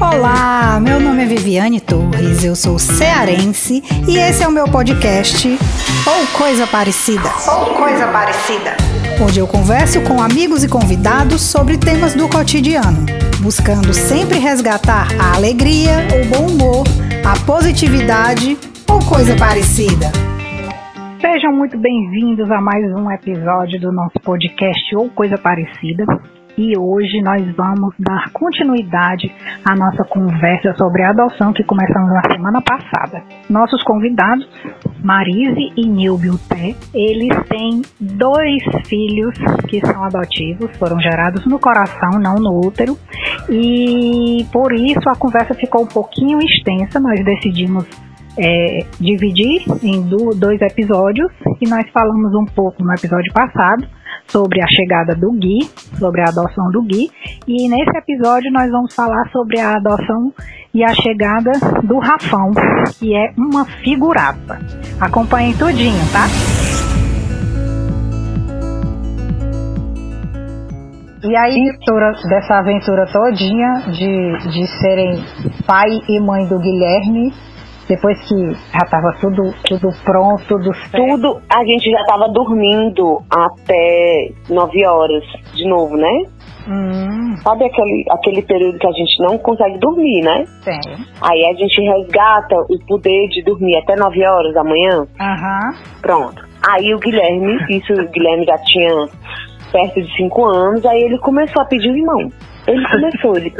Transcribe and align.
Olá, 0.00 0.80
meu 0.80 0.98
nome 0.98 1.24
é 1.24 1.26
Viviane 1.26 1.78
Torres, 1.78 2.42
eu 2.42 2.56
sou 2.56 2.78
cearense 2.78 3.82
e 4.08 4.16
esse 4.16 4.42
é 4.42 4.48
o 4.48 4.50
meu 4.50 4.64
podcast 4.64 5.46
Ou 5.46 6.38
Coisa 6.38 6.66
Parecida. 6.66 7.28
Ou 7.46 7.74
Coisa 7.74 8.06
Parecida. 8.06 8.76
Onde 9.22 9.38
eu 9.38 9.46
converso 9.46 10.00
com 10.04 10.22
amigos 10.22 10.64
e 10.64 10.68
convidados 10.68 11.42
sobre 11.42 11.76
temas 11.76 12.14
do 12.14 12.30
cotidiano, 12.30 13.04
buscando 13.42 13.92
sempre 13.92 14.38
resgatar 14.38 15.06
a 15.20 15.36
alegria, 15.36 16.08
o 16.16 16.34
bom 16.34 16.46
humor, 16.46 16.86
a 17.22 17.38
positividade 17.44 18.56
ou 18.90 19.00
coisa 19.00 19.36
parecida. 19.36 20.10
Sejam 21.20 21.52
muito 21.52 21.76
bem-vindos 21.76 22.50
a 22.50 22.58
mais 22.58 22.86
um 22.94 23.10
episódio 23.10 23.78
do 23.78 23.92
nosso 23.92 24.18
podcast 24.18 24.96
ou 24.96 25.10
coisa 25.10 25.36
parecida 25.36 26.06
e 26.56 26.76
hoje 26.78 27.20
nós 27.22 27.44
vamos 27.54 27.94
dar 27.98 28.30
continuidade 28.32 29.32
à 29.64 29.74
nossa 29.74 30.04
conversa 30.04 30.74
sobre 30.76 31.02
adoção 31.02 31.52
que 31.52 31.64
começamos 31.64 32.10
na 32.12 32.22
semana 32.32 32.60
passada. 32.62 33.22
Nossos 33.48 33.82
convidados, 33.82 34.48
Marise 35.02 35.72
e 35.76 35.88
Té, 36.48 36.74
eles 36.94 37.36
têm 37.48 37.82
dois 38.00 38.62
filhos 38.86 39.34
que 39.68 39.80
são 39.80 40.04
adotivos, 40.04 40.70
foram 40.76 41.00
gerados 41.00 41.46
no 41.46 41.58
coração, 41.58 42.18
não 42.20 42.34
no 42.36 42.66
útero, 42.66 42.96
e 43.48 44.46
por 44.52 44.72
isso 44.72 45.08
a 45.08 45.16
conversa 45.16 45.54
ficou 45.54 45.82
um 45.82 45.88
pouquinho 45.88 46.38
extensa, 46.38 47.00
nós 47.00 47.24
decidimos 47.24 47.86
é, 48.38 48.86
dividir 48.98 49.62
em 49.82 50.02
dois 50.38 50.60
episódios 50.62 51.30
e 51.60 51.68
nós 51.68 51.88
falamos 51.90 52.34
um 52.34 52.44
pouco 52.44 52.82
no 52.82 52.92
episódio 52.92 53.32
passado 53.32 53.86
sobre 54.30 54.62
a 54.62 54.66
chegada 54.68 55.14
do 55.14 55.32
Gui, 55.32 55.68
sobre 55.98 56.20
a 56.22 56.28
adoção 56.28 56.70
do 56.70 56.82
Gui, 56.82 57.10
e 57.46 57.68
nesse 57.68 57.96
episódio 57.96 58.50
nós 58.52 58.70
vamos 58.70 58.94
falar 58.94 59.28
sobre 59.30 59.60
a 59.60 59.76
adoção 59.76 60.32
e 60.72 60.84
a 60.84 60.94
chegada 60.94 61.52
do 61.82 61.98
Rafão, 61.98 62.52
que 62.98 63.14
é 63.14 63.32
uma 63.36 63.64
figurata. 63.64 64.58
Acompanhem 65.00 65.56
tudinho, 65.56 66.00
tá? 66.12 66.26
E 71.22 71.36
aí, 71.36 71.60
dessa 72.30 72.58
aventura 72.58 73.06
todinha 73.12 73.82
de, 73.92 74.50
de 74.50 74.66
serem 74.80 75.22
pai 75.66 75.90
e 76.08 76.18
mãe 76.18 76.46
do 76.46 76.58
Guilherme, 76.58 77.30
depois 77.90 78.16
que 78.28 78.52
já 78.72 78.84
estava 78.84 79.12
tudo, 79.20 79.52
tudo 79.64 79.88
pronto, 80.04 80.44
tudo 80.46 80.72
certo. 80.74 81.08
Tudo, 81.08 81.42
a 81.52 81.64
gente 81.64 81.90
já 81.90 82.00
estava 82.02 82.28
dormindo 82.28 83.20
até 83.28 84.30
9 84.48 84.86
horas 84.86 85.24
de 85.54 85.68
novo, 85.68 85.96
né? 85.96 86.22
Hum. 86.68 87.36
Sabe 87.42 87.64
aquele, 87.64 88.04
aquele 88.08 88.42
período 88.42 88.78
que 88.78 88.86
a 88.86 88.92
gente 88.92 89.20
não 89.20 89.36
consegue 89.38 89.76
dormir, 89.80 90.22
né? 90.22 90.44
Sim. 90.62 91.04
Aí 91.20 91.44
a 91.46 91.54
gente 91.54 91.80
resgata 91.80 92.54
o 92.68 92.78
poder 92.86 93.26
de 93.30 93.42
dormir 93.42 93.76
até 93.78 93.96
9 93.96 94.24
horas 94.24 94.54
da 94.54 94.62
manhã. 94.62 95.04
Aham. 95.20 95.74
Pronto. 96.00 96.44
Aí 96.70 96.94
o 96.94 96.98
Guilherme, 97.00 97.58
isso 97.70 97.92
o 97.92 98.08
Guilherme 98.08 98.44
já 98.44 98.58
tinha 98.58 99.08
perto 99.72 100.00
de 100.00 100.16
5 100.16 100.44
anos, 100.44 100.86
aí 100.86 101.02
ele 101.02 101.18
começou 101.18 101.60
a 101.60 101.64
pedir 101.64 101.90
o 101.90 101.96
irmão. 101.96 102.30
Ele 102.66 102.86
começou, 102.88 103.36
ele, 103.36 103.52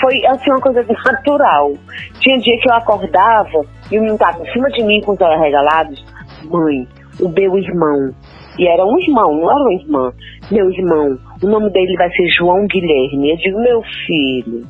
foi 0.00 0.26
assim 0.26 0.50
uma 0.50 0.60
coisa 0.60 0.84
natural. 1.06 1.72
Tinha 2.20 2.38
dia 2.38 2.58
que 2.60 2.68
eu 2.68 2.74
acordava 2.74 3.64
e 3.90 3.98
o 3.98 4.00
menino 4.00 4.14
estava 4.14 4.42
em 4.42 4.52
cima 4.52 4.68
de 4.70 4.82
mim 4.84 5.00
com 5.02 5.12
os 5.12 5.20
olhos 5.20 5.40
regalados. 5.40 6.04
Mãe, 6.44 6.86
o 7.20 7.28
meu 7.28 7.58
irmão. 7.58 8.14
E 8.58 8.68
era 8.68 8.84
um 8.84 8.98
irmão, 8.98 9.34
não 9.34 9.50
era 9.50 9.60
uma 9.60 9.72
irmã. 9.72 10.12
Meu 10.50 10.70
irmão, 10.70 11.18
o 11.42 11.48
nome 11.48 11.70
dele 11.70 11.94
vai 11.96 12.08
ser 12.10 12.26
João 12.38 12.66
Guilherme. 12.66 13.30
Eu 13.30 13.36
digo, 13.36 13.60
meu 13.60 13.82
filho, 13.82 14.62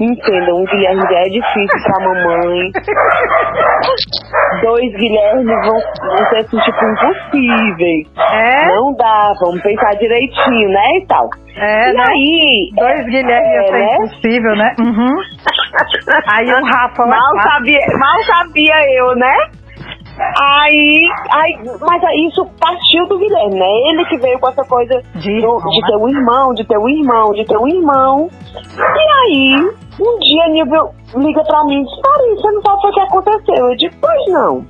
entenda, 0.00 0.54
um 0.54 0.64
Guilherme 0.64 1.02
já 1.02 1.18
é 1.18 1.24
difícil 1.24 1.82
pra 1.84 2.04
mamãe. 2.04 2.70
Dois 4.62 4.92
Guilhermes 4.96 5.46
vão, 5.46 5.78
vão 6.08 6.28
ser 6.30 6.38
assim, 6.38 6.58
tipo 6.58 6.84
impossíveis. 6.84 8.08
É? 8.32 8.68
Não 8.68 8.94
dá, 8.94 9.32
vamos 9.40 9.62
pensar 9.62 9.90
direitinho, 9.96 10.68
né? 10.70 10.84
E 10.96 11.06
tal. 11.06 11.28
É, 11.56 11.90
e 11.90 11.92
né? 11.92 12.04
aí. 12.08 12.70
Dois 12.74 13.04
Guilherme 13.06 13.48
é, 13.48 13.70
né? 13.70 13.94
impossível, 13.94 14.56
né? 14.56 14.74
Uhum. 14.80 15.16
Aí 16.32 16.46
o 16.46 16.64
Rafa 16.64 17.06
mal 17.06 17.42
sabia, 17.42 17.80
mal 17.98 18.22
sabia 18.24 18.74
eu, 18.98 19.14
né? 19.16 19.34
Aí, 20.18 21.08
aí, 21.34 21.58
mas 21.80 22.02
aí 22.04 22.28
isso 22.28 22.44
partiu 22.60 23.06
do 23.08 23.18
Guilherme, 23.18 23.58
né? 23.58 23.66
Ele 23.90 24.04
que 24.06 24.16
veio 24.18 24.38
com 24.38 24.48
essa 24.48 24.64
coisa 24.64 25.02
De 25.14 25.40
do- 25.40 25.58
de 25.58 25.80
ter 25.86 25.96
um 25.96 26.08
irmão, 26.08 26.54
de 26.54 26.64
ter 26.64 26.78
um 26.78 26.88
irmão, 26.88 27.32
de 27.32 27.44
ter 27.44 27.56
um 27.58 27.68
irmão. 27.68 28.30
E 28.64 29.12
aí, 29.22 29.70
um 30.00 30.18
dia 30.18 30.48
Nilvio 30.48 30.90
liga 31.16 31.42
pra 31.44 31.64
mim 31.64 31.82
e 31.82 31.84
diz, 31.84 32.40
você 32.40 32.50
não 32.50 32.62
sabe 32.62 32.86
o 32.88 32.92
que 32.92 33.00
aconteceu? 33.00 33.68
Eu 33.70 33.76
digo, 33.76 33.94
pois 34.00 34.32
não. 34.32 34.66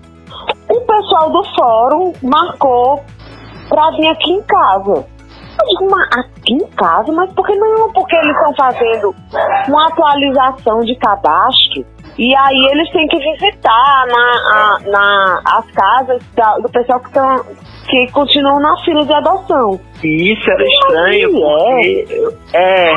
O 0.69 0.81
pessoal 0.81 1.31
do 1.31 1.45
fórum 1.57 2.13
marcou 2.23 3.03
pra 3.69 3.91
vir 3.93 4.09
aqui 4.09 4.33
em 4.33 4.43
casa. 4.43 5.07
Eu 5.59 5.69
digo, 5.69 5.91
mas 5.91 6.07
aqui 6.19 6.53
em 6.55 6.67
casa? 6.77 7.11
Mas 7.13 7.33
por 7.33 7.47
que 7.47 7.55
não? 7.57 7.91
Porque 7.93 8.15
eles 8.17 8.37
estão 8.37 8.53
fazendo 8.57 9.15
uma 9.69 9.87
atualização 9.89 10.81
de 10.81 10.95
cadastro. 10.97 11.87
E 12.19 12.35
aí 12.35 12.69
eles 12.73 12.91
têm 12.93 13.07
que 13.09 13.19
visitar 13.19 14.07
na, 14.07 14.51
a- 14.55 14.79
na, 14.87 15.43
as 15.45 15.71
casas 15.73 16.23
da- 16.35 16.59
do 16.59 16.69
pessoal 16.71 17.01
que, 17.01 17.13
tão, 17.13 17.45
que 17.87 18.11
continuam 18.13 18.61
na 18.61 18.77
fila 18.85 19.05
de 19.05 19.13
adoção. 19.13 19.81
Isso 20.03 20.51
era 20.51 20.65
estranho, 20.65 21.31
porque 21.31 22.07
eu, 22.11 22.33
é, 22.53 22.93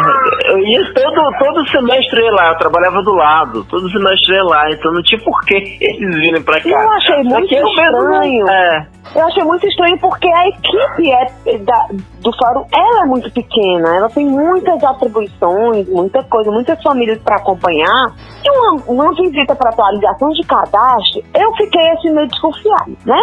eu 0.51 0.57
ia 0.59 0.93
todo, 0.93 1.37
todo 1.39 1.69
semestre 1.69 2.21
ia 2.21 2.31
lá, 2.31 2.49
eu 2.49 2.57
trabalhava 2.57 3.01
do 3.01 3.13
lado, 3.13 3.63
todo 3.65 3.89
semestre 3.89 4.41
lá, 4.43 4.69
então 4.71 4.91
não 4.91 5.01
tinha 5.03 5.21
por 5.23 5.39
que 5.45 5.55
eles 5.79 6.15
virem 6.19 6.41
pra 6.41 6.59
cá. 6.61 6.69
Eu 6.69 6.91
achei 6.91 7.23
muito 7.23 7.45
Aqui 7.45 7.55
eu 7.55 7.63
mesmo, 7.63 7.97
estranho. 7.97 8.49
É, 8.49 8.87
Eu 9.15 9.25
achei 9.25 9.43
muito 9.43 9.67
estranho 9.67 9.97
porque 9.99 10.27
a 10.27 10.47
equipe 10.49 11.11
é, 11.11 11.57
da, 11.59 11.87
do 12.21 12.31
fórum 12.37 12.65
ela 12.73 13.03
é 13.03 13.05
muito 13.05 13.31
pequena, 13.31 13.95
ela 13.95 14.09
tem 14.09 14.25
muitas 14.25 14.83
atribuições, 14.83 15.87
muita 15.89 16.21
coisa, 16.23 16.51
muitas 16.51 16.81
famílias 16.83 17.17
para 17.19 17.37
acompanhar. 17.37 18.13
E 18.43 18.51
uma, 18.51 18.83
uma 18.87 19.13
visita 19.15 19.55
para 19.55 19.69
atualização 19.69 20.29
de 20.29 20.45
cadastro, 20.45 21.23
eu 21.33 21.51
fiquei 21.55 21.89
assim 21.91 22.11
meio 22.11 22.27
desconfiada, 22.27 22.91
né? 23.05 23.21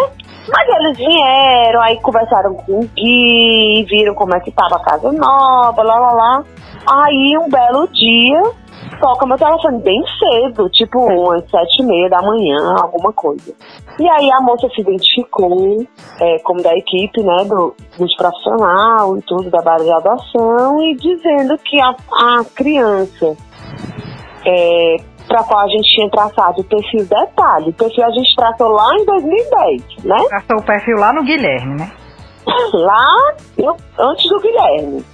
Mas 0.48 0.69
eles 0.77 0.97
vieram, 0.98 1.16
aí 1.83 2.00
conversaram 2.00 2.55
com 2.55 2.81
o 2.81 2.89
Gui, 2.94 3.84
viram 3.89 4.15
como 4.15 4.34
é 4.34 4.41
que 4.41 4.50
tava 4.50 4.77
a 4.77 4.84
casa 4.84 5.12
nova, 5.12 5.83
lá 5.83 5.99
lá 5.99 6.12
lá. 6.12 6.44
Aí 6.89 7.37
um 7.39 7.49
belo 7.49 7.89
dia, 7.89 8.43
toca 9.00 9.27
meu 9.27 9.37
telefone 9.37 9.83
bem 9.83 10.03
cedo, 10.19 10.69
tipo 10.71 10.99
umas 10.99 11.49
sete 11.50 11.83
e 11.83 11.87
meia 11.87 12.09
da 12.09 12.22
manhã, 12.22 12.77
alguma 12.81 13.12
coisa. 13.12 13.53
E 13.99 14.09
aí 14.09 14.31
a 14.31 14.41
moça 14.41 14.69
se 14.75 14.81
identificou 14.83 15.84
é, 16.21 16.39
como 16.41 16.62
da 16.62 16.77
equipe, 16.77 17.22
né, 17.22 17.45
do, 17.45 17.75
dos 17.99 18.15
profissional 18.16 19.16
e 19.16 19.22
tudo, 19.22 19.50
da 19.50 19.62
base 19.62 19.84
de 19.84 19.93
adoção, 19.93 20.83
e 20.83 20.95
dizendo 20.97 21.56
que 21.59 21.81
a, 21.81 21.91
a 22.12 22.45
criança 22.55 23.37
é, 24.45 24.97
para 25.26 25.42
qual 25.44 25.60
a 25.60 25.69
gente 25.69 25.88
tinha 25.94 26.10
traçado 26.10 26.60
o 26.60 26.64
perfil 26.64 27.04
detalhe, 27.06 27.70
o 27.70 27.72
perfil 27.72 28.04
a 28.04 28.10
gente 28.10 28.37
traçou 28.37 28.69
lá 28.69 28.94
em 28.98 29.04
2010, 29.04 29.82
né? 30.04 30.16
Traçou 30.28 30.56
o 30.59 30.62
perfil 30.62 30.97
lá 30.98 31.12
no 31.12 31.25
Guilherme, 31.25 31.75
né? 31.76 31.92
Lá 32.72 33.34
eu- 33.59 33.76
antes 33.98 34.28
do 34.28 34.38
Guilherme. 34.41 35.04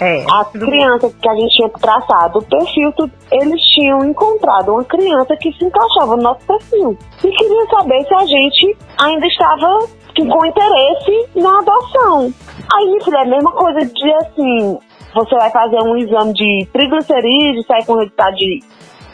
É. 0.00 0.24
A 0.30 0.44
criança 0.44 1.10
que 1.20 1.28
a 1.28 1.34
gente 1.34 1.56
tinha 1.56 1.68
traçado 1.70 2.38
o 2.38 2.42
perfil, 2.44 2.92
eles 3.32 3.60
tinham 3.74 4.04
encontrado 4.04 4.72
uma 4.72 4.84
criança 4.84 5.36
que 5.36 5.52
se 5.52 5.64
encaixava 5.64 6.16
no 6.16 6.22
nosso 6.22 6.46
perfil. 6.46 6.96
E 7.24 7.30
queriam 7.30 7.66
saber 7.68 8.04
se 8.06 8.14
a 8.14 8.26
gente 8.26 8.76
ainda 9.00 9.26
estava 9.26 9.86
com 10.16 10.46
interesse 10.46 11.28
na 11.36 11.58
adoção. 11.58 12.32
Aí, 12.74 13.04
filha, 13.04 13.18
é 13.18 13.22
a 13.22 13.28
mesma 13.28 13.52
coisa 13.52 13.80
de 13.80 14.12
assim, 14.14 14.78
você 15.14 15.34
vai 15.36 15.50
fazer 15.50 15.80
um 15.80 15.96
exame 15.96 16.32
de 16.32 16.68
triglicerídeos, 16.72 17.66
sai 17.66 17.84
com 17.84 17.94
resultado 17.96 18.34
de 18.36 18.60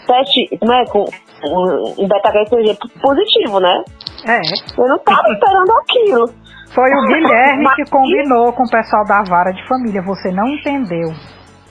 teste, 0.07 0.49
né, 0.63 0.85
com 0.91 1.05
um, 1.45 1.95
um 2.05 2.09
beta-HCG 2.09 2.79
positivo, 3.01 3.61
né? 3.61 3.83
É. 4.27 4.41
Eu 4.81 4.89
não 4.89 4.97
estava 4.97 5.29
esperando 5.33 5.73
aquilo. 5.79 6.31
Foi 6.75 6.91
o 6.91 7.01
Guilherme 7.07 7.67
que 7.77 7.91
combinou 7.91 8.53
com 8.53 8.63
o 8.65 8.71
pessoal 8.71 9.05
da 9.05 9.23
vara 9.23 9.53
de 9.53 9.67
família. 9.69 10.03
Você 10.03 10.31
não 10.33 10.49
entendeu. 10.49 11.13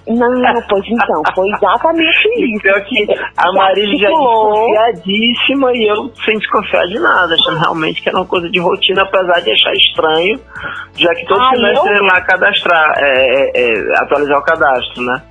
Não, 0.05 0.27
pois 0.67 0.83
então, 0.85 1.21
foi 1.33 1.47
exatamente 1.47 2.27
isso. 2.37 2.61
pior 2.61 2.81
que 2.83 3.07
a 3.37 3.53
Marília 3.53 3.97
já 3.97 4.09
desconfiadíssima 4.09 5.71
e 5.73 5.87
eu 5.87 6.11
sem 6.25 6.37
desconfiar 6.37 6.85
de 6.87 6.99
nada, 6.99 7.33
achando 7.33 7.59
realmente 7.59 8.01
que 8.01 8.09
era 8.09 8.17
uma 8.17 8.25
coisa 8.25 8.49
de 8.49 8.59
rotina, 8.59 9.03
apesar 9.03 9.39
de 9.39 9.51
achar 9.51 9.73
estranho, 9.73 10.39
já 10.97 11.09
que 11.15 11.25
todo 11.25 11.41
Ah, 11.41 11.49
semestre 11.55 11.97
eu? 11.97 12.03
lá 12.03 12.21
cadastrar, 12.21 12.93
é, 12.97 13.11
é, 13.11 13.51
é, 13.55 13.95
atualizar 14.03 14.37
o 14.39 14.43
cadastro, 14.43 15.03
né? 15.05 15.23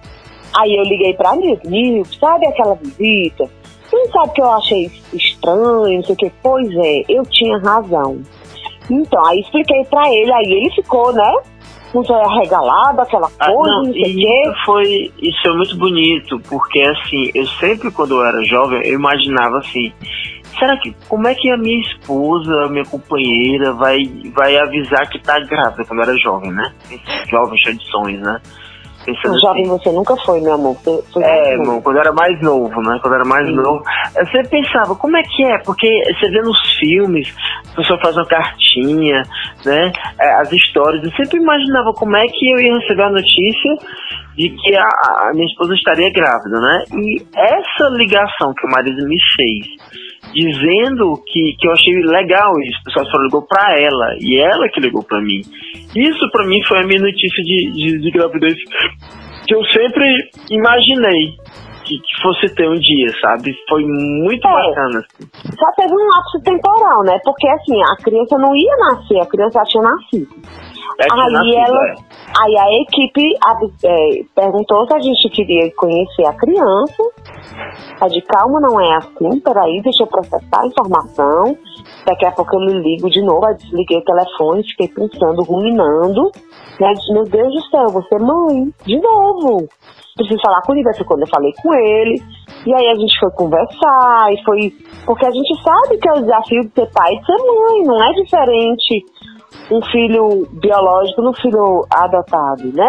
Aí 0.59 0.77
eu 0.77 0.85
liguei 0.85 1.15
pra 1.15 1.35
Nilton, 1.37 2.05
sabe 2.19 2.47
aquela 2.47 2.75
visita? 2.75 3.49
Você 3.85 3.97
não 3.97 4.07
sabe 4.11 4.33
que 4.35 4.41
eu 4.43 4.53
achei 4.53 4.91
estranho, 5.13 5.97
não 5.97 6.03
sei 6.05 6.15
o 6.15 6.17
que? 6.19 6.33
Pois 6.43 6.69
é, 6.77 7.03
eu 7.09 7.25
tinha 7.27 7.59
razão. 7.59 8.21
Então, 8.91 9.25
aí 9.27 9.41
expliquei 9.41 9.85
pra 9.85 10.03
ele, 10.13 10.33
aí 10.33 10.53
ele 10.53 10.71
ficou, 10.75 11.13
né? 11.13 11.35
muito 11.95 12.11
arregalado, 12.15 13.03
aquela 13.03 13.29
Ah, 13.39 13.53
coisa, 13.53 13.71
não, 13.71 13.83
não, 13.85 13.93
sei 13.93 14.01
o 14.03 14.05
quê. 14.05 14.43
isso 14.43 14.65
foi, 14.65 15.13
isso 15.21 15.47
é 15.49 15.53
muito 15.55 15.77
bonito, 15.77 16.41
porque 16.49 16.81
assim, 16.81 17.31
eu 17.35 17.47
sempre 17.61 17.91
quando 17.91 18.15
eu 18.15 18.25
era 18.25 18.43
jovem, 18.45 18.81
eu 18.87 18.95
imaginava 18.95 19.59
assim, 19.59 19.93
será 20.59 20.75
que, 20.79 20.95
como 21.07 21.29
é 21.29 21.35
que 21.35 21.51
a 21.51 21.57
minha 21.59 21.81
esposa, 21.83 22.51
a 22.65 22.69
minha 22.71 22.85
companheira 22.87 23.75
vai, 23.75 23.99
vai 24.35 24.57
avisar 24.57 25.07
que 25.11 25.19
tá 25.23 25.39
grávida 25.41 25.85
quando 25.85 26.01
eu 26.01 26.05
era 26.09 26.19
jovem, 26.19 26.51
né? 26.51 26.73
Jovem, 27.29 27.59
cheio 27.59 27.77
de 27.77 27.91
sonhos, 27.91 28.23
né? 28.23 28.41
Um 29.09 29.41
jovem 29.41 29.65
você 29.65 29.91
nunca 29.91 30.15
foi, 30.25 30.41
meu 30.41 30.55
amor. 30.55 30.77
Você 30.77 31.03
foi 31.13 31.23
É, 31.25 31.55
irmão, 31.55 31.81
quando 31.83 31.97
eu 31.97 32.03
era 32.03 32.13
mais 32.13 32.41
novo, 32.41 32.81
né? 32.83 32.99
Quando 33.01 33.15
eu 33.15 33.21
era 33.21 33.25
mais 33.25 33.47
Sim. 33.47 33.55
novo, 33.55 33.83
eu 34.17 34.27
sempre 34.27 34.49
pensava, 34.49 34.95
como 34.95 35.17
é 35.17 35.23
que 35.23 35.45
é? 35.45 35.59
Porque 35.59 35.89
você 36.15 36.31
vê 36.31 36.41
nos 36.41 36.59
filmes, 36.79 37.35
a 37.73 37.77
pessoa 37.77 37.99
faz 38.01 38.17
uma 38.17 38.27
cartinha, 38.27 39.23
né? 39.65 39.93
É, 40.21 40.35
as 40.35 40.53
histórias, 40.53 41.03
eu 41.03 41.11
sempre 41.13 41.39
imaginava 41.39 41.93
como 41.95 42.17
é 42.17 42.25
que 42.27 42.51
eu 42.51 42.59
ia 42.59 42.79
receber 42.79 43.03
a 43.03 43.11
notícia 43.11 43.75
de 44.37 44.49
que 44.51 44.77
a, 44.77 45.29
a 45.29 45.33
minha 45.35 45.47
esposa 45.47 45.75
estaria 45.75 46.11
grávida, 46.11 46.61
né? 46.61 46.85
E 46.93 47.23
essa 47.37 47.89
ligação 47.91 48.53
que 48.55 48.67
o 48.67 48.71
marido 48.71 49.07
me 49.07 49.19
fez, 49.37 49.67
dizendo 50.33 51.15
que, 51.27 51.55
que 51.59 51.67
eu 51.67 51.73
achei 51.73 51.95
legal 52.05 52.53
isso, 52.61 52.79
o 52.81 52.85
pessoal 52.85 53.07
só 53.07 53.23
ligou 53.23 53.43
pra 53.43 53.75
ela, 53.79 54.15
e 54.21 54.39
ela 54.39 54.69
que 54.69 54.81
ligou 54.81 55.03
pra 55.03 55.21
mim. 55.21 55.41
Isso 55.95 56.31
pra 56.31 56.47
mim 56.47 56.59
foi 56.67 56.79
a 56.81 56.87
minha 56.87 57.01
notícia 57.01 57.43
de, 57.45 57.71
de, 57.73 58.01
de 58.01 58.11
gravidez 58.11 58.55
que 59.47 59.55
eu 59.55 59.63
sempre 59.67 60.07
imaginei 60.51 61.37
que, 61.85 61.99
que 61.99 62.23
fosse 62.23 62.55
ter 62.55 62.69
um 62.69 62.79
dia, 62.79 63.09
sabe? 63.21 63.53
Foi 63.69 63.83
muito 63.85 64.47
É. 64.47 64.53
bacana. 64.53 65.01
assim. 65.01 65.29
Só 65.59 65.67
teve 65.77 65.93
um 65.93 66.07
lapso 66.07 66.41
temporal, 66.45 67.03
né? 67.05 67.19
Porque 67.25 67.49
assim, 67.49 67.75
a 67.83 67.97
criança 68.03 68.39
não 68.39 68.55
ia 68.55 68.77
nascer, 68.79 69.19
a 69.21 69.27
criança 69.27 69.59
já 69.59 69.65
tinha 69.65 69.83
nascido. 69.83 70.29
É 71.00 71.06
Aí 71.11 71.55
ela, 71.56 71.81
aí 72.41 72.59
a 72.59 72.83
equipe 72.83 73.35
é, 73.85 74.25
perguntou 74.35 74.87
se 74.87 74.94
a 74.94 75.00
gente 75.00 75.29
queria 75.31 75.71
conhecer 75.75 76.25
a 76.27 76.33
criança. 76.35 77.03
A 78.00 78.09
de 78.09 78.21
calma, 78.23 78.61
não 78.61 78.81
é 78.81 78.97
assim, 78.97 79.41
peraí, 79.41 79.81
deixa 79.83 80.03
eu 80.03 80.06
processar 80.06 80.62
a 80.62 80.67
informação. 80.67 81.56
Daqui 82.06 82.27
a 82.27 82.33
pouco 82.33 82.56
eu 82.56 82.61
lhe 82.61 82.83
ligo 82.83 83.09
de 83.09 83.23
novo, 83.23 83.47
aí 83.47 83.56
desliguei 83.56 83.99
o 83.99 84.05
telefone, 84.05 84.65
fiquei 84.65 84.89
pensando, 84.89 85.43
ruminando. 85.43 86.31
Né? 86.81 86.93
Disse, 86.94 87.12
meu 87.12 87.25
Deus 87.25 87.55
do 87.55 87.62
céu, 87.71 87.89
você 87.89 88.15
é 88.15 88.19
mãe, 88.19 88.73
de 88.85 89.00
novo. 89.00 89.69
Preciso 90.17 90.41
falar 90.44 90.61
com 90.62 90.75
ele, 90.75 90.83
foi 90.94 91.06
quando 91.06 91.23
eu 91.23 91.29
falei 91.29 91.53
com 91.62 91.73
ele. 91.75 92.23
E 92.67 92.75
aí 92.75 92.89
a 92.89 92.94
gente 92.94 93.19
foi 93.19 93.31
conversar, 93.31 94.33
e 94.33 94.44
foi. 94.44 94.73
Porque 95.06 95.27
a 95.27 95.31
gente 95.31 95.62
sabe 95.62 95.99
que 95.99 96.09
é 96.09 96.12
o 96.12 96.23
desafio 96.23 96.61
de 96.62 96.71
ser 96.75 96.91
pai 96.93 97.12
e 97.15 97.19
de 97.19 97.27
ser 97.27 97.39
mãe, 97.39 97.83
não 97.85 98.03
é 98.03 98.12
diferente 98.12 99.05
um 99.71 99.81
filho 99.91 100.47
biológico 100.61 101.23
no 101.23 101.33
filho 101.35 101.85
adotado, 101.91 102.65
né? 102.75 102.89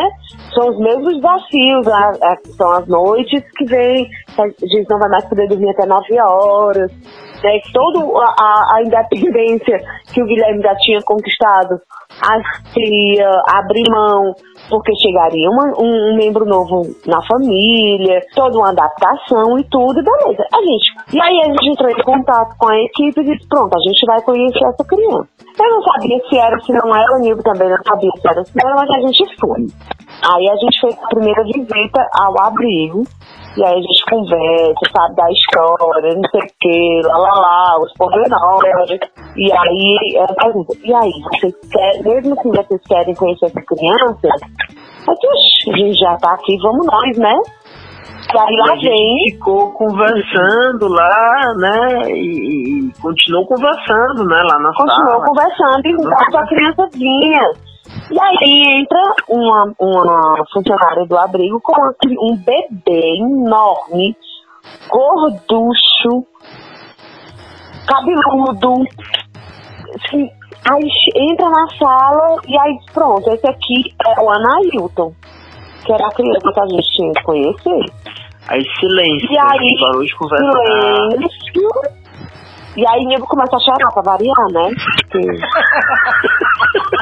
São 0.54 0.70
os 0.70 0.80
mesmos 0.80 1.16
desafios, 1.16 1.88
a- 1.88 2.12
a- 2.22 2.38
são 2.58 2.72
as 2.72 2.88
noites 2.88 3.44
que 3.58 3.66
vem, 3.66 4.08
a 4.38 4.48
gente 4.48 4.90
não 4.90 5.00
vai 5.00 5.10
mais 5.10 5.26
poder 5.26 5.48
dormir 5.48 5.70
até 5.72 5.86
9 5.86 6.20
horas, 6.20 6.92
né? 7.44 7.60
Toda 7.74 8.00
a, 8.40 8.76
a- 8.76 8.82
independência 8.84 9.78
que 10.14 10.22
o 10.22 10.26
Guilherme 10.26 10.62
já 10.62 10.76
tinha 10.78 11.00
conquistado, 11.04 11.80
a 12.22 12.38
cria, 12.74 13.30
abrir 13.50 13.84
mão, 13.90 14.34
porque 14.70 14.92
chegaria 14.96 15.50
uma- 15.50 15.74
um, 15.80 16.12
um 16.14 16.16
membro 16.16 16.46
novo 16.46 16.82
na 17.06 17.22
família, 17.26 18.22
toda 18.36 18.58
uma 18.58 18.70
adaptação 18.70 19.58
e 19.60 19.64
tudo, 19.66 20.02
beleza. 20.04 20.44
A 20.54 20.60
gente, 20.62 21.16
e 21.16 21.22
aí 21.22 21.40
a 21.42 21.46
gente 21.46 21.70
entrou 21.72 21.90
em 21.90 22.04
contato 22.04 22.56
com 22.58 22.70
a 22.70 22.78
equipe 22.80 23.22
e 23.22 23.24
disse, 23.26 23.48
pronto, 23.48 23.74
a 23.74 23.90
gente 23.90 24.06
vai 24.06 24.22
conhecer 24.22 24.64
essa 24.66 24.84
criança. 24.86 25.28
Eu 25.60 25.70
não 25.70 25.82
sabia 25.84 26.18
se 26.30 26.38
era, 26.38 26.60
se 26.62 26.72
não 26.74 26.96
era, 26.96 27.16
o 27.16 27.20
Nildo 27.20 27.44
também 27.44 27.70
não 27.70 27.78
sabia 27.84 28.10
se 28.20 28.28
era, 28.28 28.44
se 28.44 28.52
não 28.56 28.70
era, 28.70 28.76
mas 28.82 28.90
a 28.90 29.08
gente 29.08 29.40
foi. 29.40 29.68
Aí 30.32 30.50
a 30.50 30.56
gente 30.56 30.80
fez 30.82 30.98
a 31.04 31.08
primeira 31.08 31.44
visita 31.44 32.08
ao 32.18 32.40
abrigo, 32.42 33.04
e 33.56 33.64
aí 33.64 33.74
a 33.74 33.82
gente 33.82 34.04
conversa, 34.10 34.86
sabe, 34.96 35.16
da 35.16 35.30
história, 35.32 36.16
não 36.16 36.30
sei 36.32 36.42
o 36.42 36.48
que, 36.60 37.02
lá 37.08 37.18
lá 37.18 37.40
lá, 37.40 37.80
os 37.80 37.94
pormenores. 37.94 39.00
E 39.38 39.52
aí 39.52 40.16
ela 40.16 40.34
pergunta, 40.36 40.74
e 40.84 40.94
aí, 40.94 41.12
vocês 41.32 41.54
querem, 41.72 42.04
mesmo 42.04 42.36
que 42.38 42.48
vocês 42.50 42.82
querem 42.88 43.16
conhecer 43.16 43.46
essa 43.46 43.62
criança? 43.62 44.28
"Oxe, 45.08 45.72
a 45.72 45.78
gente 45.78 46.00
já 46.00 46.16
tá 46.18 46.34
aqui, 46.34 46.58
vamos 46.62 46.86
nós, 46.86 47.18
né? 47.18 47.36
E 48.34 48.38
aí 48.40 48.54
E 48.54 48.58
lá 48.58 48.66
a 48.66 48.76
gente 48.76 48.90
vem, 48.90 49.32
ficou 49.34 49.72
conversando 49.74 50.88
lá, 50.88 51.54
né? 51.58 52.12
E, 52.12 52.88
e 52.88 52.92
continuou 53.02 53.46
conversando, 53.46 54.26
né? 54.26 54.42
Lá 54.50 54.60
na 54.60 54.72
continuou 54.74 55.12
sala. 55.12 55.26
conversando 55.26 55.82
enquanto 55.86 56.36
a 56.38 56.48
criança 56.48 56.88
vinha. 56.94 57.73
E 58.12 58.20
aí 58.20 58.82
entra 58.82 59.14
uma, 59.30 59.74
uma 59.80 60.36
funcionária 60.52 61.06
do 61.06 61.18
abrigo 61.18 61.60
com 61.62 61.74
um 62.22 62.36
bebê 62.36 63.16
enorme, 63.18 64.16
gorducho, 64.90 66.26
cabeludo. 67.88 68.84
Assim, 69.96 70.30
aí 70.70 70.90
entra 71.16 71.50
na 71.50 71.68
sala 71.78 72.38
e 72.48 72.58
aí 72.58 72.78
pronto, 72.94 73.30
esse 73.30 73.48
aqui 73.48 73.94
é 74.06 74.22
o 74.22 74.30
Anailton, 74.30 75.14
que 75.86 75.94
era 75.94 76.06
a 76.08 76.12
criança 76.12 76.52
que 76.54 76.60
a 76.60 76.66
gente 76.68 76.92
tinha 76.96 77.14
que 77.14 77.24
conhecer. 77.24 77.86
Aí 78.50 78.62
silêncio, 78.80 79.32
E 79.32 79.38
aí, 79.40 79.78
parou 79.80 80.02
de. 80.04 80.10
Silêncio. 80.18 81.70
E 82.76 82.88
aí 82.88 83.06
Nego 83.06 83.28
começa 83.28 83.56
a 83.56 83.60
chorar 83.60 83.92
pra 83.94 84.02
variar, 84.02 84.48
né? 84.52 84.70
Porque- 85.12 85.40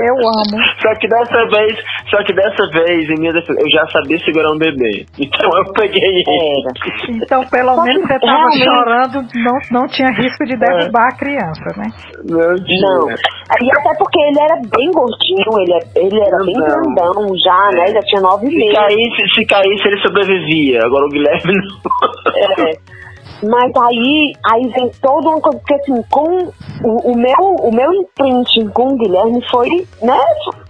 Eu 0.00 0.14
amo. 0.14 0.56
Só 0.80 0.90
que 1.00 1.08
dessa 1.08 1.46
vez, 1.48 1.78
só 2.10 2.22
que 2.24 2.32
dessa 2.34 2.64
vez, 2.72 3.08
em 3.10 3.20
minha 3.20 3.32
defesa, 3.32 3.58
eu 3.60 3.70
já 3.70 3.86
sabia 3.88 4.18
segurar 4.20 4.50
um 4.52 4.58
bebê. 4.58 5.06
Então 5.18 5.50
eu 5.58 5.72
peguei 5.72 6.02
ele. 6.02 7.22
Então, 7.22 7.44
pelo 7.48 7.74
Só 7.74 7.82
menos 7.84 8.02
você 8.02 8.18
tava 8.18 8.32
realmente- 8.32 8.64
chorando, 8.64 9.28
não, 9.34 9.80
não 9.80 9.86
tinha 9.88 10.08
risco 10.12 10.44
de 10.44 10.56
derrubar 10.56 11.08
a 11.12 11.16
criança, 11.16 11.66
né? 11.76 11.86
Não, 12.28 12.54
tinha. 12.56 12.88
Não. 12.88 13.08
E 13.10 13.70
até 13.78 13.96
porque 13.98 14.18
ele 14.20 14.40
era 14.40 14.56
bem 14.76 14.90
gordinho, 14.92 15.60
ele, 15.60 15.74
é- 15.74 16.00
ele 16.06 16.20
era 16.20 16.38
bem 16.44 16.54
Grandão. 16.54 17.28
já, 17.42 17.70
né? 17.72 17.86
Já 17.88 18.00
tinha 18.02 18.20
nove 18.22 18.46
Se 18.48 18.56
meses. 18.56 18.74
caísse, 18.74 19.34
se 19.34 19.46
caísse, 19.46 19.88
ele 19.88 20.00
sobrevivia. 20.02 20.80
Agora 20.84 21.06
o 21.06 21.08
Guilherme 21.08 21.52
não. 21.54 22.64
É. 22.66 22.97
Mas 23.42 23.72
aí, 23.76 24.32
aí 24.50 24.68
vem 24.68 24.90
toda 25.00 25.28
uma 25.28 25.40
coisa, 25.40 25.58
porque 25.58 25.74
assim, 25.74 26.02
com 26.10 26.52
o, 26.84 27.12
o 27.12 27.16
meu, 27.16 27.54
o 27.60 27.72
meu 27.72 27.92
imprint 27.94 28.68
com 28.70 28.88
o 28.88 28.96
Guilherme 28.96 29.40
foi, 29.48 29.86
né? 30.02 30.18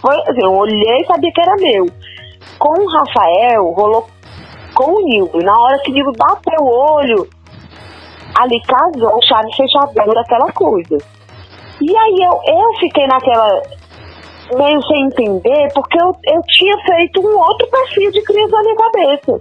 Foi 0.00 0.14
assim, 0.28 0.42
eu 0.42 0.52
olhei 0.52 1.00
e 1.00 1.06
sabia 1.06 1.32
que 1.32 1.40
era 1.40 1.56
meu. 1.56 1.86
Com 2.58 2.82
o 2.82 2.90
Rafael, 2.90 3.70
rolou 3.70 4.06
com 4.74 4.92
o 4.92 5.04
Nildo. 5.04 5.38
Na 5.38 5.58
hora 5.58 5.78
que 5.78 5.90
o 5.90 5.94
Nildo 5.94 6.12
bateu 6.18 6.62
o 6.62 6.94
olho, 6.94 7.28
ali 8.38 8.60
casou, 8.62 9.18
chave 9.22 9.50
fechadura, 9.56 10.20
aquela 10.20 10.52
coisa. 10.52 10.98
E 11.80 11.96
aí 11.96 12.16
eu, 12.20 12.40
eu 12.54 12.72
fiquei 12.80 13.06
naquela. 13.06 13.62
meio 14.56 14.82
sem 14.82 15.06
entender, 15.06 15.72
porque 15.72 16.00
eu, 16.00 16.14
eu 16.24 16.42
tinha 16.48 16.76
feito 16.84 17.20
um 17.20 17.38
outro 17.38 17.66
perfil 17.68 18.10
de 18.10 18.22
criança 18.22 18.56
na 18.56 18.62
minha 18.62 18.76
cabeça. 18.76 19.40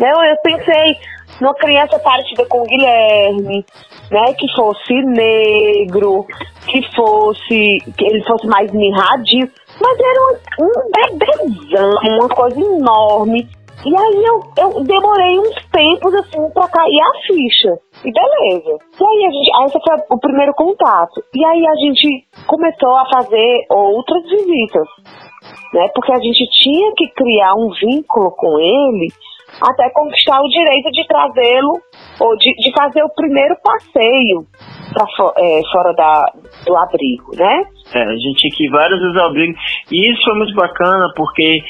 Né? 0.00 0.10
Eu, 0.10 0.22
eu 0.22 0.36
pensei 0.42 0.96
numa 1.42 1.54
criança 1.54 1.98
parecida 1.98 2.46
com 2.46 2.62
o 2.62 2.66
Guilherme, 2.66 3.66
né? 4.10 4.32
Que 4.38 4.46
fosse 4.54 4.94
negro, 5.02 6.24
que 6.66 6.80
fosse. 6.94 7.78
que 7.98 8.04
ele 8.04 8.24
fosse 8.24 8.46
mais 8.46 8.70
mirradinho. 8.72 9.50
Mas 9.80 9.98
era 9.98 10.20
um, 10.22 10.64
um 10.64 11.18
bebezão, 11.18 11.90
uma 12.20 12.28
coisa 12.28 12.60
enorme. 12.60 13.48
E 13.84 13.88
aí 13.88 14.24
eu, 14.24 14.40
eu 14.58 14.84
demorei 14.84 15.40
uns 15.40 15.56
tempos 15.72 16.14
assim 16.14 16.48
pra 16.54 16.68
cair 16.68 17.00
a 17.00 17.26
ficha. 17.26 17.74
E 18.04 18.12
beleza. 18.12 18.78
E 19.00 19.04
aí 19.04 19.26
a 19.26 19.30
gente. 19.30 19.50
Esse 19.66 19.80
foi 19.80 20.16
o 20.16 20.20
primeiro 20.20 20.54
contato. 20.54 21.20
E 21.34 21.44
aí 21.44 21.66
a 21.66 21.74
gente 21.74 22.24
começou 22.46 22.96
a 22.96 23.04
fazer 23.12 23.66
outras 23.68 24.22
visitas. 24.22 24.86
Né? 25.74 25.88
Porque 25.94 26.12
a 26.12 26.20
gente 26.20 26.46
tinha 26.62 26.92
que 26.96 27.08
criar 27.08 27.54
um 27.54 27.70
vínculo 27.70 28.30
com 28.32 28.60
ele 28.60 29.08
até 29.60 29.90
conquistar 29.90 30.40
o 30.40 30.48
direito 30.48 30.90
de 30.92 31.06
trazê-lo 31.06 31.72
ou 32.20 32.36
de, 32.36 32.52
de 32.56 32.72
fazer 32.76 33.02
o 33.02 33.14
primeiro 33.14 33.54
passeio 33.62 34.46
pra 34.92 35.06
fo- 35.16 35.32
é, 35.36 35.60
fora 35.72 35.92
da, 35.94 36.24
do 36.66 36.76
abrigo, 36.76 37.30
né? 37.36 37.62
É, 37.94 38.02
a 38.02 38.12
gente 38.16 38.34
tinha 38.36 38.56
que 38.56 38.66
ir 38.66 38.70
várias 38.70 39.00
vezes 39.00 39.16
ao 39.16 39.28
abrigo. 39.28 39.54
E 39.90 40.12
isso 40.12 40.22
foi 40.24 40.34
muito 40.38 40.54
bacana, 40.54 41.06
porque 41.16 41.60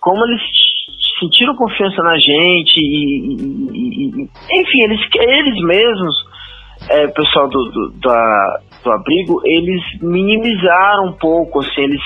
como 0.00 0.24
eles 0.24 0.40
sentiram 1.20 1.54
confiança 1.56 2.02
na 2.02 2.16
gente, 2.18 2.76
e, 2.78 3.34
e- 3.34 4.22
e- 4.22 4.60
enfim, 4.60 4.82
eles, 4.82 5.00
eles 5.14 5.64
mesmos, 5.64 6.14
é, 6.90 7.06
pessoal 7.08 7.48
do, 7.48 7.58
do, 7.70 7.90
da- 8.00 8.60
do 8.84 8.92
abrigo, 8.92 9.40
eles 9.44 9.80
minimizaram 10.00 11.06
um 11.08 11.12
pouco, 11.12 11.60
assim, 11.60 11.82
eles, 11.82 12.00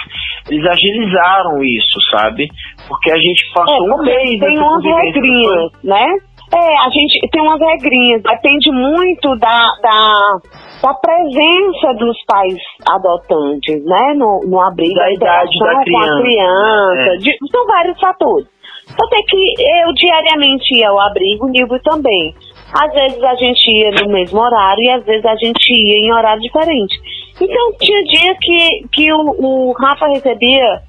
eles 0.51 0.67
agilizaram 0.67 1.63
isso, 1.63 1.99
sabe? 2.11 2.49
Porque 2.87 3.11
a 3.11 3.17
gente 3.17 3.45
É, 3.51 3.55
passou 3.55 3.87
um 3.87 3.91
porque 3.97 4.11
mês 4.11 4.41
tem 4.41 4.59
umas 4.59 4.85
regrinhas, 4.85 5.73
né? 5.85 6.07
É, 6.55 6.79
a 6.79 6.89
gente 6.89 7.29
tem 7.31 7.43
umas 7.43 7.61
regrinhas, 7.61 8.23
depende 8.23 8.71
muito 8.73 9.37
da, 9.37 9.65
da, 9.83 10.39
da 10.83 10.95
presença 10.95 11.93
dos 11.99 12.17
pais 12.27 12.57
adotantes, 12.91 13.85
né? 13.85 14.15
No, 14.17 14.41
no 14.47 14.59
abrigo, 14.61 14.95
da 14.95 15.13
idade 15.13 15.59
da 15.59 15.83
criança. 15.83 16.09
Com 16.09 16.17
a 16.17 16.21
criança 16.23 17.15
É. 17.15 17.17
de, 17.19 17.31
são 17.51 17.67
vários 17.67 18.01
fatores. 18.01 18.49
Então 18.91 19.07
tem 19.11 19.23
que 19.27 19.55
eu 19.85 19.93
diariamente 19.93 20.75
ia 20.79 20.89
ao 20.89 20.99
abrigo, 20.99 21.45
o 21.47 21.51
Nilvio 21.51 21.79
também. 21.83 22.35
Às 22.73 22.93
vezes 22.93 23.23
a 23.23 23.35
gente 23.35 23.71
ia 23.71 23.91
no 24.03 24.13
mesmo 24.13 24.41
horário 24.41 24.83
e 24.83 24.91
às 24.91 25.05
vezes 25.05 25.25
a 25.25 25.35
gente 25.37 25.73
ia 25.73 26.07
em 26.07 26.13
horário 26.13 26.43
diferente. 26.43 26.99
Então 27.41 27.73
tinha 27.81 28.03
dia 28.05 28.35
que, 28.41 28.89
que 28.93 29.13
o, 29.13 29.71
o 29.71 29.73
Rafa 29.73 30.07
recebia 30.09 30.83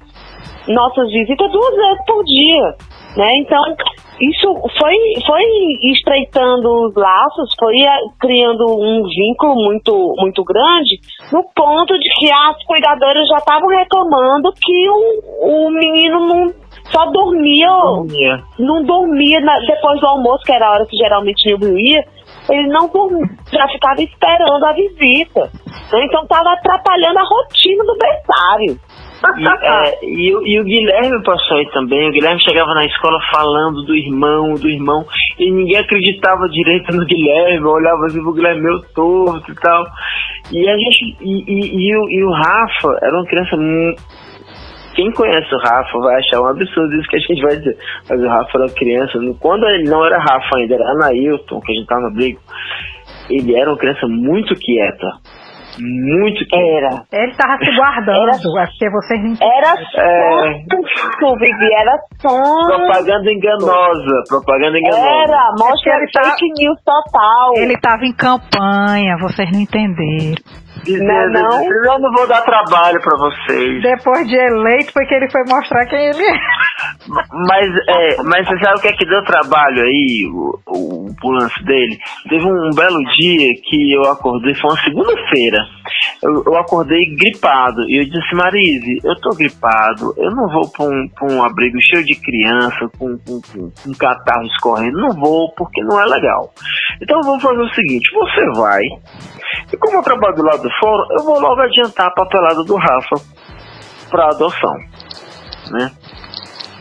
nossas 0.68 1.10
visitas 1.10 1.50
duas 1.50 1.74
vezes 1.74 2.04
por 2.06 2.24
dia, 2.24 2.74
né? 3.16 3.36
Então 3.38 3.62
isso 4.20 4.54
foi, 4.78 4.94
foi 5.26 5.42
estreitando 5.90 6.86
os 6.86 6.94
laços, 6.94 7.54
foi 7.58 7.74
eh, 7.80 7.98
criando 8.20 8.66
um 8.66 9.02
vínculo 9.04 9.54
muito, 9.54 10.14
muito 10.18 10.44
grande, 10.44 11.00
no 11.32 11.42
ponto 11.54 11.98
de 11.98 12.08
que 12.18 12.30
as 12.30 12.62
cuidadoras 12.66 13.26
já 13.28 13.38
estavam 13.38 13.68
reclamando 13.68 14.52
que 14.52 14.90
o, 14.90 15.66
o 15.66 15.70
menino 15.70 16.26
não 16.26 16.59
só 16.90 17.06
dormia, 17.10 17.68
Dormia. 17.68 18.42
não 18.58 18.82
dormia 18.84 19.40
na- 19.40 19.58
depois 19.60 20.00
do 20.00 20.06
almoço, 20.06 20.44
que 20.44 20.52
era 20.52 20.66
a 20.66 20.72
hora 20.72 20.86
que 20.86 20.96
geralmente 20.96 21.46
Nilvio 21.46 21.78
ia, 21.78 22.04
ele 22.50 22.68
não 22.68 22.88
dormia, 22.88 23.26
já 23.52 23.68
ficava 23.68 24.02
esperando 24.02 24.64
a 24.64 24.72
visita. 24.72 25.50
né? 25.92 26.04
Então 26.04 26.22
estava 26.22 26.52
atrapalhando 26.52 27.18
a 27.18 27.22
rotina 27.24 27.84
do 27.84 27.96
berçário. 27.98 28.78
E, 29.38 29.44
é, 29.66 29.98
e 30.04 30.34
o- 30.34 30.46
e 30.46 30.60
o 30.60 30.64
Guilherme 30.64 31.22
passou 31.24 31.58
aí 31.58 31.68
também. 31.72 32.08
O 32.08 32.12
Guilherme 32.12 32.40
chegava 32.42 32.72
na 32.74 32.84
escola 32.86 33.18
falando 33.34 33.82
do 33.84 33.94
irmão, 33.94 34.54
do 34.54 34.66
irmão, 34.68 35.04
e 35.38 35.50
ninguém 35.50 35.76
acreditava 35.76 36.48
direito 36.48 36.90
no 36.96 37.04
Guilherme. 37.04 37.66
Olhava 37.66 38.06
assim 38.06 38.22
pro 38.22 38.32
Guilherme 38.32 38.62
meio 38.62 38.80
torto 38.94 39.50
e 39.50 39.54
tal. 39.56 39.84
E 40.52 40.66
a 40.68 40.76
gente. 40.78 41.16
E, 41.20 41.44
e- 41.46 41.76
e 41.90 41.96
o, 41.96 42.08
e 42.08 42.24
o 42.24 42.30
Rafa 42.32 42.98
era 43.02 43.14
uma 43.14 43.26
criança. 43.26 43.56
Quem 45.00 45.12
conhece 45.12 45.54
o 45.54 45.58
Rafa 45.58 45.98
vai 45.98 46.16
achar 46.18 46.42
um 46.42 46.46
absurdo 46.46 46.94
isso 46.94 47.08
que 47.08 47.16
a 47.16 47.20
gente 47.20 47.40
vai 47.42 47.56
dizer. 47.56 47.76
Mas 48.08 48.20
o 48.20 48.28
Rafa 48.28 48.50
era 48.54 48.64
uma 48.66 48.74
criança. 48.74 49.12
Quando 49.40 49.66
ele 49.66 49.88
não 49.88 50.04
era 50.04 50.18
Rafa 50.18 50.56
ainda, 50.58 50.74
era 50.74 50.90
Anailton, 50.92 51.60
que 51.60 51.72
a 51.72 51.74
gente 51.74 51.86
tava 51.86 52.02
no 52.02 52.12
brigo. 52.14 52.38
Ele 53.30 53.56
era 53.58 53.70
uma 53.70 53.78
criança 53.78 54.06
muito 54.06 54.54
quieta. 54.56 55.06
Muito 55.80 56.44
quieta. 56.50 57.06
Era. 57.12 57.22
Ele 57.24 57.32
tava 57.34 57.56
se 57.56 57.74
guardando, 57.76 58.28
Era- 58.28 58.36
é 58.36 58.66
porque 58.66 58.90
vocês 58.90 59.20
não. 59.22 59.34
Era 59.40 59.72
É. 59.96 60.52
sonso, 60.68 61.36
Vivi, 61.38 61.68
era. 61.78 61.96
Propaganda 62.20 63.32
enganosa, 63.32 64.22
propaganda 64.28 64.78
enganosa. 64.78 65.08
Era, 65.08 65.54
mostra 65.58 65.96
ele 65.96 66.10
tá- 66.12 66.24
fake 66.24 66.52
news 66.58 66.76
total. 66.84 67.52
Ele 67.56 67.74
tava 67.80 68.04
em 68.04 68.12
campanha, 68.12 69.16
vocês 69.22 69.48
não 69.52 69.60
entenderam. 69.60 70.42
Dizendo, 70.84 71.06
Não, 71.32 71.42
não. 71.42 71.64
eu 71.64 71.98
não 71.98 72.10
vou 72.12 72.26
dar 72.26 72.42
trabalho 72.42 73.00
pra 73.02 73.16
vocês. 73.18 73.82
Depois 73.82 74.26
de 74.26 74.34
eleito 74.36 74.92
foi 74.92 75.04
que 75.06 75.14
ele 75.14 75.30
foi 75.30 75.42
mostrar 75.48 75.84
quem 75.86 76.06
ele 76.06 76.22
é. 76.22 76.32
Mas, 77.30 77.66
é, 77.88 78.22
mas 78.22 78.46
você 78.46 78.58
sabe 78.64 78.78
o 78.78 78.80
que 78.82 78.88
é 78.88 78.92
que 78.92 79.04
deu 79.04 79.22
trabalho 79.24 79.82
aí, 79.82 80.30
o, 80.32 80.58
o, 80.66 81.06
o 81.22 81.30
lance 81.32 81.62
dele? 81.64 81.98
Teve 82.28 82.44
um 82.46 82.70
belo 82.74 82.98
dia 83.18 83.48
que 83.64 83.92
eu 83.92 84.02
acordei, 84.10 84.54
foi 84.54 84.70
uma 84.70 84.80
segunda-feira. 84.80 85.58
Eu, 86.22 86.42
eu 86.46 86.56
acordei 86.56 87.14
gripado 87.16 87.82
e 87.88 88.00
eu 88.00 88.04
disse 88.04 88.34
Marise, 88.34 88.98
eu 89.04 89.14
tô 89.20 89.30
gripado, 89.30 90.14
eu 90.16 90.30
não 90.30 90.48
vou 90.48 90.70
pra 90.70 90.84
um, 90.84 91.08
pra 91.08 91.32
um 91.32 91.42
abrigo 91.42 91.78
cheio 91.80 92.04
de 92.04 92.14
criança, 92.14 92.88
com, 92.98 93.18
com, 93.18 93.40
com, 93.40 93.70
com 93.70 93.94
catarro 93.98 94.46
escorrendo, 94.46 94.98
não 94.98 95.14
vou 95.20 95.52
porque 95.56 95.82
não 95.82 96.00
é 96.00 96.04
legal. 96.06 96.52
Então 97.00 97.20
vou 97.22 97.40
fazer 97.40 97.60
o 97.60 97.74
seguinte, 97.74 98.10
você 98.12 98.60
vai, 98.60 98.82
e 99.72 99.76
como 99.76 99.98
eu 99.98 100.02
trabalho 100.02 100.36
do 100.36 100.44
lado 100.44 100.62
do 100.62 100.70
fórum, 100.80 101.04
eu 101.18 101.24
vou 101.24 101.40
logo 101.40 101.60
adiantar 101.60 102.06
a 102.06 102.14
papelada 102.14 102.62
do 102.64 102.76
Rafa 102.76 103.16
pra 104.10 104.26
adoção, 104.26 104.74
né? 105.70 105.90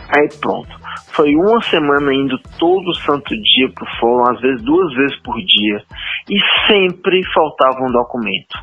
Aí 0.10 0.28
pronto. 0.42 0.80
Foi 1.12 1.36
uma 1.36 1.62
semana 1.64 2.14
indo 2.14 2.40
todo 2.58 2.96
santo 2.96 3.30
dia 3.30 3.70
pro 3.74 3.86
fórum, 4.00 4.32
às 4.32 4.42
vezes 4.42 4.64
duas 4.64 4.94
vezes 4.96 5.22
por 5.22 5.36
dia. 5.36 5.84
E 6.30 6.40
sempre 6.68 7.22
faltava 7.34 7.78
um 7.84 7.92
documento. 7.92 8.58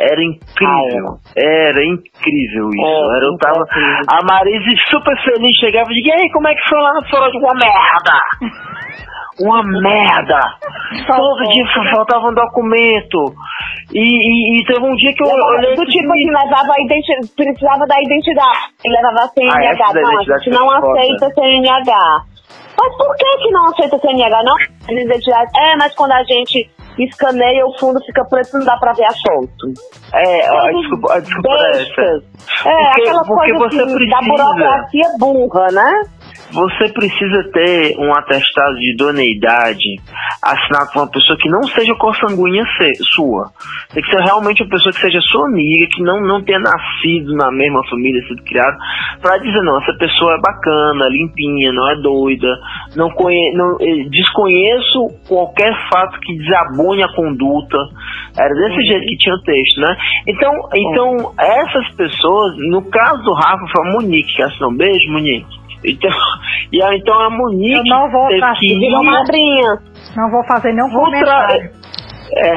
Era 0.00 0.22
incrível. 0.24 1.18
Era 1.36 1.84
incrível 1.84 2.68
isso. 2.70 2.84
É, 2.84 3.16
Era, 3.16 3.26
eu 3.26 3.36
tava. 3.38 3.64
A 4.12 4.24
Marise 4.24 4.74
super 4.90 5.16
feliz 5.24 5.56
chegava 5.58 5.86
e 5.90 5.94
dizia, 5.94 6.16
e 6.16 6.22
aí, 6.22 6.30
como 6.32 6.48
é 6.48 6.54
que 6.54 6.68
foi 6.68 6.78
lá 6.80 6.92
no? 6.94 7.00
Eu 7.00 7.30
digo, 7.30 7.44
Uma 7.44 7.54
merda! 7.54 8.18
Uma 9.40 9.62
merda! 9.64 10.40
Todo 11.06 11.50
dia 11.50 11.64
faltava 11.94 12.28
um 12.28 12.34
documento. 12.34 13.34
E, 13.92 13.98
e- 14.00 14.60
e 14.60 14.64
teve 14.64 14.80
um 14.80 14.94
dia 14.96 15.12
que 15.12 15.22
eu 15.24 15.28
olhei 15.28 15.74
do 15.74 15.82
assim, 15.82 15.90
tipo 15.98 16.12
assim, 16.12 16.26
levava 16.30 16.72
a 16.72 16.82
identidade, 16.84 17.28
precisava 17.36 17.86
da 17.86 17.96
identidade, 18.00 18.58
ele 18.84 18.94
levava 18.94 19.18
a 19.20 19.24
Ah, 19.24 19.28
CNH. 19.28 19.92
da 19.92 20.00
não, 20.00 20.18
a 20.18 20.38
gente 20.38 20.50
não 20.50 20.68
foda. 20.68 21.00
aceita 21.00 21.28
CNH. 21.34 22.24
Mas 22.80 22.96
por 22.96 23.16
que 23.16 23.38
que 23.42 23.50
não 23.50 23.66
aceita 23.66 23.98
CNH? 23.98 24.42
Não, 24.44 24.56
identidade. 24.98 25.50
É, 25.56 25.76
mas 25.78 25.94
quando 25.96 26.12
a 26.12 26.22
gente 26.24 26.70
escaneia, 27.02 27.66
o 27.66 27.76
fundo 27.78 27.98
fica 28.06 28.24
preto, 28.24 28.56
não 28.58 28.64
dá 28.64 28.76
pra 28.76 28.92
ver 28.92 29.04
a 29.04 29.14
foto. 29.26 29.72
É, 30.14 30.46
a 30.48 30.70
desculpa, 30.70 31.14
a 31.14 31.18
desculpa. 31.20 31.48
Bestas. 31.72 32.22
É, 32.64 32.70
Porque- 32.70 33.00
aquela 33.02 33.22
porque 33.24 33.52
coisa 33.54 33.58
você 33.76 33.82
assim, 33.82 34.08
da 34.08 34.18
precisa. 34.18 34.44
burocracia 34.44 35.08
burra, 35.18 35.66
né? 35.72 35.90
Você 36.54 36.92
precisa 36.92 37.50
ter 37.52 37.98
um 37.98 38.14
atestado 38.14 38.76
de 38.76 38.92
idoneidade 38.92 39.96
assinado 40.40 40.92
por 40.92 41.02
uma 41.02 41.10
pessoa 41.10 41.36
que 41.36 41.50
não 41.50 41.62
seja 41.64 41.92
consanguínea 41.96 42.62
sua. 43.12 43.50
Tem 43.92 44.00
que 44.00 44.10
ser 44.10 44.22
realmente 44.22 44.62
uma 44.62 44.70
pessoa 44.70 44.92
que 44.92 45.00
seja 45.00 45.20
sua 45.22 45.48
amiga, 45.48 45.86
que 45.90 46.00
não, 46.00 46.20
não 46.20 46.44
tenha 46.44 46.60
nascido 46.60 47.34
na 47.34 47.50
mesma 47.50 47.82
família, 47.90 48.22
sido 48.28 48.44
criado, 48.44 48.76
para 49.20 49.38
dizer, 49.38 49.62
não, 49.62 49.82
essa 49.82 49.94
pessoa 49.98 50.34
é 50.34 50.40
bacana, 50.40 51.08
limpinha, 51.08 51.72
não 51.72 51.90
é 51.90 51.96
doida, 51.96 52.48
não, 52.94 53.10
conhe 53.10 53.52
não 53.54 53.76
eh, 53.80 54.08
desconheço 54.10 55.08
qualquer 55.26 55.74
fato 55.92 56.20
que 56.20 56.36
desabone 56.38 57.02
a 57.02 57.12
conduta. 57.16 57.78
Era 58.38 58.54
desse 58.54 58.82
jeito 58.86 59.06
que 59.06 59.16
tinha 59.16 59.34
o 59.34 59.42
texto, 59.42 59.80
né? 59.80 59.96
Então, 60.28 60.52
então 60.72 61.34
essas 61.36 61.96
pessoas, 61.96 62.54
no 62.58 62.82
caso 62.90 63.22
do 63.24 63.32
Rafa, 63.32 63.64
foi 63.74 63.88
a 63.88 63.92
Monique 63.92 64.36
que 64.36 64.42
assinou. 64.42 64.72
Beijo, 64.72 65.10
Monique. 65.10 65.63
Então, 65.84 66.10
e 66.72 66.82
aí, 66.82 66.98
então 66.98 67.18
a 67.20 67.30
Monique 67.30 67.76
Eu 67.78 67.84
não 67.84 68.10
vou 68.10 68.30
ir- 68.30 68.40
madrinha. 69.04 69.78
Não 70.16 70.30
vou 70.30 70.44
fazer 70.44 70.72
nenhum 70.72 70.90
comentário. 70.90 71.70
é, 72.36 72.54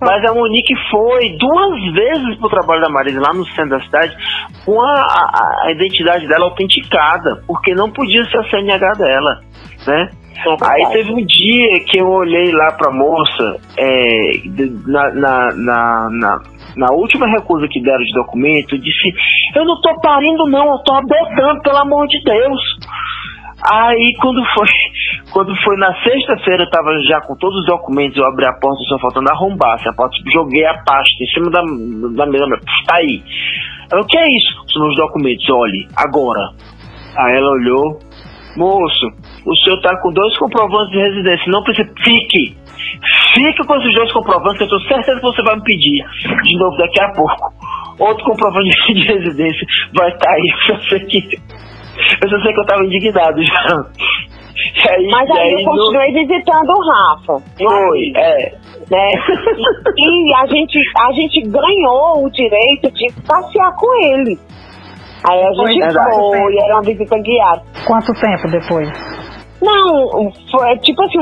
mas 0.00 0.24
a 0.30 0.34
Monique 0.34 0.74
foi 0.90 1.36
duas 1.38 1.92
vezes 1.94 2.38
pro 2.40 2.48
trabalho 2.48 2.82
da 2.82 2.88
Marisa 2.90 3.20
lá 3.20 3.32
no 3.32 3.44
centro 3.46 3.70
da 3.78 3.80
cidade 3.80 4.16
com 4.64 4.80
a, 4.80 4.92
a- 4.92 5.62
a 5.66 5.72
identidade 5.72 6.26
dela 6.28 6.44
autenticada, 6.46 7.40
porque 7.46 7.74
não 7.74 7.90
podia 7.90 8.24
ser 8.26 8.38
a 8.38 8.44
CNH 8.50 8.92
dela, 8.94 9.40
né? 9.86 10.08
Aí 10.68 10.82
teve 10.92 11.12
um 11.12 11.24
dia 11.24 11.80
que 11.86 12.00
eu 12.00 12.08
olhei 12.08 12.50
lá 12.52 12.72
pra 12.72 12.90
moça, 12.90 13.56
é, 13.78 14.32
na, 14.86 15.10
na, 15.14 15.48
na, 15.54 16.08
na, 16.10 16.42
na 16.76 16.92
última 16.92 17.26
recusa 17.26 17.66
que 17.68 17.80
deram 17.80 18.02
de 18.02 18.12
documento, 18.12 18.78
disse, 18.78 19.12
eu 19.54 19.64
não 19.64 19.80
tô 19.80 20.00
parindo 20.00 20.46
não, 20.46 20.72
eu 20.72 20.78
tô 20.78 20.94
adotando, 20.94 21.62
pelo 21.62 21.78
amor 21.78 22.06
de 22.08 22.22
Deus. 22.22 22.60
Aí 23.72 24.14
quando 24.20 24.44
foi, 24.52 24.66
quando 25.32 25.56
foi 25.62 25.76
na 25.76 25.94
sexta-feira, 26.02 26.64
eu 26.64 26.70
tava 26.70 26.90
já 27.08 27.20
com 27.22 27.34
todos 27.36 27.60
os 27.60 27.66
documentos, 27.66 28.16
eu 28.16 28.26
abri 28.26 28.44
a 28.44 28.52
porta, 28.52 28.82
só 28.88 28.98
faltando 28.98 29.30
arrombar, 29.30 29.74
assim, 29.74 29.88
a 29.88 29.92
porta, 29.94 30.16
joguei 30.32 30.66
a 30.66 30.74
pasta 30.84 31.22
em 31.22 31.26
cima 31.28 31.50
da, 31.50 31.60
da 32.24 32.30
mesa, 32.30 32.44
tá 32.86 32.96
aí. 32.96 33.22
Eu, 33.92 34.00
o 34.00 34.06
que 34.06 34.18
é 34.18 34.36
isso? 34.36 34.72
São 34.72 34.82
meus 34.82 34.96
documentos, 34.96 35.48
olhe, 35.50 35.88
agora. 35.96 36.50
Aí 37.16 37.36
ela 37.36 37.50
olhou, 37.52 37.98
moço, 38.56 39.06
o 39.46 39.56
senhor 39.56 39.80
tá 39.80 39.96
com 40.00 40.12
dois 40.12 40.36
comprovantes 40.36 40.90
de 40.90 40.98
residência, 40.98 41.52
não 41.52 41.62
precisa, 41.62 41.88
fique. 42.04 42.56
Fique 43.34 43.66
com 43.66 43.76
esses 43.76 43.94
dois 43.94 44.12
comprovantes, 44.12 44.58
que 44.58 44.64
eu 44.64 44.68
tenho 44.68 44.88
certeza 44.88 45.16
que 45.20 45.26
você 45.26 45.42
vai 45.42 45.56
me 45.56 45.62
pedir 45.64 46.04
de 46.44 46.58
novo 46.58 46.76
daqui 46.76 47.00
a 47.02 47.12
pouco. 47.12 47.52
Outro 47.98 48.24
comprovante 48.24 48.70
de 48.94 49.06
residência 49.06 49.66
vai 49.96 50.08
estar 50.10 50.30
aí, 50.30 50.48
eu 50.70 50.76
só 50.76 50.88
sei 50.88 51.00
que. 51.00 51.18
Eu 52.22 52.42
sei 52.42 52.52
que 52.52 52.60
eu 52.60 52.66
tava 52.66 52.84
indignado 52.84 53.42
já. 53.42 53.84
E 54.56 54.90
aí, 54.90 55.08
Mas 55.10 55.28
e 55.28 55.38
aí 55.38 55.52
eu 55.52 55.58
no- 55.60 55.64
continuei 55.64 56.12
visitando 56.12 56.70
o 56.70 56.80
Rafa. 56.90 57.44
Foi, 57.58 58.12
é. 58.16 58.52
né? 58.90 59.08
E, 59.96 60.30
e 60.30 60.34
a, 60.34 60.46
gente, 60.46 60.78
a 60.98 61.12
gente 61.12 61.40
ganhou 61.48 62.24
o 62.24 62.30
direito 62.30 62.90
de 62.92 63.12
passear 63.26 63.74
com 63.76 63.94
ele. 64.04 64.38
Aí 65.28 65.42
a 65.42 65.52
gente 65.52 65.78
verdade. 65.80 66.10
foi, 66.16 66.56
era 66.58 66.74
uma 66.74 66.82
visita 66.82 67.18
guiada. 67.18 67.62
Quanto 67.86 68.12
tempo 68.20 68.48
depois? 68.50 68.88
Não, 69.62 70.30
foi 70.50 70.76
tipo 70.78 71.02
assim, 71.02 71.18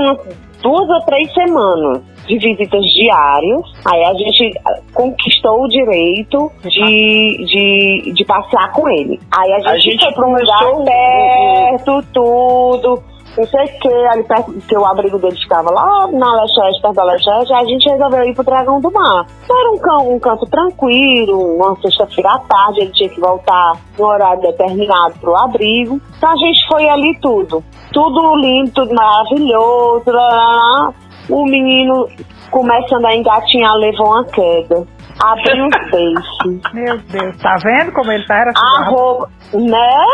duas 0.63 0.89
ou 0.89 1.01
três 1.03 1.33
semanas 1.35 2.01
de 2.27 2.39
visitas 2.39 2.85
diárias. 2.95 3.63
Aí 3.85 4.05
a 4.05 4.15
gente 4.15 4.59
ah, 4.65 4.81
conquistou 4.95 5.65
o 5.65 5.69
direito 5.69 6.51
de, 6.63 7.45
de, 7.47 8.13
de 8.15 8.25
passear 8.25 8.73
com 8.73 8.89
ele. 8.89 9.21
Aí 9.37 9.53
a 9.53 9.59
gente, 9.59 9.69
A 9.69 9.79
gente 9.79 10.05
foi 10.05 10.13
pra 10.15 10.27
um 10.27 10.33
lugar 10.33 10.59
começou 10.61 10.85
perto, 10.85 12.03
tudo. 12.13 13.12
Não 13.37 13.47
sei 13.47 13.65
o 13.65 13.81
que, 13.81 13.89
ali 13.89 14.25
perto, 14.25 14.53
que 14.53 14.77
o 14.77 14.85
abrigo 14.85 15.19
dele 15.19 15.37
ficava 15.37 15.71
lá 15.71 16.07
na 16.13 16.35
Leste, 16.35 16.83
perto 16.83 16.95
da 16.95 17.05
Leste, 17.05 17.31
a 17.31 17.65
gente 17.65 17.89
resolveu 17.89 18.25
ir 18.25 18.35
pro 18.35 18.45
Dragão 18.45 18.81
do 18.81 18.91
Mar. 18.91 19.27
Era 19.49 19.71
um, 19.71 19.79
can, 19.79 19.99
um 19.99 20.19
canto 20.19 20.47
tranquilo, 20.47 21.57
uma 21.57 21.75
sexta-feira 21.81 22.31
à 22.35 22.39
tarde, 22.41 22.81
ele 22.81 22.93
tinha 22.93 23.09
que 23.09 23.21
voltar 23.21 23.73
no 23.99 24.05
horário 24.05 24.43
determinado 24.43 25.19
pro 25.19 25.37
abrigo. 25.37 26.01
Então 26.17 26.31
a 26.31 26.37
gente 26.37 26.67
foi 26.69 26.89
ali 26.89 27.19
tudo. 27.21 27.65
Tudo 27.93 28.37
lindo, 28.37 28.71
tudo 28.73 28.95
maravilhoso. 28.95 30.05
Lá, 30.07 30.29
lá, 30.29 30.53
lá. 30.53 30.95
O 31.29 31.45
menino 31.45 32.09
começando 32.51 33.07
a 33.07 33.15
engatinhar 33.15 33.75
levou 33.77 34.09
uma 34.09 34.25
queda. 34.25 34.87
Abriu 35.21 35.67
o 35.67 35.71
peixe. 35.91 36.75
Meu 36.75 36.99
Deus, 36.99 37.37
tá 37.39 37.57
vendo 37.63 37.93
como 37.93 38.13
ele 38.13 38.27
tá? 38.27 38.41
Era 38.41 38.53
A 38.57 38.85
roupa, 38.91 39.31
né? 39.55 40.05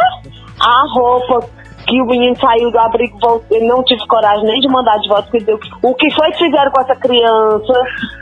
A 0.60 0.82
roupa 0.92 1.57
que 1.88 2.02
o 2.02 2.06
menino 2.06 2.36
saiu 2.36 2.70
do 2.70 2.78
abrigo, 2.78 3.42
eu 3.50 3.66
não 3.66 3.82
tive 3.82 4.06
coragem 4.06 4.44
nem 4.44 4.60
de 4.60 4.68
mandar 4.68 4.98
de 4.98 5.08
volta, 5.08 5.22
porque 5.30 5.44
deu, 5.44 5.58
o 5.82 5.94
que 5.94 6.10
foi 6.14 6.30
que 6.32 6.44
fizeram 6.44 6.70
com 6.70 6.80
essa 6.82 6.96
criança? 6.96 7.72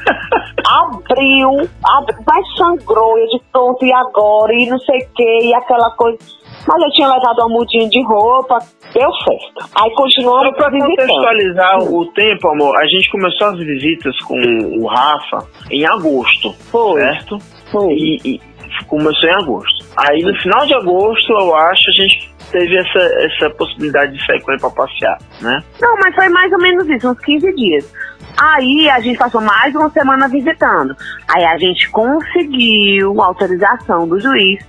abriu, 0.64 1.68
abriu, 1.84 2.18
mas 2.26 2.56
sangrou, 2.56 3.18
eu 3.18 3.26
de 3.26 3.42
pronto, 3.52 3.84
e 3.84 3.92
agora? 3.92 4.52
E 4.54 4.66
não 4.66 4.78
sei 4.78 4.98
o 4.98 5.08
que, 5.14 5.46
e 5.46 5.54
aquela 5.54 5.90
coisa. 5.96 6.18
Mas 6.66 6.82
eu 6.82 6.90
tinha 6.90 7.08
levado 7.08 7.38
uma 7.40 7.48
mudinha 7.48 7.88
de 7.88 8.02
roupa, 8.04 8.58
deu 8.92 9.10
certo. 9.12 9.70
Aí 9.80 9.94
continuamos 9.94 10.48
Só 10.48 10.52
pra 10.54 10.70
contextualizar 10.70 11.78
o 11.82 12.06
tempo, 12.12 12.48
amor, 12.48 12.76
a 12.76 12.86
gente 12.86 13.10
começou 13.10 13.48
as 13.48 13.58
visitas 13.58 14.16
com 14.20 14.38
o 14.80 14.86
Rafa 14.86 15.46
em 15.70 15.84
agosto, 15.84 16.52
Foi. 16.70 17.00
certo? 17.00 17.38
Foi. 17.70 17.92
E, 17.92 18.20
e 18.24 18.40
começou 18.84 19.28
em 19.28 19.34
agosto. 19.34 19.86
Aí 19.96 20.22
no 20.22 20.34
final 20.40 20.66
de 20.66 20.74
agosto, 20.74 21.32
eu 21.32 21.54
acho, 21.54 21.90
a 21.90 22.02
gente 22.02 22.34
teve 22.50 22.76
essa, 22.76 22.98
essa 22.98 23.50
possibilidade 23.50 24.12
de 24.12 24.24
sair 24.24 24.40
com 24.42 24.52
ele 24.52 24.60
pra 24.60 24.70
passear, 24.70 25.18
né? 25.40 25.62
Não, 25.80 25.96
mas 25.96 26.14
foi 26.14 26.28
mais 26.28 26.52
ou 26.52 26.58
menos 26.58 26.88
isso, 26.88 27.10
uns 27.10 27.20
15 27.20 27.54
dias. 27.54 27.92
Aí 28.38 28.88
a 28.90 29.00
gente 29.00 29.18
passou 29.18 29.40
mais 29.40 29.74
uma 29.74 29.90
semana 29.90 30.28
visitando. 30.28 30.94
Aí 31.28 31.44
a 31.44 31.56
gente 31.56 31.88
conseguiu 31.90 33.22
autorização 33.22 34.06
do 34.06 34.20
juiz 34.20 34.62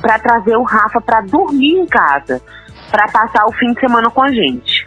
para 0.00 0.18
trazer 0.18 0.56
o 0.56 0.62
Rafa 0.62 1.00
para 1.00 1.22
dormir 1.22 1.78
em 1.78 1.86
casa, 1.86 2.40
para 2.90 3.08
passar 3.08 3.46
o 3.46 3.52
fim 3.52 3.72
de 3.72 3.80
semana 3.80 4.10
com 4.10 4.22
a 4.22 4.30
gente. 4.30 4.86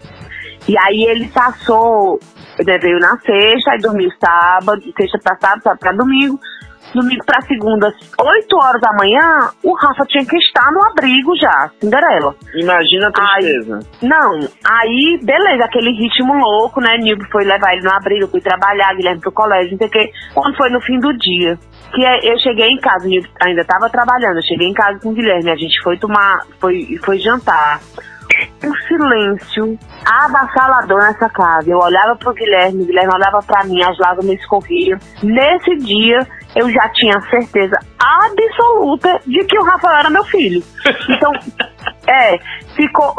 E 0.67 0.77
aí 0.77 1.05
ele 1.05 1.27
passou, 1.29 2.19
ele 2.60 2.77
veio 2.77 3.00
na 3.00 3.17
sexta, 3.19 3.72
aí 3.72 3.79
dormiu 3.79 4.12
sábado, 4.24 4.84
sexta 4.96 5.17
para 5.24 5.38
sábado, 5.38 5.63
sábado 5.63 5.79
para 5.79 5.93
domingo. 5.93 6.39
Domingo 6.94 7.24
para 7.25 7.41
segunda, 7.41 7.94
8 8.20 8.56
horas 8.58 8.82
da 8.82 8.91
manhã, 8.94 9.50
o 9.63 9.74
Rafa 9.74 10.06
tinha 10.08 10.25
que 10.25 10.38
estar 10.38 10.72
no 10.72 10.84
abrigo 10.86 11.36
já, 11.38 11.70
Cinderela. 11.79 12.34
Imagina 12.56 13.08
a 13.10 13.12
tristeza. 13.12 13.79
Não, 14.01 14.39
aí, 14.65 15.20
beleza, 15.22 15.65
aquele 15.65 15.91
ritmo 15.91 16.34
louco, 16.34 16.79
né? 16.82 16.98
Nildo 16.98 17.25
foi 17.32 17.44
levar 17.44 17.74
ele 17.74 17.84
no 17.84 17.91
abrigo, 17.91 18.24
eu 18.24 18.29
fui 18.29 18.41
trabalhar, 18.41 18.96
Guilherme 18.96 19.22
pro 19.22 19.32
colégio, 19.32 19.72
não 19.72 19.77
sei 19.77 19.88
o 19.88 19.91
quê. 19.91 20.12
Quando 20.34 20.56
foi 20.58 20.70
no 20.70 20.82
fim 20.82 21.00
do 21.00 21.13
dia, 21.17 21.58
que 21.94 22.03
é- 22.06 22.34
eu 22.34 22.39
cheguei 22.39 22.67
em 22.67 22.79
casa, 22.79 23.06
Nildo 23.08 23.27
ainda 23.41 23.63
tava 23.65 23.89
trabalhando, 23.89 24.38
eu 24.38 24.44
cheguei 24.44 24.67
em 24.67 24.74
casa 24.74 25.00
com 25.00 25.10
o 25.10 25.13
Guilherme, 25.13 25.51
a 25.51 25.56
gente 25.56 25.79
foi 25.84 25.98
tomar, 25.98 26.41
foi, 26.60 26.98
foi 27.03 27.20
jantar. 27.20 27.79
Um 28.63 28.74
silêncio 28.88 29.79
avassalador 30.06 31.00
nessa 31.00 31.29
casa. 31.29 31.70
Eu 31.70 31.77
olhava 31.79 32.15
pro 32.15 32.34
Guilherme, 32.34 32.84
o 32.84 32.86
Guilherme 32.86 33.13
olhava 33.13 33.39
pra 33.41 33.63
mim, 33.63 33.82
as 33.82 33.98
lágrimas 33.98 34.39
escorriam. 34.39 35.00
Nesse 35.24 35.75
dia, 35.77 36.27
eu 36.57 36.69
já 36.71 36.89
tinha 36.89 37.21
certeza 37.29 37.77
absoluta 37.99 39.21
de 39.25 39.43
que 39.45 39.57
o 39.59 39.63
Rafael 39.63 39.99
era 39.99 40.09
meu 40.09 40.23
filho. 40.25 40.63
Então, 41.09 41.31
é, 42.07 42.37
ficou, 42.75 43.13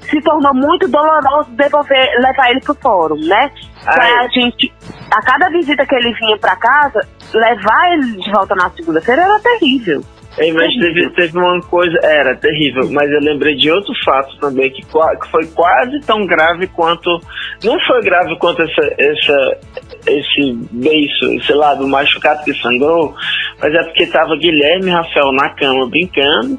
se 0.00 0.20
tornou 0.22 0.54
muito 0.54 0.88
doloroso 0.88 1.50
devolver, 1.50 2.08
levar 2.20 2.50
ele 2.50 2.60
pro 2.60 2.74
fórum, 2.74 3.16
né? 3.26 3.50
Pra 3.84 4.20
a 4.20 4.28
gente, 4.28 4.72
a 5.10 5.22
cada 5.22 5.48
visita 5.50 5.86
que 5.86 5.94
ele 5.94 6.12
vinha 6.14 6.36
pra 6.38 6.56
casa, 6.56 7.00
levar 7.32 7.92
ele 7.92 8.16
de 8.16 8.30
volta 8.30 8.54
na 8.54 8.70
segunda-feira 8.70 9.22
era 9.22 9.38
terrível. 9.40 10.02
Ei, 10.38 10.52
mas 10.52 10.72
teve, 10.76 11.10
teve 11.10 11.36
uma 11.38 11.60
coisa, 11.62 11.98
era 12.04 12.36
terrível, 12.36 12.88
mas 12.92 13.10
eu 13.10 13.20
lembrei 13.20 13.56
de 13.56 13.70
outro 13.70 13.92
fato 14.04 14.36
também 14.38 14.70
que, 14.70 14.82
que 14.82 15.30
foi 15.30 15.46
quase 15.48 16.00
tão 16.06 16.24
grave 16.26 16.66
quanto. 16.68 17.10
Não 17.64 17.76
foi 17.86 18.00
grave 18.02 18.36
quanto 18.38 18.62
essa, 18.62 18.94
essa, 18.98 19.58
esse 20.06 20.52
beiço, 20.70 21.32
esse 21.34 21.52
lado 21.52 21.86
machucado 21.88 22.44
que 22.44 22.54
sangrou, 22.54 23.14
mas 23.60 23.74
é 23.74 23.82
porque 23.84 24.06
tava 24.06 24.36
Guilherme 24.36 24.86
e 24.86 24.90
Rafael 24.92 25.32
na 25.32 25.48
cama 25.50 25.88
brincando. 25.88 26.58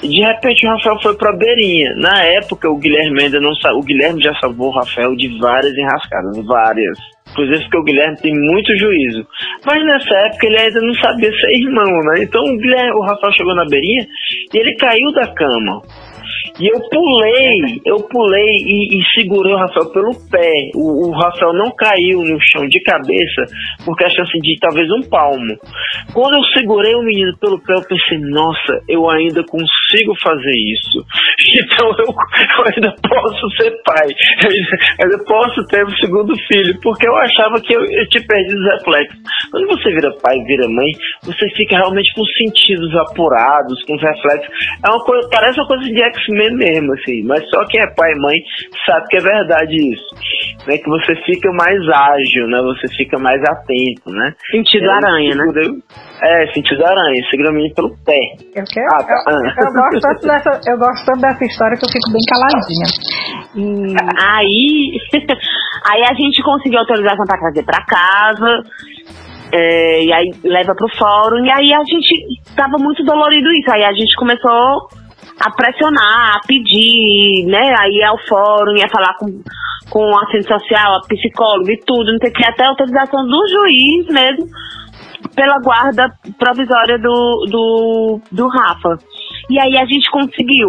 E 0.00 0.08
de 0.08 0.20
repente 0.20 0.64
o 0.64 0.70
Rafael 0.70 1.00
foi 1.02 1.16
pra 1.16 1.32
beirinha. 1.32 1.92
Na 1.96 2.22
época 2.22 2.70
o 2.70 2.78
Guilherme 2.78 3.24
ainda 3.24 3.40
não 3.40 3.52
sa- 3.56 3.72
O 3.74 3.82
Guilherme 3.82 4.22
já 4.22 4.32
salvou 4.38 4.68
o 4.68 4.78
Rafael 4.78 5.16
de 5.16 5.36
várias 5.40 5.76
enrascadas, 5.76 6.36
várias. 6.46 6.96
Inclusive 7.30 7.62
porque 7.64 7.78
o 7.78 7.84
Guilherme 7.84 8.16
tem 8.16 8.32
muito 8.34 8.76
juízo. 8.78 9.26
Mas 9.66 9.84
nessa 9.84 10.14
época 10.26 10.46
ele 10.46 10.58
ainda 10.58 10.80
não 10.80 10.94
sabia 10.94 11.30
ser 11.30 11.50
irmão, 11.56 11.92
né? 12.06 12.22
Então 12.22 12.42
o, 12.42 12.56
Guilherme, 12.56 12.92
o 12.92 13.00
Rafael 13.00 13.32
chegou 13.32 13.54
na 13.54 13.64
beirinha 13.66 14.06
e 14.52 14.58
ele 14.58 14.74
caiu 14.76 15.12
da 15.12 15.32
cama. 15.34 15.82
E 16.60 16.66
eu 16.66 16.80
pulei, 16.90 17.80
eu 17.86 17.96
pulei 18.08 18.50
e, 18.66 18.98
e 18.98 19.02
segurei 19.14 19.54
o 19.54 19.56
Rafael 19.56 19.92
pelo 19.92 20.10
pé. 20.28 20.70
O, 20.74 21.08
o 21.08 21.12
Rafael 21.12 21.52
não 21.54 21.70
caiu 21.70 22.18
no 22.18 22.38
chão 22.42 22.66
de 22.66 22.80
cabeça 22.82 23.46
por 23.84 23.96
questão 23.96 24.24
assim, 24.24 24.40
de 24.40 24.58
talvez 24.58 24.90
um 24.90 25.08
palmo. 25.08 25.54
Quando 26.12 26.34
eu 26.34 26.44
segurei 26.56 26.94
o 26.96 27.02
menino 27.02 27.36
pelo 27.38 27.62
pé, 27.62 27.74
eu 27.74 27.86
pensei, 27.86 28.18
nossa, 28.18 28.82
eu 28.88 29.08
ainda 29.08 29.44
consigo 29.44 30.14
fazer 30.22 30.54
isso. 30.54 30.98
Então 31.58 31.88
eu, 31.88 32.06
eu 32.06 32.64
ainda 32.66 32.94
posso 33.02 33.50
ser 33.56 33.70
pai, 33.84 34.06
eu 34.08 34.50
ainda, 34.50 34.76
ainda 35.02 35.24
posso 35.24 35.66
ter 35.68 35.84
o 35.84 35.96
segundo 35.98 36.34
filho, 36.46 36.78
porque 36.82 37.08
eu 37.08 37.16
achava 37.16 37.60
que 37.60 37.74
eu, 37.74 37.80
eu 37.80 38.08
tinha 38.08 38.24
perdido 38.26 38.58
os 38.58 38.78
reflexos. 38.78 39.18
Quando 39.50 39.66
você 39.66 39.90
vira 39.90 40.12
pai 40.22 40.36
vira 40.44 40.68
mãe, 40.68 40.90
você 41.22 41.48
fica 41.56 41.76
realmente 41.76 42.12
com 42.14 42.22
os 42.22 42.32
sentidos 42.36 42.94
apurados, 42.96 43.82
com 43.84 43.94
os 43.94 44.02
reflexos. 44.02 44.48
É 44.84 44.90
uma 44.90 45.04
coisa, 45.04 45.28
parece 45.30 45.60
uma 45.60 45.66
coisa 45.66 45.84
de 45.84 46.00
X-Men 46.00 46.47
mesmo, 46.56 46.92
assim, 46.94 47.22
mas 47.24 47.40
só 47.50 47.64
quem 47.66 47.80
é 47.80 47.86
pai 47.94 48.10
e 48.12 48.20
mãe 48.20 48.36
sabe 48.86 49.06
que 49.08 49.16
é 49.18 49.20
verdade 49.20 49.74
isso. 49.74 50.08
Né, 50.66 50.76
que 50.76 50.88
você 50.88 51.14
fica 51.24 51.50
mais 51.52 51.78
ágil, 51.88 52.46
né? 52.48 52.60
Você 52.62 52.88
fica 52.96 53.18
mais 53.18 53.40
atento, 53.42 54.10
né? 54.10 54.34
Sentido 54.50 54.84
Eu 54.84 54.92
aranha, 54.92 55.34
né? 55.34 55.44
É, 56.22 56.52
sentido 56.52 56.84
aranha, 56.84 57.24
segura 57.30 57.52
menino 57.52 57.74
pelo 57.74 57.90
pé. 58.04 58.18
Eu, 58.54 58.64
quero, 58.64 58.86
Ah, 58.92 59.04
tá. 59.04 59.14
eu, 59.30 59.66
eu 59.66 59.72
gosto 59.72 60.00
tanto 60.00 60.26
dessa, 60.26 60.70
eu 60.70 60.78
gosto 60.78 61.06
tanto 61.06 61.20
dessa 61.20 61.44
história 61.44 61.76
que 61.78 61.84
eu 61.84 61.92
fico 61.92 62.12
bem 62.12 62.22
caladinha. 62.28 62.86
E 63.54 63.94
Aí, 64.20 64.90
aí 65.90 66.02
a 66.02 66.14
gente 66.14 66.42
conseguiu 66.42 66.80
autorização 66.80 67.24
para 67.26 67.38
trazer 67.38 67.64
para 67.64 67.84
casa. 67.86 68.62
é, 69.52 70.04
e 70.04 70.12
aí 70.12 70.30
leva 70.44 70.74
pro 70.74 70.88
fórum. 70.98 71.44
E 71.44 71.50
aí 71.50 71.72
a 71.72 71.82
gente 71.84 72.54
tava 72.56 72.76
muito 72.78 73.02
dolorido 73.04 73.48
isso. 73.52 73.70
Aí 73.72 73.84
a 73.84 73.92
gente 73.92 74.14
começou 74.16 74.88
a 75.40 75.50
pressionar, 75.50 76.36
a 76.36 76.40
pedir, 76.46 77.46
né? 77.46 77.74
Aí 77.78 78.02
ao 78.02 78.18
fórum, 78.26 78.76
ia 78.76 78.88
falar 78.88 79.14
com, 79.18 79.42
com 79.90 80.18
assistente 80.18 80.48
social, 80.48 80.96
a 80.96 81.00
psicóloga 81.08 81.72
e 81.72 81.80
tudo, 81.86 82.12
não 82.12 82.18
sei 82.18 82.30
que, 82.30 82.44
até 82.44 82.64
a 82.64 82.68
autorização 82.68 83.24
do 83.26 83.48
juiz 83.48 84.06
mesmo, 84.08 84.46
pela 85.34 85.58
guarda 85.60 86.12
provisória 86.38 86.98
do, 86.98 87.44
do, 87.50 88.20
do 88.32 88.48
Rafa. 88.48 88.98
E 89.50 89.60
aí 89.60 89.76
a 89.76 89.86
gente 89.86 90.10
conseguiu. 90.10 90.68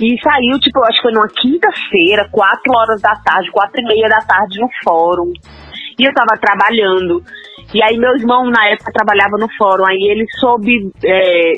E 0.00 0.20
saiu, 0.20 0.58
tipo, 0.60 0.82
acho 0.84 0.96
que 0.96 1.02
foi 1.02 1.12
numa 1.12 1.28
quinta-feira, 1.28 2.28
quatro 2.30 2.72
horas 2.74 3.00
da 3.00 3.14
tarde, 3.16 3.50
quatro 3.50 3.80
e 3.80 3.84
meia 3.84 4.08
da 4.08 4.18
tarde 4.18 4.60
no 4.60 4.68
fórum. 4.84 5.32
E 5.98 6.04
eu 6.04 6.12
tava 6.12 6.38
trabalhando. 6.38 7.22
E 7.74 7.82
aí 7.82 7.96
meu 7.98 8.16
irmão, 8.16 8.44
na 8.50 8.66
época, 8.68 8.92
trabalhava 8.92 9.36
no 9.38 9.48
fórum. 9.58 9.84
Aí 9.86 9.98
ele 10.10 10.24
soube, 10.38 10.90
é, 11.04 11.52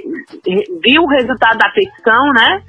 viu 0.83 1.03
o 1.03 1.07
resultado 1.09 1.59
da 1.59 1.69
petição, 1.71 2.33
né? 2.33 2.63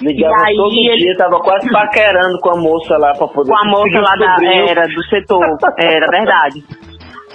Ligava 0.00 0.42
E 0.42 0.48
aí 0.50 0.56
todo 0.56 0.74
ele- 0.74 0.96
dia, 0.96 1.16
tava 1.16 1.38
quase 1.40 1.70
paquerando 1.70 2.38
com 2.40 2.50
a 2.50 2.60
moça 2.60 2.96
lá 2.98 3.12
pra 3.12 3.28
poder 3.28 3.50
com 3.50 3.56
a 3.58 3.64
moça 3.70 4.00
lá 4.00 4.14
da, 4.16 4.36
era, 4.68 4.86
do 4.86 5.04
setor, 5.04 5.56
era 5.78 6.06
verdade. 6.10 6.64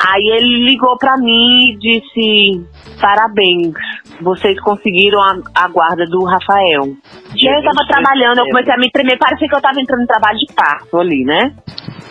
Aí 0.05 0.21
ele 0.37 0.65
ligou 0.69 0.95
pra 0.97 1.17
mim 1.17 1.71
e 1.71 1.77
disse, 1.77 2.67
parabéns, 3.01 3.73
vocês 4.21 4.59
conseguiram 4.61 5.19
a, 5.19 5.37
a 5.55 5.67
guarda 5.69 6.05
do 6.05 6.23
Rafael. 6.23 6.83
E 7.35 7.47
aí 7.49 7.55
eu 7.55 7.63
tava 7.63 7.87
trabalhando, 7.87 8.39
eu 8.39 8.45
comecei 8.45 8.73
a 8.73 8.77
me 8.77 8.91
tremer, 8.91 9.17
parecia 9.17 9.47
que 9.47 9.55
eu 9.55 9.61
tava 9.61 9.81
entrando 9.81 10.03
em 10.03 10.07
trabalho 10.07 10.37
de 10.37 10.53
parto 10.53 10.99
ali, 10.99 11.23
né? 11.23 11.51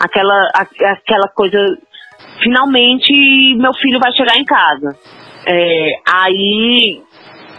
Aquela, 0.00 0.34
a- 0.54 0.90
aquela 0.92 1.28
coisa, 1.34 1.58
finalmente 2.42 3.54
meu 3.56 3.72
filho 3.74 3.98
vai 4.00 4.12
chegar 4.12 4.36
em 4.36 4.44
casa. 4.44 4.96
É, 5.46 5.90
aí 6.12 7.00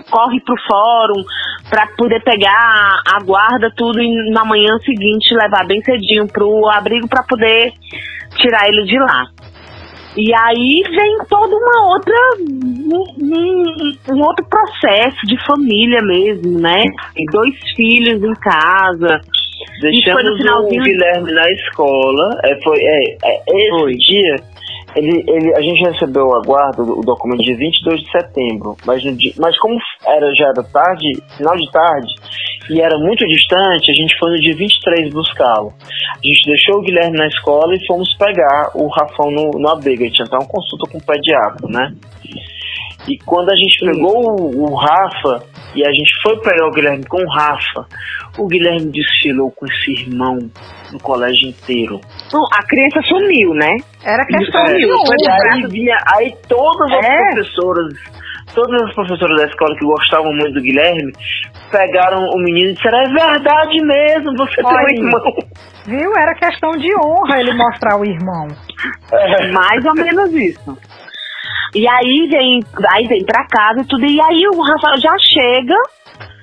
corre 0.10 0.40
pro 0.42 0.56
fórum 0.70 1.24
pra 1.70 1.88
poder 1.98 2.22
pegar 2.24 3.02
a, 3.14 3.20
guarda 3.24 3.72
tudo 3.76 4.02
e 4.02 4.32
na 4.32 4.46
manhã 4.46 4.78
seguinte 4.86 5.34
levar 5.34 5.66
bem 5.68 5.82
cedinho 5.84 6.28
pro 6.28 6.68
abrigo 6.70 7.08
pra 7.08 7.24
poder 7.24 7.74
tirar 8.38 8.68
ele 8.68 8.84
de 8.84 8.98
lá. 9.00 9.26
E 10.16 10.34
aí 10.34 10.82
vem 10.90 11.18
toda 11.30 11.56
uma 11.56 11.94
outra 11.94 12.16
um, 12.40 13.04
um- 13.22 14.16
um 14.16 14.22
outro 14.22 14.46
processo 14.50 15.18
de 15.28 15.38
família 15.46 16.02
mesmo, 16.02 16.60
né? 16.60 16.84
E 17.16 17.26
dois 17.32 17.54
filhos 17.76 18.24
em 18.24 18.34
casa. 18.40 19.22
Deixamos 19.82 20.40
o 20.40 20.68
Guilherme 20.84 21.32
na 21.34 21.52
escola. 21.52 22.30
É, 22.46 22.64
foi, 22.64 22.78
é, 22.80 23.00
é, 23.26 23.44
esse 23.48 23.70
foi. 23.80 23.94
dia, 23.94 24.36
ele, 24.98 25.24
ele, 25.28 25.56
a 25.56 25.62
gente 25.62 25.84
recebeu 25.90 26.34
a 26.36 26.42
guarda, 26.42 26.82
o 26.82 27.02
documento 27.02 27.44
de 27.44 27.54
22 27.54 28.02
de 28.02 28.12
setembro. 28.12 28.76
Mas, 28.86 29.02
dia, 29.02 29.34
mas 29.38 29.58
como 29.60 29.78
era, 30.06 30.34
já 30.36 30.48
era 30.48 30.64
tarde, 30.64 31.22
final 31.38 31.56
de 31.56 31.72
tarde, 31.72 32.14
e 32.70 32.82
era 32.82 32.98
muito 32.98 33.26
distante, 33.28 33.92
a 33.92 33.94
gente 33.94 34.18
foi 34.18 34.32
no 34.32 34.38
dia 34.38 34.56
23 34.56 35.14
buscá-lo. 35.14 35.72
A 35.80 36.28
gente 36.28 36.46
deixou 36.46 36.80
o 36.80 36.82
Guilherme 36.82 37.18
na 37.18 37.28
escola 37.28 37.74
e 37.76 37.86
fomos 37.86 38.14
pegar 38.18 38.72
o 38.74 38.88
Rafão 38.88 39.32
no, 39.32 39.52
no 39.60 39.70
Abega. 39.70 40.04
Gente 40.04 40.16
tinha 40.16 40.26
até 40.26 40.36
uma 40.36 40.48
consulta 40.48 40.92
com 40.92 40.98
o 40.98 41.06
pediatra, 41.06 41.68
né? 41.70 41.94
E 43.08 43.18
quando 43.26 43.50
a 43.50 43.56
gente 43.56 43.86
pegou 43.86 44.42
o, 44.42 44.72
o, 44.72 44.76
Rafa 44.76 45.44
e 45.76 45.86
a 45.86 45.92
gente 45.92 46.12
foi 46.24 46.40
pegar 46.42 46.68
o 46.68 46.72
Guilherme 46.72 47.06
com 47.06 47.18
o 47.18 47.30
Rafa, 47.30 47.86
o 48.38 48.48
Guilherme 48.48 48.92
desfilou 48.92 49.52
com 49.52 49.66
esse 49.66 50.04
irmão 50.04 50.38
no 50.92 51.00
colégio 51.00 51.50
inteiro. 51.50 52.02
Não, 52.34 52.44
a 52.54 52.66
criança 52.66 53.02
sumiu, 53.04 53.54
né? 53.54 53.76
Era 54.04 54.26
questão 54.26 54.66
é, 54.66 54.74
de 54.76 54.86
aí, 54.86 55.68
vinha, 55.70 55.98
aí 56.16 56.34
todas 56.48 56.92
as 56.92 57.06
é. 57.06 57.18
professoras 57.18 57.94
todas 58.54 58.82
as 58.82 58.96
professoras 58.96 59.42
da 59.42 59.48
escola 59.48 59.76
que 59.78 59.86
gostavam 59.86 60.32
muito 60.32 60.54
do 60.54 60.62
Guilherme 60.62 61.12
pegaram 61.72 62.20
o 62.34 62.38
menino 62.40 62.72
e 62.72 62.74
disseram: 62.74 63.00
É 63.00 63.14
verdade 63.14 63.86
mesmo, 63.86 64.36
você 64.38 64.62
Olha, 64.64 64.86
tem 64.86 65.04
um 65.04 65.08
irmão. 65.08 65.34
Viu? 65.86 66.12
Era 66.18 66.34
questão 66.36 66.72
de 66.72 66.92
honra 66.96 67.40
ele 67.40 67.54
mostrar 67.54 68.00
o 68.00 68.06
irmão. 68.06 68.48
É. 69.12 69.52
Mais 69.52 69.86
ou 69.86 69.94
menos 69.96 70.34
isso. 70.34 70.78
E 71.78 71.88
aí 71.88 72.28
vem, 72.28 72.60
aí 72.90 73.08
vem 73.08 73.24
pra 73.24 73.46
casa 73.46 73.82
e 73.82 73.86
tudo. 73.86 74.04
E 74.04 74.20
aí 74.20 74.48
o 74.48 74.62
Rafael 74.62 74.98
já 75.00 75.16
chega 75.20 75.76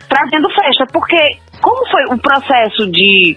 trazendo 0.09 0.49
festa. 0.51 0.87
Porque, 0.93 1.39
como 1.61 1.85
foi 1.91 2.05
o 2.05 2.19
processo 2.19 2.89
de 2.89 3.37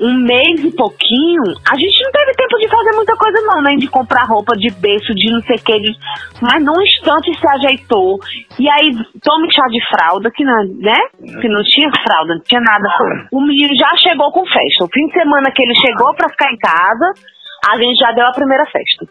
um 0.00 0.14
mês 0.24 0.64
e 0.64 0.70
pouquinho, 0.74 1.42
a 1.70 1.76
gente 1.76 2.02
não 2.02 2.10
teve 2.10 2.32
tempo 2.32 2.56
de 2.56 2.68
fazer 2.68 2.96
muita 2.96 3.14
coisa 3.16 3.38
não, 3.42 3.62
nem 3.62 3.74
né? 3.74 3.80
de 3.80 3.86
comprar 3.86 4.24
roupa 4.24 4.56
de 4.56 4.70
berço, 4.70 5.14
de 5.14 5.30
não 5.30 5.42
sei 5.42 5.56
o 5.56 5.62
que, 5.62 5.78
de... 5.78 5.92
mas 6.40 6.64
num 6.64 6.80
instante 6.80 7.38
se 7.38 7.46
ajeitou. 7.46 8.18
E 8.58 8.66
aí, 8.70 8.96
tome 9.22 9.48
chá 9.54 9.66
de 9.68 9.78
fralda, 9.94 10.30
que 10.34 10.42
não, 10.42 10.64
né? 10.80 10.96
Que 11.20 11.48
não 11.48 11.62
tinha 11.62 11.90
fralda, 12.02 12.34
não 12.34 12.42
tinha 12.42 12.62
nada. 12.62 12.88
O 13.30 13.42
menino 13.42 13.76
já 13.76 13.94
chegou 13.98 14.32
com 14.32 14.42
festa. 14.46 14.84
O 14.84 14.88
fim 14.90 15.06
de 15.06 15.12
semana 15.12 15.52
que 15.54 15.62
ele 15.62 15.74
chegou 15.74 16.14
pra 16.14 16.30
ficar 16.30 16.50
em 16.50 16.56
casa, 16.56 17.12
a 17.68 17.76
gente 17.76 17.98
já 17.98 18.10
deu 18.12 18.24
a 18.24 18.32
primeira 18.32 18.64
festa. 18.64 19.04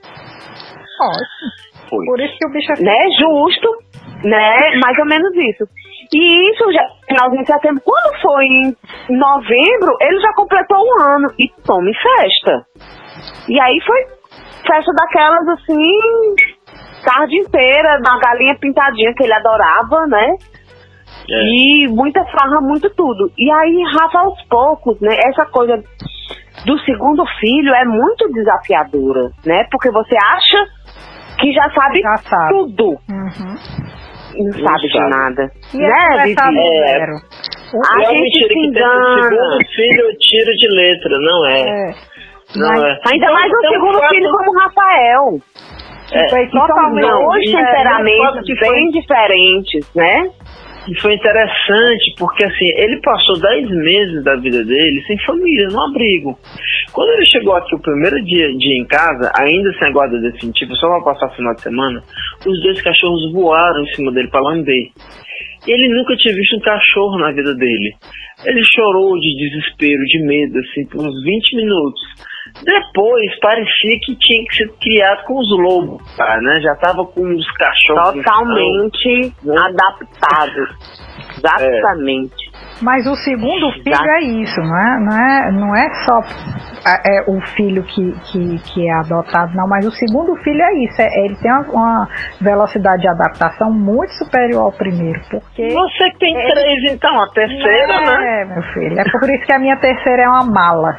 Ótimo. 1.92 2.06
Por 2.06 2.20
isso 2.22 2.36
que 2.38 2.48
o 2.48 2.52
bicho 2.52 2.72
é... 2.74 2.82
Né? 2.82 2.98
Justo, 3.20 3.70
né? 4.24 4.72
Mais 4.84 4.98
ou 5.00 5.06
menos 5.06 5.32
isso. 5.36 5.66
E 6.14 6.52
isso 6.52 6.72
já, 6.72 6.84
finalzinho 7.08 7.44
de 7.44 7.48
setembro, 7.48 7.82
quando 7.84 8.22
foi 8.22 8.46
em 8.46 8.76
novembro, 9.10 9.96
ele 10.02 10.20
já 10.20 10.34
completou 10.34 10.78
um 10.78 11.02
ano. 11.04 11.28
E 11.38 11.48
tome 11.66 11.92
festa. 11.94 12.66
E 13.48 13.60
aí 13.60 13.80
foi 13.86 14.20
festa 14.66 14.92
daquelas 14.94 15.48
assim, 15.50 15.98
tarde 17.04 17.38
inteira, 17.38 18.00
na 18.00 18.20
galinha 18.20 18.56
pintadinha 18.60 19.14
que 19.16 19.24
ele 19.24 19.34
adorava, 19.34 20.06
né? 20.08 20.36
É. 21.32 21.44
E 21.44 21.88
muita 21.90 22.24
farra, 22.26 22.60
muito 22.62 22.90
tudo. 22.96 23.32
E 23.38 23.52
aí, 23.52 23.84
Rafa, 23.94 24.20
aos 24.20 24.42
poucos, 24.48 25.00
né? 25.00 25.16
Essa 25.26 25.46
coisa 25.46 25.82
do 26.66 26.78
segundo 26.80 27.24
filho 27.40 27.74
é 27.74 27.86
muito 27.86 28.28
desafiadora, 28.34 29.30
né? 29.46 29.66
Porque 29.72 29.92
você 29.92 30.16
acha 30.16 30.58
que 31.40 31.54
já 31.54 31.70
sabe, 31.72 32.02
já 32.02 32.18
sabe. 32.18 32.50
tudo. 32.50 32.90
Uhum 33.10 33.56
não 34.44 34.54
sabe 34.54 34.88
de 34.88 35.00
nada. 35.10 35.52
E 35.74 35.78
né, 35.78 36.24
Vivi? 36.24 36.36
É, 36.36 37.04
a 37.84 38.14
gente 38.14 38.48
se 38.48 38.60
engana. 38.60 39.24
segundo 39.24 39.66
filho 39.76 40.02
eu 40.02 40.18
tiro 40.18 40.52
de 40.54 40.68
letra, 40.76 41.20
não 41.20 41.46
é. 41.46 41.62
é. 41.62 41.96
Não 42.56 42.68
Mas, 42.70 42.84
é. 42.84 43.00
Ainda 43.12 43.26
então, 43.26 43.34
mais 43.34 43.52
o 43.52 43.58
então, 43.58 43.72
segundo 43.72 44.00
fato... 44.00 44.10
filho 44.10 44.32
como 44.32 44.60
Rafael. 44.60 45.40
É, 46.12 46.30
foi 46.30 46.48
totalmente 46.48 47.08
dois 47.08 47.52
temperamentos 47.52 48.50
é, 48.50 48.72
bem 48.72 48.90
diferentes, 48.90 49.96
né? 49.96 50.32
E 50.90 51.02
foi 51.02 51.14
interessante 51.14 52.16
porque 52.18 52.44
assim, 52.44 52.68
ele 52.76 53.00
passou 53.02 53.40
10 53.40 53.70
meses 53.70 54.24
da 54.24 54.36
vida 54.38 54.66
dele 54.66 55.04
sem 55.06 55.16
família, 55.20 55.68
no 55.68 55.84
abrigo. 55.84 56.36
Quando 56.92 57.12
ele 57.12 57.26
chegou 57.28 57.56
aqui 57.56 57.76
o 57.76 57.80
primeiro 57.80 58.20
dia, 58.26 58.48
dia 58.58 58.76
em 58.76 58.86
casa, 58.86 59.32
ainda 59.38 59.72
sem 59.78 59.94
guarda 59.94 60.20
definitiva, 60.20 60.74
só 60.74 60.88
para 60.88 61.14
passar 61.14 61.36
final 61.36 61.54
de 61.54 61.62
semana, 61.62 62.02
os 62.44 62.64
dois 62.64 62.82
cachorros 62.82 63.32
voaram 63.32 63.84
em 63.84 63.94
cima 63.94 64.12
dele 64.12 64.30
para 64.30 64.42
lamber. 64.42 64.90
Ele 65.68 65.90
nunca 65.90 66.16
tinha 66.16 66.34
visto 66.34 66.58
um 66.58 66.62
cachorro 66.62 67.20
na 67.20 67.32
vida 67.34 67.54
dele. 67.54 67.94
Ele 68.46 68.62
chorou 68.64 69.14
de 69.20 69.36
desespero, 69.38 70.04
de 70.06 70.24
medo, 70.26 70.58
assim, 70.58 70.88
por 70.88 71.06
uns 71.06 71.24
20 71.24 71.56
minutos. 71.56 72.02
Depois 72.64 73.40
parecia 73.40 74.00
que 74.02 74.16
tinha 74.18 74.46
que 74.46 74.56
ser 74.56 74.74
criado 74.82 75.24
com 75.26 75.40
os 75.40 75.50
lobos, 75.60 76.16
tá, 76.16 76.38
né? 76.42 76.60
Já 76.62 76.76
tava 76.76 77.06
com 77.06 77.22
os 77.34 77.52
cachorros. 77.54 78.24
Totalmente 78.24 79.34
então, 79.44 79.58
adaptado. 79.58 80.68
Exatamente. 81.38 82.50
É. 82.56 82.60
Mas 82.82 83.06
o 83.06 83.16
segundo 83.16 83.72
filho 83.74 83.94
Exato. 83.94 84.10
é 84.10 84.22
isso, 84.22 84.62
não 84.62 84.78
é? 84.78 85.00
Não 85.00 85.18
é, 85.18 85.52
não 85.52 85.76
é 85.76 85.90
só 86.06 86.22
é, 87.06 87.24
o 87.28 87.42
filho 87.56 87.84
que, 87.84 88.12
que, 88.32 88.60
que 88.74 88.88
é 88.88 88.94
adotado, 88.94 89.54
não, 89.54 89.68
mas 89.68 89.86
o 89.86 89.92
segundo 89.92 90.36
filho 90.38 90.62
é 90.62 90.74
isso. 90.86 91.02
É, 91.02 91.26
ele 91.26 91.36
tem 91.36 91.52
uma, 91.52 91.66
uma, 91.70 92.08
velocidade 92.40 93.02
de 93.02 93.10
adaptação 93.10 93.72
muito 93.72 94.14
superior 94.14 94.64
ao 94.64 94.72
primeiro. 94.72 95.20
Porque 95.30 95.68
Você 95.68 96.12
que 96.12 96.20
tem 96.20 96.36
ele, 96.36 96.54
três, 96.54 96.94
então, 96.94 97.22
a 97.22 97.28
terceira, 97.32 97.94
é, 97.94 98.06
né? 98.06 98.42
É, 98.42 98.46
meu 98.46 98.64
filho. 98.74 99.00
É 99.00 99.04
por 99.12 99.30
isso 99.30 99.46
que 99.46 99.54
a 99.54 99.60
minha 99.60 99.78
terceira 99.78 100.24
é 100.24 100.30
uma 100.30 100.46
mala. 100.46 100.98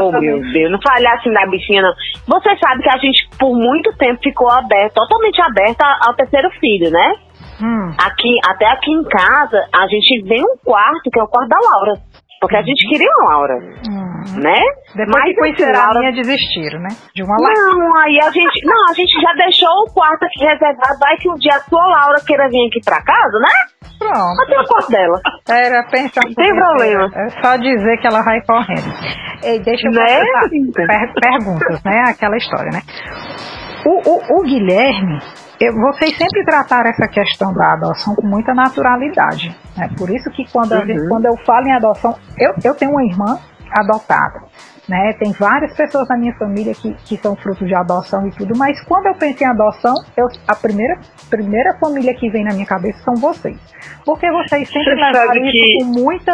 Oh, 0.00 0.12
meu 0.12 0.40
Deus, 0.52 0.70
não 0.70 0.78
falhar 0.82 1.14
assim 1.14 1.32
da 1.32 1.46
bichinha, 1.46 1.82
não. 1.82 1.92
Você 2.26 2.50
sabe 2.58 2.82
que 2.82 2.88
a 2.88 2.98
gente, 2.98 3.28
por 3.38 3.54
muito 3.56 3.92
tempo, 3.96 4.20
ficou 4.22 4.50
aberto, 4.50 4.94
totalmente 4.94 5.40
aberta 5.42 5.84
ao 6.06 6.14
terceiro 6.14 6.50
filho, 6.60 6.90
né? 6.90 7.14
Hum. 7.62 7.92
Aqui, 8.02 8.38
até 8.48 8.66
aqui 8.66 8.90
em 8.90 9.04
casa, 9.04 9.58
a 9.74 9.86
gente 9.86 10.22
vem 10.26 10.42
um 10.42 10.56
quarto, 10.64 11.10
que 11.12 11.18
é 11.18 11.22
o 11.22 11.28
quarto 11.28 11.48
da 11.48 11.58
Laura. 11.58 11.94
Porque 12.40 12.56
a 12.56 12.62
gente 12.62 12.88
queria 12.88 13.08
uma 13.18 13.30
Laura, 13.30 13.54
hum. 13.88 14.09
Né? 14.36 14.60
Depois 14.94 15.08
Mas, 15.08 15.24
que 15.24 15.34
conheceram 15.34 15.80
a 15.80 15.98
minha 15.98 16.12
desistiram, 16.12 16.80
né? 16.80 16.88
De 17.14 17.22
uma 17.22 17.36
Laura. 17.38 17.54
Não, 17.54 17.96
aí 18.02 18.18
a 18.20 18.30
gente... 18.30 18.60
Não, 18.66 18.90
a 18.90 18.94
gente 18.94 19.20
já 19.20 19.32
deixou 19.34 19.70
o 19.86 19.92
quarto 19.92 20.24
aqui 20.24 20.44
reservado. 20.44 20.98
Vai 21.00 21.16
que 21.16 21.30
um 21.30 21.34
dia 21.34 21.56
a 21.56 21.60
sua 21.60 21.86
Laura 21.86 22.20
queira 22.26 22.48
vir 22.48 22.66
aqui 22.68 22.80
pra 22.84 23.02
casa, 23.02 23.38
né? 23.38 23.48
Pronto. 23.98 24.42
Até 24.42 24.60
o 24.60 24.64
quarto 24.64 24.90
dela. 24.90 25.20
Era 25.48 25.82
pensar 25.90 26.22
Não 26.24 26.34
tem 26.34 26.54
problema. 26.54 27.08
É 27.14 27.28
só 27.42 27.56
dizer 27.56 27.98
que 27.98 28.06
ela 28.06 28.22
vai 28.22 28.40
correndo. 28.46 28.90
Ei, 29.42 29.58
deixa 29.60 29.88
eu 29.88 29.92
né? 29.92 30.06
per 30.74 31.12
perguntas, 31.14 31.82
né? 31.84 32.04
Aquela 32.08 32.36
história, 32.36 32.70
né? 32.72 32.82
O, 33.86 34.10
o, 34.10 34.40
o 34.40 34.42
Guilherme, 34.42 35.18
eu, 35.60 35.72
vocês 35.74 36.16
sempre 36.16 36.44
trataram 36.44 36.90
essa 36.90 37.08
questão 37.08 37.52
da 37.52 37.72
adoção 37.74 38.14
com 38.14 38.26
muita 38.26 38.54
naturalidade. 38.54 39.54
Né? 39.76 39.88
Por 39.96 40.10
isso 40.10 40.30
que 40.30 40.44
quando, 40.50 40.72
uhum. 40.72 40.86
gente, 40.86 41.08
quando 41.08 41.26
eu 41.26 41.36
falo 41.46 41.66
em 41.66 41.72
adoção, 41.72 42.14
eu, 42.38 42.52
eu 42.64 42.74
tenho 42.74 42.90
uma 42.90 43.04
irmã 43.04 43.38
adotada. 43.72 44.40
Né? 44.88 45.12
Tem 45.20 45.32
várias 45.32 45.76
pessoas 45.76 46.08
na 46.08 46.18
minha 46.18 46.34
família 46.36 46.74
que, 46.74 46.92
que 47.04 47.16
são 47.16 47.36
frutos 47.36 47.66
de 47.68 47.74
adoção 47.74 48.26
e 48.26 48.30
tudo, 48.32 48.58
mas 48.58 48.82
quando 48.84 49.06
eu 49.06 49.14
penso 49.14 49.44
em 49.44 49.46
adoção, 49.46 49.94
eu, 50.16 50.26
a 50.48 50.56
primeira, 50.56 50.98
primeira 51.28 51.78
família 51.78 52.12
que 52.14 52.28
vem 52.28 52.44
na 52.44 52.52
minha 52.52 52.66
cabeça 52.66 52.98
são 53.04 53.14
vocês. 53.14 53.56
Porque 54.04 54.28
vocês 54.30 54.68
sempre 54.68 54.94
Você 54.94 55.00
levaram 55.00 55.44
isso 55.44 55.52
que... 55.52 55.76
com 55.78 56.00
muita, 56.02 56.32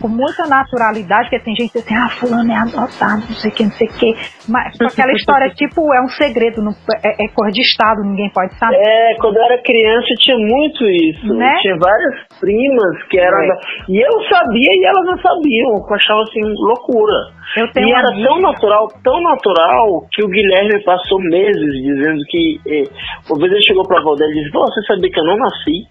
com 0.00 0.08
muita 0.08 0.46
naturalidade, 0.46 1.30
porque 1.30 1.44
tem 1.44 1.54
gente 1.56 1.78
assim, 1.78 1.94
ah, 1.94 2.08
fulano 2.08 2.50
é 2.52 2.56
adotado, 2.56 3.22
não 3.28 3.36
sei 3.36 3.50
o 3.50 3.54
que, 3.54 3.64
não 3.64 3.72
sei 3.72 3.88
o 3.88 3.92
que. 3.92 4.14
Mas 4.48 4.76
aquela 4.80 5.12
história, 5.12 5.48
tipo, 5.56 5.92
é 5.94 6.00
um 6.02 6.08
segredo, 6.08 6.62
não, 6.62 6.72
é, 7.02 7.24
é 7.24 7.28
cor 7.34 7.50
de 7.50 7.60
estado, 7.60 8.02
ninguém 8.02 8.30
pode 8.30 8.54
saber. 8.58 8.76
É, 8.76 9.14
quando 9.20 9.36
eu 9.36 9.44
era 9.44 9.62
criança 9.62 10.06
tinha 10.20 10.38
muito 10.38 10.84
isso. 10.84 11.26
Né? 11.34 11.52
Tinha 11.62 11.76
várias 11.78 12.14
primas 12.40 13.02
que 13.08 13.18
eram. 13.18 13.38
É. 13.38 13.48
E 13.88 14.00
eu 14.00 14.12
sabia 14.28 14.72
e 14.72 14.84
elas 14.84 15.04
não 15.06 15.18
sabiam. 15.18 15.76
Eu 15.76 15.94
achava 15.94 16.22
assim, 16.22 16.40
loucura. 16.42 17.14
e 17.56 17.92
era 17.92 18.08
amiga. 18.08 18.28
tão 18.28 18.40
natural, 18.40 18.88
tão 19.02 19.22
natural, 19.22 20.06
que 20.12 20.24
o 20.24 20.28
Guilherme 20.28 20.82
passou 20.84 21.18
meses 21.20 21.72
dizendo 21.82 22.22
que. 22.28 22.60
Eh, 22.66 22.84
uma 23.28 23.38
vez 23.38 23.52
ele 23.52 23.62
chegou 23.62 23.86
pra 23.86 24.00
avó 24.00 24.14
dele 24.14 24.32
e 24.32 24.42
disse: 24.42 24.50
Você 24.52 24.82
sabia 24.86 25.10
que 25.10 25.20
eu 25.20 25.24
não 25.24 25.36
nasci? 25.36 25.86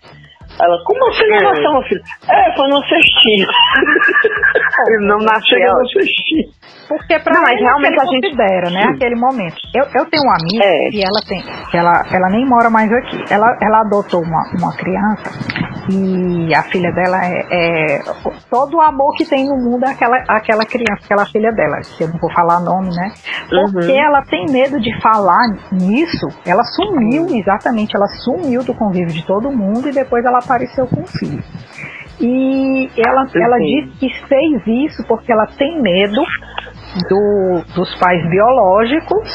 Ela, 0.62 0.78
como 0.86 1.08
assim 1.10 1.28
não 1.28 1.39
nasceu, 1.52 1.72
meu 1.72 1.82
filho? 1.84 2.02
É, 2.30 2.56
foi 2.56 2.68
no 2.70 2.82
cestinho. 2.86 3.48
Ele 4.88 5.08
não 5.08 5.18
nasceu 5.18 5.74
no 5.74 5.88
cestinho. 5.90 6.56
Porque 6.88 7.18
pra 7.20 7.34
não, 7.34 7.42
mas 7.42 7.60
realmente 7.60 8.00
a 8.00 8.06
gente 8.06 8.28
considera, 8.28 8.70
né, 8.70 8.84
aquele 8.94 9.16
momento. 9.16 9.56
Eu, 9.74 9.86
eu 9.96 10.06
tenho 10.06 10.24
uma 10.24 10.36
amiga 10.36 10.66
é. 10.66 10.90
e 10.92 11.02
ela 11.02 11.20
tem, 11.28 11.44
ela, 11.74 12.06
ela 12.12 12.30
nem 12.30 12.46
mora 12.46 12.70
mais 12.70 12.92
aqui. 12.92 13.18
Ela, 13.30 13.58
ela 13.62 13.82
adotou 13.82 14.22
uma, 14.22 14.44
uma 14.60 14.76
criança 14.76 15.66
e 15.90 16.54
a 16.56 16.64
filha 16.64 16.92
dela 16.92 17.18
é, 17.24 17.46
é, 17.52 18.00
todo 18.50 18.78
o 18.78 18.82
amor 18.82 19.14
que 19.16 19.26
tem 19.26 19.46
no 19.48 19.56
mundo 19.56 19.86
é 19.86 19.92
aquela, 19.92 20.18
aquela 20.28 20.66
criança, 20.66 21.06
aquela 21.06 21.26
filha 21.26 21.52
dela, 21.52 21.78
que 21.82 22.04
eu 22.04 22.08
não 22.08 22.18
vou 22.20 22.32
falar 22.32 22.60
nome, 22.60 22.90
né? 22.90 23.12
Porque 23.50 23.92
uhum. 23.92 24.06
ela 24.06 24.22
tem 24.24 24.46
medo 24.50 24.80
de 24.80 25.02
falar 25.02 25.48
nisso, 25.72 26.28
ela 26.46 26.64
sumiu, 26.64 27.28
exatamente, 27.36 27.96
ela 27.96 28.08
sumiu 28.08 28.64
do 28.64 28.74
convívio 28.74 29.14
de 29.14 29.26
todo 29.26 29.52
mundo 29.52 29.88
e 29.90 29.92
depois 29.92 30.26
ela 30.26 30.40
apareceu 30.40 30.88
com 30.88 31.02
o 31.02 31.08
filho. 31.08 31.44
E 32.19 32.89
ela, 33.06 33.25
ela 33.36 33.58
disse 33.58 33.99
que 33.99 34.28
fez 34.28 34.67
isso 34.86 35.04
porque 35.08 35.32
ela 35.32 35.45
tem 35.58 35.82
medo 35.82 36.21
do, 37.10 37.63
dos 37.75 37.93
pais 37.99 38.21
biológicos 38.30 39.30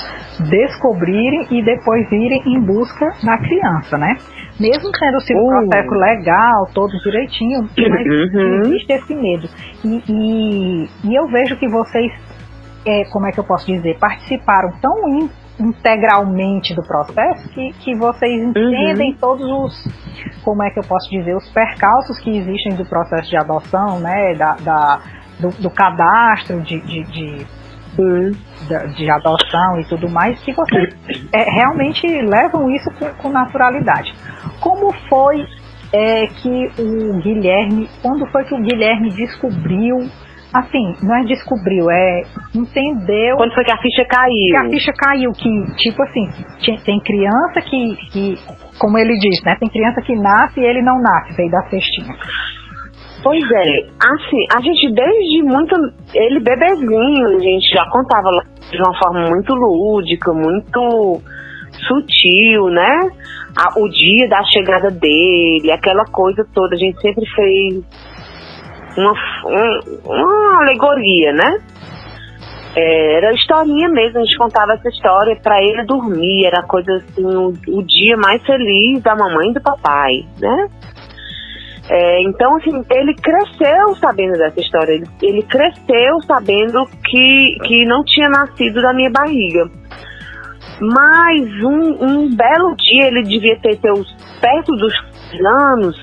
descobrirem 0.48 1.46
e 1.50 1.62
depois 1.62 2.10
irem 2.10 2.42
em 2.46 2.60
busca 2.60 3.06
da 3.22 3.36
criança, 3.36 3.98
né? 3.98 4.16
Mesmo 4.58 4.90
tendo 4.98 5.20
sido 5.20 5.38
um 5.38 5.46
uh. 5.46 5.68
processo 5.68 5.90
legal, 5.90 6.66
todo 6.74 6.90
direitinho, 7.02 7.62
mas 7.62 8.34
uhum. 8.34 8.60
existe 8.60 8.92
esse 8.92 9.14
medo. 9.14 9.48
E, 9.84 10.02
e, 10.08 10.88
e, 11.04 11.14
eu 11.14 11.26
vejo 11.28 11.56
que 11.58 11.68
vocês, 11.68 12.12
é, 12.86 13.04
como 13.10 13.26
é 13.26 13.32
que 13.32 13.40
eu 13.40 13.44
posso 13.44 13.66
dizer, 13.66 13.98
participaram 13.98 14.70
tão 14.80 15.06
integralmente 15.60 16.74
do 16.74 16.82
processo 16.82 17.48
que, 17.50 17.72
que 17.74 17.94
vocês 17.96 18.42
uhum. 18.42 18.50
entendem 18.50 19.10
uhum. 19.12 19.18
todos 19.20 19.46
os, 19.46 20.42
como 20.42 20.62
é 20.62 20.70
que 20.70 20.78
eu 20.78 20.84
posso 20.84 21.08
dizer, 21.10 21.36
os 21.36 21.48
percalços 21.50 22.18
que 22.20 22.30
existem 22.30 22.74
do 22.74 22.84
processo 22.84 23.28
de 23.28 23.36
adoção, 23.36 24.00
né, 24.00 24.34
da, 24.34 24.54
da 24.56 25.00
do, 25.38 25.48
do, 25.62 25.70
cadastro 25.70 26.60
de, 26.60 26.80
de, 26.80 27.02
de, 27.04 27.46
de, 27.96 28.94
de 28.96 29.10
adoção 29.10 29.80
e 29.80 29.88
tudo 29.88 30.08
mais, 30.08 30.38
que 30.42 30.52
vocês 30.52 30.94
é, 31.32 31.50
realmente 31.50 32.06
levam 32.06 32.70
isso 32.70 32.90
com, 32.98 33.06
com 33.14 33.28
naturalidade. 33.30 34.12
Como 34.60 34.92
foi 35.08 35.46
é, 35.92 36.26
que 36.26 36.70
o 36.78 37.20
Guilherme, 37.20 37.88
quando 38.02 38.26
foi 38.30 38.44
que 38.44 38.54
o 38.54 38.62
Guilherme 38.62 39.10
descobriu 39.10 39.98
assim, 40.52 40.94
não 41.02 41.16
é 41.16 41.24
descobriu, 41.24 41.90
é 41.90 42.22
entendeu. 42.54 43.36
Quando 43.36 43.54
foi 43.54 43.64
que 43.64 43.72
a 43.72 43.78
ficha 43.78 44.04
caiu? 44.04 44.50
Que 44.50 44.56
a 44.56 44.68
ficha 44.68 44.92
caiu, 44.92 45.32
que, 45.32 45.76
tipo 45.76 46.02
assim, 46.02 46.28
tem 46.84 47.00
criança 47.00 47.60
que, 47.62 47.96
que, 48.10 48.34
como 48.78 48.98
ele 48.98 49.16
diz, 49.18 49.42
né? 49.44 49.56
Tem 49.58 49.68
criança 49.68 50.00
que 50.02 50.14
nasce 50.14 50.60
e 50.60 50.64
ele 50.64 50.82
não 50.82 51.00
nasce, 51.00 51.36
veio 51.36 51.50
da 51.50 51.62
cestinha. 51.68 52.14
Pois 53.22 53.42
é, 53.50 53.86
assim, 54.02 54.46
a 54.54 54.62
gente 54.62 54.94
desde 54.94 55.42
muito. 55.42 55.76
Ele 56.14 56.40
bebezinho, 56.40 57.26
a 57.26 57.38
gente 57.38 57.68
já 57.70 57.84
contava 57.90 58.30
de 58.70 58.78
uma 58.78 58.98
forma 58.98 59.28
muito 59.28 59.54
lúdica, 59.54 60.32
muito 60.32 61.20
sutil, 61.86 62.68
né? 62.68 62.98
O 63.76 63.88
dia 63.88 64.26
da 64.26 64.42
chegada 64.44 64.90
dele, 64.90 65.70
aquela 65.70 66.04
coisa 66.06 66.46
toda, 66.54 66.74
a 66.74 66.78
gente 66.78 66.98
sempre 67.00 67.26
fez 67.34 67.84
uma, 68.96 69.12
um, 69.46 70.00
uma 70.04 70.60
alegoria, 70.62 71.32
né? 71.32 71.58
É, 72.76 73.16
era 73.16 73.32
historinha 73.34 73.88
mesmo, 73.88 74.18
a 74.18 74.24
gente 74.24 74.36
contava 74.36 74.74
essa 74.74 74.88
história 74.88 75.36
para 75.42 75.60
ele 75.60 75.84
dormir, 75.84 76.46
era 76.46 76.62
coisa 76.62 76.96
assim, 76.96 77.24
o, 77.24 77.52
o, 77.66 77.82
dia 77.82 78.16
mais 78.16 78.40
feliz 78.44 79.02
da 79.02 79.16
mamãe 79.16 79.50
e 79.50 79.54
do 79.54 79.60
papai, 79.60 80.24
né? 80.40 80.68
É, 81.88 82.22
então, 82.22 82.54
assim, 82.56 82.84
ele 82.92 83.14
cresceu 83.14 83.96
sabendo 83.96 84.38
dessa 84.38 84.60
história, 84.60 84.92
ele, 84.92 85.06
ele 85.20 85.42
cresceu 85.42 86.20
sabendo 86.24 86.84
que, 87.04 87.58
que 87.64 87.84
não 87.86 88.04
tinha 88.04 88.28
nascido 88.28 88.80
da 88.80 88.92
minha 88.92 89.10
barriga. 89.10 89.68
Mas 90.80 91.42
um, 91.64 92.04
um 92.04 92.36
belo 92.36 92.76
dia, 92.76 93.08
ele 93.08 93.22
devia 93.22 93.58
ter 93.58 93.76
seus 93.80 94.08
perto 94.40 94.76
dos 94.76 94.94
anos, 95.44 95.96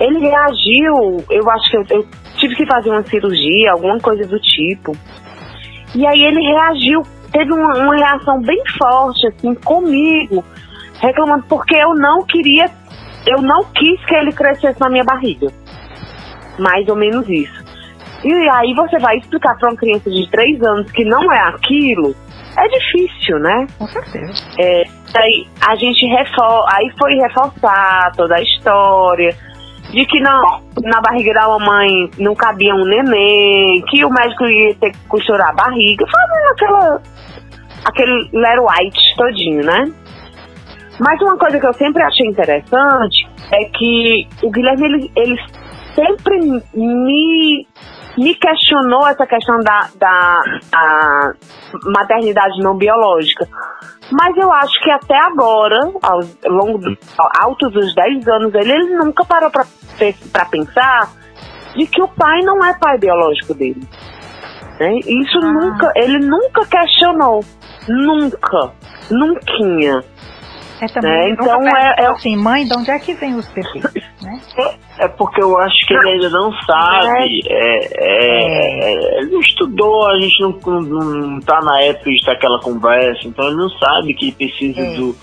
ele 0.00 0.18
reagiu, 0.18 1.24
eu 1.30 1.50
acho 1.50 1.70
que 1.70 1.76
eu, 1.76 1.84
eu 1.90 2.06
tive 2.38 2.54
que 2.56 2.66
fazer 2.66 2.90
uma 2.90 3.02
cirurgia, 3.02 3.72
alguma 3.72 3.98
coisa 3.98 4.26
do 4.26 4.38
tipo. 4.40 4.96
E 5.94 6.06
aí 6.06 6.22
ele 6.22 6.40
reagiu, 6.40 7.02
teve 7.32 7.52
uma, 7.52 7.76
uma 7.78 7.96
reação 7.96 8.40
bem 8.40 8.62
forte, 8.78 9.26
assim, 9.26 9.54
comigo, 9.54 10.44
reclamando 11.00 11.44
porque 11.48 11.76
eu 11.76 11.94
não 11.94 12.24
queria, 12.24 12.70
eu 13.26 13.42
não 13.42 13.64
quis 13.64 14.04
que 14.06 14.14
ele 14.14 14.32
crescesse 14.32 14.80
na 14.80 14.88
minha 14.88 15.04
barriga. 15.04 15.48
Mais 16.58 16.88
ou 16.88 16.96
menos 16.96 17.28
isso. 17.28 17.68
E 18.24 18.32
aí 18.50 18.74
você 18.74 18.98
vai 18.98 19.18
explicar 19.18 19.56
para 19.56 19.70
uma 19.70 19.76
criança 19.76 20.10
de 20.10 20.28
3 20.30 20.62
anos 20.62 20.90
que 20.90 21.04
não 21.04 21.32
é 21.32 21.40
aquilo, 21.40 22.14
é 22.56 22.68
difícil, 22.68 23.38
né? 23.38 23.66
Com 23.78 23.86
certeza. 23.86 24.32
É, 24.58 24.82
aí 25.16 25.46
a 25.60 25.76
gente 25.76 26.04
refor 26.06 26.64
aí 26.74 26.90
foi 26.98 27.14
reforçar 27.14 28.10
toda 28.16 28.34
a 28.34 28.42
história 28.42 29.36
de 29.90 30.04
que 30.06 30.20
não, 30.20 30.42
na 30.82 31.00
barriga 31.00 31.32
da 31.32 31.48
mamãe 31.48 32.10
não 32.18 32.34
cabia 32.34 32.74
um 32.74 32.84
neném, 32.84 33.82
que 33.88 34.04
o 34.04 34.10
médico 34.10 34.44
ia 34.44 34.74
ter 34.74 34.92
que 34.92 35.06
costurar 35.08 35.50
a 35.50 35.52
barriga, 35.52 36.04
fazendo 36.06 36.52
aquela, 36.52 37.02
aquele 37.84 38.28
Lero 38.32 38.66
White 38.66 39.16
todinho, 39.16 39.64
né? 39.64 39.90
Mas 41.00 41.20
uma 41.22 41.38
coisa 41.38 41.58
que 41.60 41.66
eu 41.66 41.72
sempre 41.74 42.02
achei 42.02 42.26
interessante 42.26 43.28
é 43.52 43.64
que 43.66 44.26
o 44.42 44.50
Guilherme, 44.50 44.84
ele, 44.84 45.12
ele 45.16 45.38
sempre 45.94 46.62
me, 46.74 47.66
me 48.18 48.34
questionou 48.34 49.06
essa 49.06 49.26
questão 49.26 49.58
da, 49.60 49.88
da, 49.96 50.40
da 50.70 51.32
maternidade 51.84 52.60
não 52.60 52.76
biológica. 52.76 53.46
Mas 54.10 54.36
eu 54.36 54.52
acho 54.52 54.72
que 54.82 54.90
até 54.90 55.16
agora, 55.18 55.78
ao 56.02 56.20
longo 56.50 56.78
do, 56.78 56.96
altos 57.40 57.72
dos 57.72 57.94
10 57.94 58.26
anos 58.28 58.52
dele, 58.52 58.72
ele 58.72 58.96
nunca 58.96 59.24
parou 59.24 59.50
para 59.50 59.64
pensar 60.46 61.12
de 61.76 61.86
que 61.86 62.02
o 62.02 62.08
pai 62.08 62.40
não 62.42 62.64
é 62.64 62.76
pai 62.78 62.98
biológico 62.98 63.54
dele. 63.54 63.82
Né? 64.80 64.98
Isso 65.00 65.38
ah. 65.42 65.52
nunca, 65.52 65.92
ele 65.94 66.18
nunca 66.26 66.66
questionou. 66.66 67.44
Nunca. 67.88 68.72
Nunca. 69.10 70.04
É. 70.80 71.00
Né? 71.00 71.30
Então 71.30 71.60
é, 71.66 71.94
é 71.98 72.06
assim, 72.06 72.36
mãe, 72.36 72.64
de 72.64 72.76
onde 72.76 72.90
é 72.90 72.98
que 72.98 73.14
vem 73.14 73.34
os 73.34 73.48
bebês? 73.48 73.84
Né? 74.20 74.40
É, 74.56 75.04
é 75.04 75.08
porque 75.08 75.40
eu 75.40 75.56
acho 75.58 75.86
que 75.86 75.94
ele 75.94 76.10
ainda 76.10 76.28
não 76.30 76.52
sabe. 76.66 77.40
É, 77.48 77.86
é, 77.94 78.90
é, 78.90 79.18
ele 79.20 79.30
não 79.30 79.40
estudou, 79.40 80.08
a 80.08 80.20
gente 80.20 80.40
não, 80.40 80.82
não, 80.82 81.04
não 81.04 81.40
tá 81.40 81.60
na 81.60 81.80
época 81.82 82.10
de 82.10 82.24
ter 82.24 82.32
aquela 82.32 82.60
conversa, 82.60 83.20
então 83.24 83.46
ele 83.46 83.56
não 83.56 83.70
sabe 83.70 84.12
que 84.14 84.32
precisa 84.32 84.84
do 84.96 85.14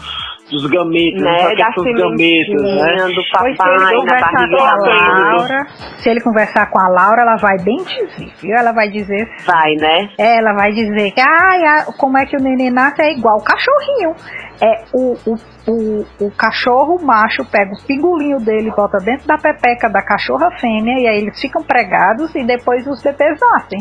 dos 0.49 0.65
gametas, 0.67 1.21
né? 1.21 1.55
Da 1.55 1.69
dos 1.69 1.83
gametas, 1.85 2.61
né? 2.61 3.13
Do 3.13 3.23
papai, 3.31 3.75
na 4.03 4.19
barriga 4.19 4.57
da 4.57 5.37
Laura, 5.37 5.65
se 5.97 6.09
ele 6.09 6.21
conversar 6.21 6.69
com 6.69 6.79
a 6.79 6.87
Laura, 6.87 7.21
ela 7.21 7.35
vai 7.37 7.57
bem 7.57 7.77
dizer, 7.77 8.31
viu? 8.41 8.55
Ela 8.55 8.71
vai 8.71 8.89
dizer... 8.89 9.27
Vai, 9.45 9.73
né? 9.75 10.09
É, 10.19 10.37
ela 10.37 10.53
vai 10.53 10.71
dizer 10.71 11.11
que, 11.11 11.21
ah, 11.21 11.85
como 11.97 12.17
é 12.17 12.25
que 12.25 12.37
o 12.37 12.39
neném 12.39 12.71
nasce 12.71 13.01
é 13.01 13.11
igual 13.11 13.37
o 13.37 13.43
cachorrinho. 13.43 14.15
É, 14.61 14.83
o, 14.93 15.17
o, 15.25 15.35
o, 15.67 16.25
o 16.27 16.31
cachorro 16.31 17.03
macho 17.03 17.43
pega 17.51 17.71
o 17.73 17.85
pingulinho 17.85 18.39
dele, 18.39 18.71
bota 18.71 18.99
dentro 18.99 19.27
da 19.27 19.37
pepeca 19.37 19.89
da 19.89 20.01
cachorra 20.01 20.49
fêmea, 20.59 20.99
e 20.99 21.07
aí 21.07 21.17
eles 21.17 21.39
ficam 21.41 21.61
pregados 21.63 22.33
e 22.35 22.43
depois 22.45 22.87
os 22.87 23.01
bebês 23.01 23.37
nascem. 23.39 23.79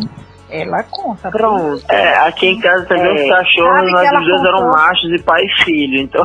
Ela 0.50 0.82
conta. 0.84 1.30
Pronto. 1.30 1.82
É, 1.90 2.16
aqui 2.28 2.48
em 2.48 2.60
casa 2.60 2.84
também 2.86 3.06
é. 3.06 3.22
os 3.22 3.28
cachorros, 3.28 3.92
nós 3.92 4.10
dois 4.10 4.44
eram 4.44 4.70
machos 4.70 5.10
e 5.12 5.22
pai 5.22 5.42
e 5.42 5.64
filho, 5.64 6.02
então. 6.02 6.24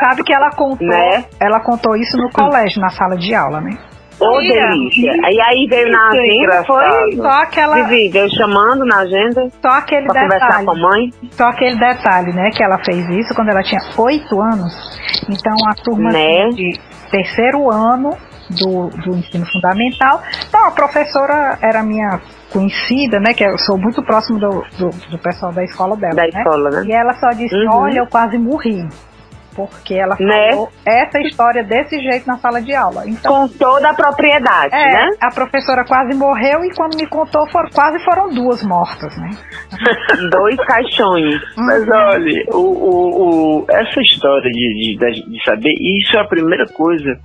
Sabe 0.00 0.22
que 0.22 0.32
ela 0.32 0.50
contou, 0.50 0.86
né? 0.86 1.24
ela 1.40 1.60
contou 1.60 1.96
isso 1.96 2.16
no 2.16 2.30
colégio, 2.30 2.80
na 2.80 2.90
sala 2.90 3.16
de 3.16 3.34
aula, 3.34 3.60
né? 3.60 3.78
Ô, 4.20 4.26
oh, 4.26 4.40
delícia. 4.40 5.12
E 5.30 5.40
aí 5.40 5.66
veio 5.68 5.92
na 5.92 6.08
agenda, 6.08 6.64
foi 6.64 7.16
só 7.16 7.42
aquela. 7.42 7.84
Vivi, 7.84 8.08
veio 8.08 8.28
chamando 8.34 8.84
na 8.84 8.98
agenda. 8.98 9.48
Só 9.62 9.68
aquele 9.68 10.06
pra 10.06 10.22
detalhe. 10.22 10.40
conversar 10.40 10.64
com 10.64 10.70
a 10.72 10.74
mãe. 10.74 11.10
Só 11.30 11.44
aquele 11.44 11.76
detalhe, 11.78 12.32
né? 12.32 12.50
Que 12.50 12.64
ela 12.64 12.78
fez 12.84 13.08
isso 13.10 13.32
quando 13.34 13.50
ela 13.50 13.62
tinha 13.62 13.80
oito 13.96 14.40
anos. 14.40 14.72
Então 15.28 15.54
a 15.68 15.74
turma 15.74 16.10
né? 16.10 16.48
de 16.48 16.80
terceiro 17.12 17.70
ano 17.70 18.10
do, 18.50 18.88
do 18.88 19.16
ensino 19.16 19.46
fundamental. 19.46 20.20
Então 20.48 20.66
a 20.66 20.70
professora 20.72 21.56
era 21.62 21.82
minha 21.84 22.20
conhecida, 22.52 23.20
né? 23.20 23.32
Que 23.34 23.44
eu 23.44 23.58
sou 23.58 23.78
muito 23.78 24.02
próximo 24.02 24.38
do, 24.38 24.64
do, 24.78 24.90
do 25.10 25.18
pessoal 25.18 25.52
da 25.52 25.64
escola 25.64 25.96
dela. 25.96 26.14
Da 26.14 26.22
né? 26.22 26.28
escola, 26.28 26.70
né? 26.70 26.84
E 26.86 26.92
ela 26.92 27.12
só 27.14 27.28
disse: 27.30 27.54
uhum. 27.54 27.74
Olha, 27.74 27.98
eu 27.98 28.06
quase 28.06 28.38
morri. 28.38 28.86
Porque 29.66 29.94
ela 29.94 30.16
né? 30.20 30.50
falou 30.50 30.70
né? 30.86 31.02
essa 31.02 31.20
história 31.20 31.64
desse 31.64 31.98
jeito 31.98 32.26
na 32.26 32.38
sala 32.38 32.60
de 32.60 32.74
aula. 32.74 33.02
Então, 33.06 33.48
Com 33.48 33.48
toda 33.48 33.90
a 33.90 33.94
propriedade, 33.94 34.74
é, 34.74 34.90
né? 34.92 35.10
A 35.20 35.30
professora 35.30 35.84
quase 35.84 36.16
morreu 36.16 36.64
e 36.64 36.74
quando 36.74 36.96
me 36.96 37.06
contou, 37.06 37.46
for, 37.50 37.68
quase 37.72 38.02
foram 38.04 38.28
duas 38.32 38.62
mortas, 38.62 39.16
né? 39.16 39.30
Dois 40.30 40.56
caixões. 40.56 41.34
Uhum. 41.56 41.66
Mas 41.66 41.88
olha, 41.88 42.44
o, 42.52 42.58
o, 42.58 43.60
o, 43.60 43.66
essa 43.70 44.00
história 44.00 44.50
de, 44.50 44.96
de, 44.96 45.30
de 45.30 45.44
saber, 45.44 45.72
isso 45.98 46.16
é 46.16 46.20
a 46.20 46.28
primeira 46.28 46.66
coisa 46.66 47.18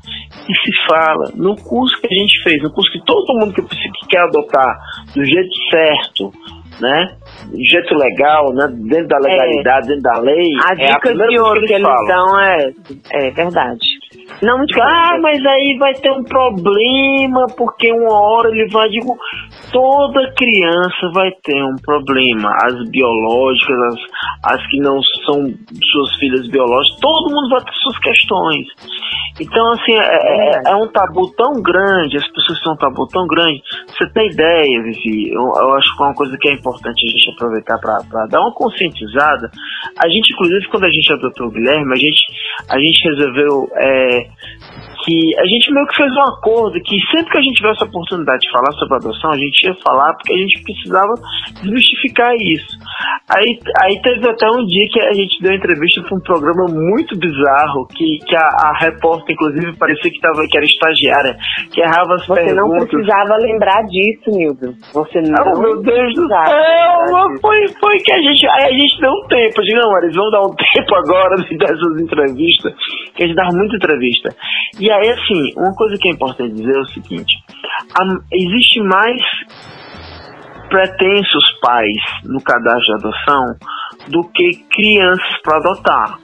que 0.46 0.54
se 0.54 0.88
fala 0.88 1.32
no 1.36 1.56
curso 1.56 2.00
que 2.02 2.08
a 2.08 2.20
gente 2.20 2.44
fez, 2.44 2.62
no 2.62 2.72
curso 2.72 2.92
que 2.92 3.06
todo 3.06 3.40
mundo 3.40 3.54
que, 3.54 3.62
que 3.62 4.08
quer 4.10 4.24
adotar 4.24 4.78
do 5.14 5.24
jeito 5.24 5.54
certo, 5.72 6.32
né? 6.80 7.16
De 7.52 7.64
jeito 7.66 7.96
legal, 7.96 8.54
né? 8.54 8.68
Dentro 8.72 9.08
da 9.08 9.18
legalidade, 9.18 9.86
é. 9.86 9.96
dentro 9.96 10.04
da 10.04 10.20
lei. 10.20 10.52
A 10.64 10.74
é 10.74 10.76
dica 10.76 11.10
a 11.10 11.28
de 11.28 11.40
ouro 11.40 11.62
que, 11.62 11.68
que 11.68 11.74
eles, 11.74 12.08
dão 12.08 12.40
é, 12.40 12.74
é 13.12 13.32
verdade. 13.32 13.88
Não 14.42 14.60
me 14.60 14.66
ah, 14.82 15.18
mas 15.22 15.46
aí 15.46 15.78
vai 15.80 15.94
ter 15.94 16.12
um 16.12 16.24
problema, 16.24 17.46
porque 17.58 17.92
uma 17.92 18.20
hora 18.20 18.50
ele 18.50 18.68
vai. 18.70 18.90
Digo, 18.90 19.18
toda 19.72 20.34
criança 20.36 21.10
vai 21.14 21.32
ter 21.44 21.64
um 21.64 21.76
problema. 21.82 22.56
As 22.64 22.90
biológicas, 22.90 23.78
as, 24.44 24.54
as 24.54 24.68
que 24.68 24.80
não 24.80 25.02
são 25.26 25.46
suas 25.92 26.16
filhas 26.20 26.48
biológicas, 26.50 27.00
todo 27.00 27.34
mundo 27.34 27.50
vai 27.50 27.64
ter 27.64 27.74
suas 27.74 27.98
questões. 28.00 28.68
Então, 29.40 29.72
assim, 29.72 29.94
é, 29.94 29.98
é, 29.98 30.72
é, 30.72 30.76
um 30.76 30.88
tabu 30.88 31.32
tão 31.36 31.54
grande, 31.62 32.18
as 32.18 32.28
pessoas 32.32 32.60
têm 32.62 32.72
um 32.72 32.78
tabu 32.78 33.08
tão 33.08 33.26
grande. 33.26 33.64
Você 33.88 34.08
tem 34.14 34.30
ideia, 34.30 34.84
Vivi? 34.84 35.32
Eu, 35.32 35.42
eu 35.42 35.74
acho 35.74 35.96
que 35.96 36.04
é 36.04 36.06
uma 36.06 36.14
coisa 36.14 36.38
que 36.40 36.50
é 36.50 36.54
importante 36.54 37.04
a 37.06 37.10
gente 37.10 37.23
aproveitar 37.32 37.78
para 37.80 38.28
dar 38.28 38.42
uma 38.42 38.54
conscientizada. 38.54 39.50
A 39.98 40.08
gente, 40.10 40.34
inclusive, 40.34 40.68
quando 40.70 40.86
a 40.86 40.92
gente 40.92 41.14
adotou 41.14 41.48
o 41.48 41.52
Guilherme, 41.52 41.94
a 41.94 41.98
gente, 41.98 42.22
a 42.70 42.80
gente 42.80 43.10
resolveu 43.10 43.70
é, 43.76 44.28
que 45.04 45.36
a 45.38 45.46
gente 45.46 45.74
meio 45.74 45.88
que 45.88 45.98
fez 45.98 46.12
um 46.12 46.24
acordo 46.34 46.80
que 46.82 46.96
sempre 47.12 47.32
que 47.32 47.38
a 47.38 47.42
gente 47.42 47.56
tivesse 47.56 47.84
a 47.84 47.88
oportunidade 47.88 48.40
de 48.40 48.52
falar 48.52 48.72
sobre 48.74 48.96
adoção, 48.96 49.32
a 49.32 49.38
gente 49.38 49.68
ia 49.68 49.76
falar 49.84 50.14
porque 50.14 50.34
a 50.34 50.38
gente 50.38 50.64
precisava 50.64 51.14
justificar 51.64 52.34
isso. 52.40 52.78
Aí, 53.30 53.60
aí 53.84 54.02
teve 54.02 54.28
até 54.30 54.48
um 54.50 54.66
dia 54.66 54.88
que 54.92 55.02
a 55.02 55.14
gente 55.14 55.42
deu 55.42 55.54
entrevista 55.54 56.02
para 56.04 56.18
um 56.18 56.22
programa 56.22 56.66
muito 56.70 57.18
bizarro, 57.18 57.88
que, 57.88 58.20
que 58.26 58.36
a, 58.36 58.48
a 58.48 58.78
repórter, 58.80 59.36
inclusive, 59.36 59.78
parecia 59.78 60.12
que, 60.12 60.20
tava, 60.20 60.46
que 60.48 60.58
era 60.58 60.66
estagiária, 60.66 61.38
que 61.72 61.82
errava 61.82 62.16
as 62.16 62.26
Você 62.26 62.44
perguntas. 62.44 62.80
não 62.80 62.88
precisava 62.88 63.36
lembrar 63.38 63.82
disso, 63.84 64.30
Nildo. 64.32 64.76
Você 64.94 65.22
não. 65.22 65.44
Oh, 65.54 65.60
meu 65.60 65.82
Deus 65.82 66.14
do 66.16 66.28
céu! 66.28 67.40
Foi, 67.42 67.68
foi 67.80 67.98
que 68.00 68.14
a 68.14 68.22
gente. 68.22 68.48
Aí 68.48 68.64
a 68.66 68.74
gente 68.74 69.00
deu 69.00 69.12
um 69.12 69.28
tempo. 69.28 69.54
Eu 69.60 69.64
digo, 69.64 69.80
não, 69.80 69.98
eles 69.98 70.16
vão 70.16 70.30
dar 70.30 70.42
um 70.42 70.56
tempo 70.56 70.96
agora 70.96 71.36
dessas 71.36 72.02
entrevistas, 72.02 72.74
que 73.16 73.24
a 73.24 73.28
gente 73.28 73.36
dava 73.36 73.50
muita 73.54 73.76
entrevista. 73.76 74.30
E 74.80 74.92
aí, 74.94 75.10
assim, 75.10 75.54
uma 75.58 75.74
coisa 75.76 75.96
que 76.00 76.08
é 76.08 76.12
importante 76.12 76.54
dizer 76.54 76.76
é 76.76 76.80
o 76.80 76.86
seguinte: 76.88 77.34
a, 78.00 78.04
existe 78.32 78.82
mais 78.82 79.22
pretensos 80.70 81.60
pais 81.62 82.24
no 82.24 82.42
cadastro 82.42 82.86
de 82.86 82.94
adoção 82.94 83.56
do 84.10 84.24
que 84.30 84.64
crianças 84.72 85.42
para 85.44 85.58
adotar. 85.58 86.20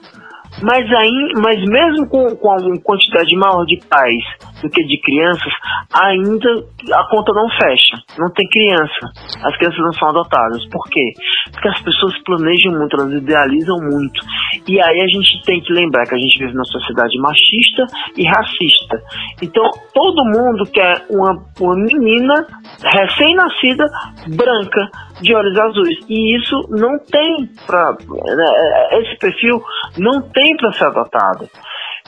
Mas, 0.62 0.84
aí, 0.92 1.32
mas 1.40 1.64
mesmo 1.64 2.08
com, 2.08 2.34
com 2.36 2.48
uma 2.48 2.80
quantidade 2.82 3.34
maior 3.36 3.64
de 3.64 3.78
pais 3.88 4.24
do 4.62 4.70
que 4.70 4.82
de 4.84 5.00
crianças, 5.00 5.52
ainda 5.92 6.48
a 6.92 7.08
conta 7.10 7.32
não 7.32 7.48
fecha. 7.48 7.96
Não 8.18 8.30
tem 8.32 8.46
criança. 8.48 9.06
As 9.44 9.56
crianças 9.56 9.80
não 9.80 9.92
são 9.92 10.08
adotadas. 10.08 10.64
Por 10.68 10.84
quê? 10.88 11.12
Porque 11.52 11.68
as 11.68 11.80
pessoas 11.80 12.16
planejam 12.24 12.72
muito, 12.72 12.96
elas 12.96 13.12
idealizam 13.12 13.76
muito. 13.80 14.20
E 14.68 14.80
aí 14.80 15.00
a 15.00 15.06
gente 15.06 15.42
tem 15.44 15.60
que 15.60 15.72
lembrar 15.72 16.04
que 16.04 16.14
a 16.14 16.18
gente 16.18 16.38
vive 16.38 16.52
numa 16.52 16.64
sociedade 16.64 17.18
machista 17.18 17.86
e 18.16 18.24
racista. 18.26 19.02
Então 19.42 19.64
todo 19.94 20.24
mundo 20.24 20.64
quer 20.72 21.04
uma, 21.10 21.36
uma 21.60 21.74
menina 21.76 22.46
recém-nascida, 22.82 23.84
branca, 24.28 24.88
de 25.20 25.34
olhos 25.34 25.58
azuis. 25.58 25.98
E 26.08 26.36
isso 26.36 26.56
não 26.70 26.98
tem 26.98 27.48
para. 27.66 27.92
Né, 27.92 28.98
esse 29.00 29.18
perfil 29.18 29.62
não 29.98 30.22
tem 30.30 30.56
para 30.56 30.72
ser 30.72 30.84
adotado. 30.84 31.48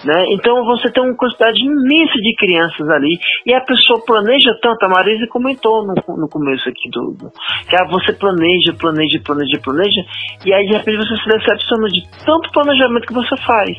Né? 0.04 0.24
Então 0.32 0.64
você 0.64 0.90
tem 0.90 1.02
uma 1.02 1.16
quantidade 1.16 1.62
imensa 1.62 2.14
de 2.14 2.34
crianças 2.36 2.88
ali 2.90 3.18
e 3.46 3.54
a 3.54 3.60
pessoa 3.60 4.04
planeja 4.04 4.50
tanto. 4.60 4.84
A 4.84 4.88
Marisa 4.88 5.26
comentou 5.28 5.86
no, 5.86 5.94
no 6.16 6.28
começo 6.28 6.68
aqui 6.68 6.90
do, 6.90 7.14
do 7.14 7.30
que 7.68 7.76
ah, 7.76 7.86
você 7.88 8.12
planeja, 8.12 8.74
planeja, 8.78 9.20
planeja, 9.24 9.60
planeja 9.62 10.02
e 10.44 10.52
aí 10.52 10.66
de 10.66 10.72
repente 10.72 10.96
você 10.96 11.16
se 11.16 11.28
decepciona 11.28 11.86
de 11.88 12.02
tanto 12.26 12.50
planejamento 12.50 13.06
que 13.06 13.14
você 13.14 13.36
faz, 13.46 13.78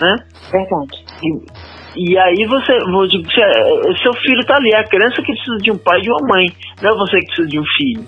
né? 0.00 0.16
Verdade. 0.52 1.04
E, 1.22 2.12
e 2.12 2.18
aí 2.18 2.44
você, 2.46 2.78
vou 2.92 3.06
dizer, 3.06 3.24
seu 4.02 4.12
filho 4.20 4.44
tá 4.44 4.56
ali, 4.56 4.70
é 4.70 4.80
a 4.80 4.84
criança 4.84 5.22
que 5.22 5.32
precisa 5.32 5.56
de 5.56 5.72
um 5.72 5.78
pai 5.78 5.98
e 5.98 6.02
de 6.02 6.10
uma 6.10 6.28
mãe, 6.28 6.46
não 6.82 6.90
é 6.90 6.94
você 6.94 7.18
que 7.20 7.26
precisa 7.26 7.48
de 7.48 7.58
um 7.58 7.64
filho. 7.76 8.04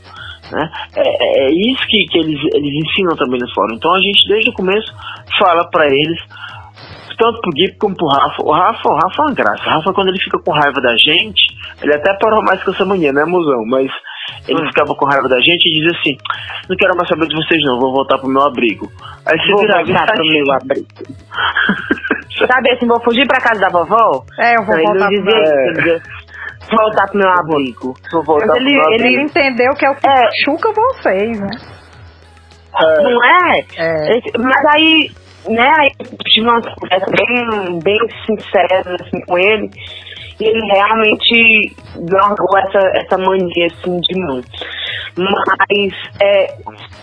Né? 0.53 0.71
É, 0.97 1.09
é, 1.09 1.47
é 1.47 1.71
isso 1.71 1.87
que, 1.87 2.05
que 2.07 2.19
eles, 2.19 2.39
eles 2.55 2.85
ensinam 2.85 3.17
também 3.17 3.41
no 3.41 3.55
fórum. 3.55 3.75
Então 3.75 3.95
a 3.95 3.99
gente 3.99 4.29
desde 4.29 4.51
o 4.51 4.53
começo 4.53 4.93
fala 5.39 5.69
para 5.71 5.87
eles 5.87 6.21
tanto 7.21 7.39
pro 7.43 7.53
Gui 7.53 7.77
como 7.79 7.95
pro 7.95 8.09
Rafa. 8.09 8.43
O 8.43 8.51
Rafa, 8.51 8.89
o 8.89 8.95
Rafa 8.95 9.23
é 9.23 9.25
uma 9.27 9.35
graça. 9.35 9.63
O 9.69 9.71
Rafa, 9.71 9.93
quando 9.93 10.09
ele 10.09 10.19
fica 10.19 10.39
com 10.39 10.53
raiva 10.53 10.81
da 10.81 10.97
gente, 10.97 11.43
ele 11.83 11.95
até 11.95 12.17
parou 12.19 12.43
mais 12.43 12.65
com 12.65 12.71
essa 12.71 12.85
mania, 12.87 13.13
né, 13.13 13.25
mozão? 13.27 13.63
Mas 13.67 13.93
ele 14.49 14.63
hum. 14.63 14.67
ficava 14.69 14.95
com 14.95 15.05
raiva 15.05 15.29
da 15.29 15.39
gente 15.39 15.69
e 15.69 15.75
dizia 15.75 16.01
assim: 16.01 16.17
Não 16.69 16.77
quero 16.77 16.97
mais 16.97 17.09
saber 17.09 17.29
de 17.29 17.37
vocês, 17.37 17.61
não, 17.65 17.79
vou 17.79 17.93
voltar 17.93 18.17
pro 18.19 18.29
meu 18.29 18.43
abrigo. 18.43 18.89
Aí 19.27 19.37
você 19.37 19.53
vou 19.53 19.61
virava 19.61 19.85
voltar 19.85 20.15
pro 20.15 20.25
meu 20.25 20.53
abrigo. 20.55 20.89
Sabe 22.49 22.71
assim, 22.71 22.87
vou 22.87 23.01
fugir 23.03 23.27
pra 23.27 23.41
casa 23.41 23.61
da 23.61 23.69
vovó? 23.69 24.25
É, 24.39 24.57
eu 24.57 24.65
vou 24.65 24.77
não, 24.77 24.85
voltar 24.85 25.13
ele 25.13 25.21
não 25.21 25.35
dizia, 25.35 25.75
pro... 25.75 25.91
é. 25.91 26.01
voltar 26.75 27.07
pro 27.09 27.19
meu 27.19 27.29
abrigo. 27.29 27.95
Vou 28.13 28.25
voltar 28.25 28.47
Mas 28.47 28.57
ele, 28.57 28.81
pro 28.81 28.93
ele 28.95 29.23
entendeu 29.23 29.73
que 29.75 29.85
é 29.85 29.91
o 29.91 29.95
que 29.95 30.09
é. 30.09 30.23
chuca 30.45 30.73
vocês, 30.73 31.39
né? 31.39 31.51
É. 32.81 33.03
Não 33.03 33.25
é? 33.25 33.59
é? 33.77 34.21
Mas 34.39 34.65
aí 34.75 35.11
né, 35.49 35.73
aí 35.79 35.91
tive 36.27 36.49
uma 36.49 36.61
conversa 36.61 37.07
bem, 37.07 37.79
bem 37.83 37.99
sincera 38.27 38.97
assim, 39.01 39.21
com 39.27 39.39
ele, 39.39 39.71
e 40.41 40.45
ele 40.45 40.61
realmente 40.73 41.75
largou 42.11 42.59
essa, 42.59 42.79
essa 42.95 43.19
mania 43.19 43.67
assim, 43.67 44.01
de 44.01 44.21
mim. 44.21 44.43
Mas, 45.17 45.93
é, 46.23 46.47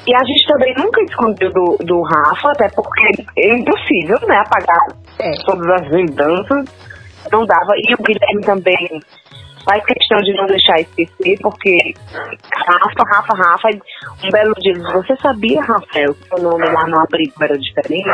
e 0.07 0.15
a 0.15 0.23
gente 0.23 0.47
também 0.47 0.73
nunca 0.77 1.01
escondeu 1.03 1.51
do, 1.51 1.77
do 1.85 2.01
Rafa, 2.03 2.51
até 2.51 2.69
porque 2.69 3.23
é 3.37 3.55
impossível, 3.55 4.19
né, 4.27 4.37
apagar 4.37 4.79
é. 5.19 5.31
todas 5.45 5.81
as 5.81 5.91
lembranças, 5.91 6.65
não 7.31 7.45
dava, 7.45 7.73
e 7.75 7.93
o 7.93 8.03
Guilherme 8.03 8.41
também 8.43 9.01
faz 9.67 9.83
questão 9.83 10.17
de 10.19 10.33
não 10.33 10.45
deixar 10.45 10.79
esquecer, 10.79 11.37
porque 11.41 11.93
Rafa, 12.55 13.03
Rafa, 13.13 13.37
Rafa, 13.37 13.69
um 14.23 14.29
belo 14.31 14.53
dia, 14.59 14.73
você 14.93 15.15
sabia, 15.17 15.61
Rafael, 15.61 16.13
que 16.15 16.39
o 16.39 16.41
nome 16.41 16.65
lá 16.65 16.87
no 16.87 16.99
abrigo 16.99 17.33
era 17.41 17.57
diferente? 17.57 18.09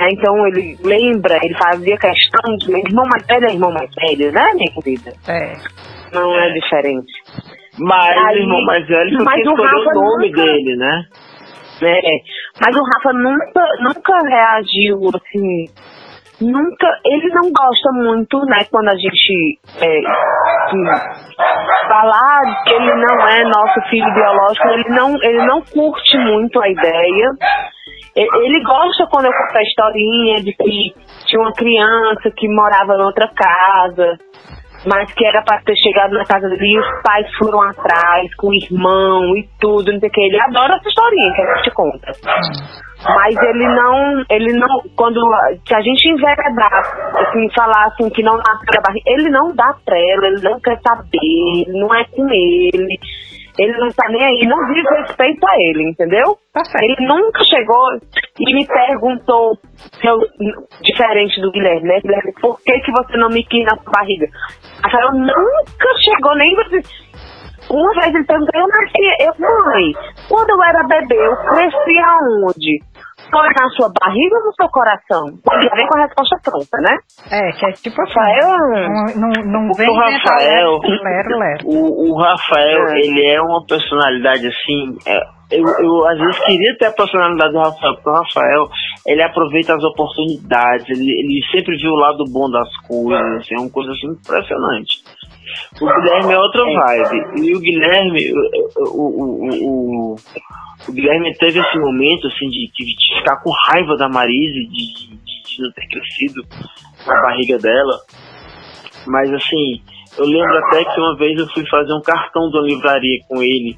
É, 0.00 0.10
então 0.10 0.46
ele 0.46 0.78
lembra, 0.82 1.38
ele 1.42 1.54
fazia 1.54 1.98
questão 1.98 2.56
de 2.56 2.72
irmão 2.72 3.04
mais 3.12 3.26
velho 3.26 3.46
é 3.46 3.52
irmão 3.52 3.72
mais 3.72 3.90
velho, 3.94 4.32
né, 4.32 4.50
minha 4.54 4.72
querida? 4.72 5.12
É. 5.28 5.52
Não 6.14 6.34
é 6.34 6.52
diferente. 6.52 7.12
Mas 7.78 8.16
Aí, 8.16 8.36
o 8.36 8.42
irmão 8.42 8.64
mais 8.64 8.86
velho 8.86 9.24
mas 9.24 9.46
o 9.46 9.54
Rafa 9.54 9.76
o 9.76 10.00
nome 10.00 10.30
nunca, 10.30 10.42
dele, 10.42 10.76
né? 10.76 11.04
É, 11.82 12.00
mas 12.60 12.76
o 12.76 12.82
Rafa 12.84 13.12
nunca, 13.12 13.66
nunca 13.80 14.18
reagiu 14.28 14.98
assim 15.14 15.66
nunca. 16.42 16.86
Ele 17.04 17.28
não 17.28 17.50
gosta 17.52 17.92
muito, 17.92 18.38
né, 18.46 18.64
quando 18.70 18.88
a 18.88 18.96
gente 18.96 19.58
é, 19.80 20.00
falar 21.88 22.40
que 22.64 22.74
ele 22.74 22.94
não 22.94 23.28
é 23.28 23.44
nosso 23.44 23.80
filho 23.90 24.12
biológico, 24.14 24.68
ele 24.68 24.88
não, 24.90 25.14
ele 25.22 25.46
não 25.46 25.62
curte 25.62 26.18
muito 26.18 26.60
a 26.60 26.68
ideia. 26.68 27.28
Ele 28.14 28.62
gosta 28.62 29.06
quando 29.10 29.26
eu 29.26 29.32
conto 29.32 29.56
a 29.56 29.62
historinha 29.62 30.36
de 30.42 30.52
que 30.52 30.94
tinha 31.26 31.40
uma 31.40 31.52
criança 31.52 32.30
que 32.36 32.46
morava 32.48 32.94
em 32.94 33.04
outra 33.04 33.26
casa, 33.28 34.18
mas 34.86 35.12
que 35.14 35.24
era 35.24 35.42
para 35.42 35.62
ter 35.62 35.74
chegado 35.76 36.12
na 36.12 36.24
casa 36.24 36.48
dele 36.48 36.74
e 36.74 36.78
os 36.78 37.02
pais 37.02 37.26
foram 37.38 37.62
atrás 37.62 38.34
com 38.36 38.48
o 38.48 38.54
irmão 38.54 39.36
e 39.36 39.48
tudo, 39.58 39.92
não 39.92 40.00
sei 40.00 40.08
o 40.08 40.12
que. 40.12 40.20
Ele 40.20 40.40
adora 40.40 40.76
essa 40.76 40.88
historinha 40.88 41.32
que 41.34 41.42
a 41.42 41.54
gente 41.56 41.70
conta. 41.70 42.12
Mas 43.04 43.36
ele 43.36 43.66
não, 43.66 44.24
ele 44.30 44.52
não, 44.52 44.82
quando 44.96 45.20
se 45.66 45.74
a 45.74 45.80
gente 45.80 46.08
enveredar, 46.08 46.72
assim, 47.16 47.48
falar 47.54 47.86
assim 47.86 48.08
que 48.10 48.22
não 48.22 48.36
nasce 48.36 48.64
da 48.66 48.80
barriga, 48.80 49.10
ele 49.10 49.30
não 49.30 49.54
dá 49.54 49.74
trela, 49.84 50.26
ele 50.26 50.40
não 50.42 50.60
quer 50.60 50.78
saber, 50.86 51.64
não 51.68 51.92
é 51.94 52.04
com 52.04 52.28
ele. 52.28 52.98
Ele 53.58 53.72
não 53.76 53.88
tá 53.88 54.08
nem 54.08 54.24
aí, 54.24 54.48
não 54.48 54.72
diz 54.72 54.82
respeito 54.98 55.46
a 55.46 55.54
ele, 55.58 55.90
entendeu? 55.90 56.38
Tá 56.54 56.62
ele 56.80 56.96
nunca 57.06 57.44
chegou 57.44 57.86
e 58.40 58.54
me 58.54 58.66
perguntou, 58.66 59.58
eu, 60.02 60.18
diferente 60.82 61.38
do 61.40 61.50
Guilherme, 61.50 61.86
né? 61.86 62.00
Guilherme, 62.00 62.32
por 62.40 62.58
que, 62.62 62.72
que 62.80 62.90
você 62.92 63.16
não 63.18 63.28
me 63.28 63.44
quis 63.44 63.64
na 63.64 63.76
sua 63.76 63.92
barriga? 63.92 64.26
A 64.82 64.88
Rafael 64.88 65.12
nunca 65.12 65.88
chegou 66.02 66.34
nem 66.36 66.56
uma 67.70 67.92
vez 67.94 68.14
ele 68.14 68.24
perguntou, 68.24 68.60
eu 68.60 68.68
nasci, 68.68 69.02
eu, 69.20 69.34
mãe, 69.38 69.92
quando 70.28 70.50
eu 70.50 70.62
era 70.62 70.82
bebê, 70.84 71.16
eu 71.16 71.36
cresci 71.36 71.98
aonde? 71.98 72.91
Foi 73.32 73.48
na 73.48 73.68
sua 73.70 73.90
barriga 73.98 74.36
ou 74.36 74.44
no 74.44 74.52
seu 74.52 74.68
coração? 74.68 75.24
Ele 75.26 75.70
vem 75.74 75.86
com 75.88 75.98
a 75.98 76.02
resposta 76.02 76.36
pronta, 76.44 76.76
né? 76.84 76.96
É, 77.30 77.52
que 77.52 77.64
é 77.64 77.72
tipo 77.72 78.00
assim, 78.02 78.12
Rafael. 78.12 78.58
Não, 79.16 79.32
não, 79.32 79.66
não 79.66 79.72
vem 79.72 79.88
o 79.88 79.94
Rafael, 79.94 80.78
lero, 81.02 81.38
lero. 81.38 81.66
O, 81.66 82.12
o 82.12 82.20
Rafael, 82.20 82.88
é. 82.88 82.98
ele 82.98 83.32
é 83.32 83.40
uma 83.40 83.64
personalidade 83.66 84.46
assim. 84.46 84.98
É, 85.06 85.18
eu, 85.50 85.64
eu 85.64 86.08
às 86.08 86.18
vezes 86.18 86.38
queria 86.44 86.76
ter 86.78 86.86
a 86.86 86.92
personalidade 86.92 87.52
do 87.52 87.58
Rafael, 87.58 87.94
porque 87.94 88.10
o 88.10 88.12
Rafael, 88.12 88.68
ele 89.06 89.22
aproveita 89.22 89.74
as 89.74 89.84
oportunidades, 89.84 90.88
ele, 90.88 91.10
ele 91.10 91.40
sempre 91.50 91.76
viu 91.76 91.92
o 91.92 91.98
lado 91.98 92.24
bom 92.30 92.50
das 92.50 92.68
coisas, 92.86 93.36
assim, 93.38 93.54
é 93.54 93.60
uma 93.60 93.70
coisa 93.70 93.92
assim 93.92 94.08
impressionante. 94.08 95.02
O 95.80 95.86
Guilherme 95.86 96.32
é 96.32 96.38
outra 96.38 96.64
vibe. 96.64 97.42
E 97.42 97.56
o 97.56 97.60
Guilherme, 97.60 98.32
o, 98.78 99.02
o, 99.02 100.14
o, 100.14 100.16
o 100.88 100.92
Guilherme 100.92 101.34
teve 101.38 101.60
esse 101.60 101.78
momento 101.78 102.26
assim 102.26 102.48
de, 102.48 102.70
de 102.72 103.18
ficar 103.18 103.36
com 103.42 103.50
raiva 103.68 103.96
da 103.96 104.08
Marise, 104.08 104.66
de, 104.68 105.18
de, 105.24 105.56
de 105.56 105.62
não 105.62 105.72
ter 105.72 105.86
crescido 105.88 106.42
a 107.06 107.20
barriga 107.20 107.58
dela. 107.58 107.98
Mas 109.06 109.32
assim, 109.32 109.80
eu 110.18 110.26
lembro 110.26 110.58
até 110.58 110.84
que 110.84 111.00
uma 111.00 111.16
vez 111.16 111.38
eu 111.38 111.48
fui 111.48 111.66
fazer 111.68 111.92
um 111.92 112.02
cartão 112.02 112.50
da 112.50 112.60
livraria 112.60 113.20
com 113.28 113.42
ele 113.42 113.76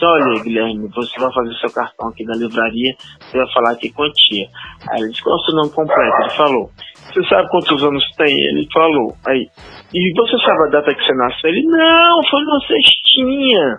disse, 0.00 0.04
olha, 0.04 0.42
Guilherme, 0.42 0.88
você 0.88 1.20
vai 1.20 1.32
fazer 1.32 1.54
seu 1.54 1.70
cartão 1.70 2.08
aqui 2.08 2.24
na 2.24 2.34
livraria, 2.34 2.94
você 3.20 3.38
vai 3.38 3.52
falar 3.52 3.72
aqui 3.72 3.90
quantia. 3.92 4.48
Aí 4.90 5.02
ele 5.02 5.10
disse, 5.10 5.22
qual 5.22 5.36
é 5.36 5.38
o 5.38 5.44
seu 5.44 5.54
nome 5.54 5.70
completo? 5.70 6.22
Ele 6.22 6.30
falou. 6.30 6.70
Você 7.12 7.28
sabe 7.28 7.48
quantos 7.48 7.82
anos 7.82 8.04
tem? 8.16 8.34
Ele 8.34 8.66
falou. 8.72 9.12
Aí, 9.26 9.46
e 9.92 10.12
você 10.14 10.38
sabe 10.44 10.64
a 10.64 10.70
data 10.70 10.94
que 10.94 11.04
você 11.04 11.14
nasceu? 11.14 11.50
Ele, 11.50 11.66
não, 11.66 12.20
foi 12.30 12.42
uma 12.42 12.60
cestinha. 12.60 13.78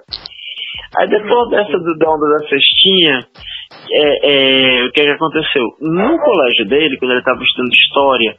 Aí 0.98 1.08
depois 1.08 1.50
dessa 1.50 1.78
do, 1.80 1.98
da 1.98 2.12
onda 2.12 2.28
da 2.28 2.48
cestinha, 2.50 3.20
é, 3.94 4.84
é, 4.84 4.86
o 4.86 4.92
que, 4.92 5.02
é 5.02 5.04
que 5.06 5.12
aconteceu? 5.12 5.64
No 5.80 6.20
colégio 6.20 6.68
dele, 6.68 6.98
quando 6.98 7.12
ele 7.12 7.20
estava 7.20 7.42
estudando 7.42 7.74
história, 7.74 8.36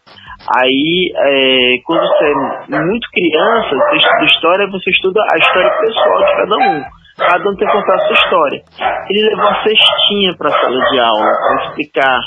aí 0.56 1.12
é, 1.16 1.74
quando 1.84 2.00
você 2.00 2.76
é 2.76 2.80
muito 2.84 3.08
criança, 3.12 3.70
você 3.70 3.96
estuda 3.96 4.24
história, 4.24 4.70
você 4.70 4.90
estuda 4.90 5.20
a 5.32 5.38
história 5.38 5.70
pessoal 5.80 6.18
de 6.18 6.36
cada 6.36 6.56
um. 6.56 6.82
Cada 7.18 7.50
um 7.50 7.56
tem 7.56 7.66
que 7.68 7.72
contar 7.72 7.94
a 7.94 7.98
sua 7.98 8.12
história. 8.14 8.62
Ele 9.10 9.28
levou 9.28 9.46
a 9.46 9.62
cestinha 9.62 10.34
para 10.36 10.48
a 10.48 10.60
sala 10.60 10.90
de 10.90 10.98
aula 10.98 11.30
para 11.30 11.64
explicar 11.66 12.18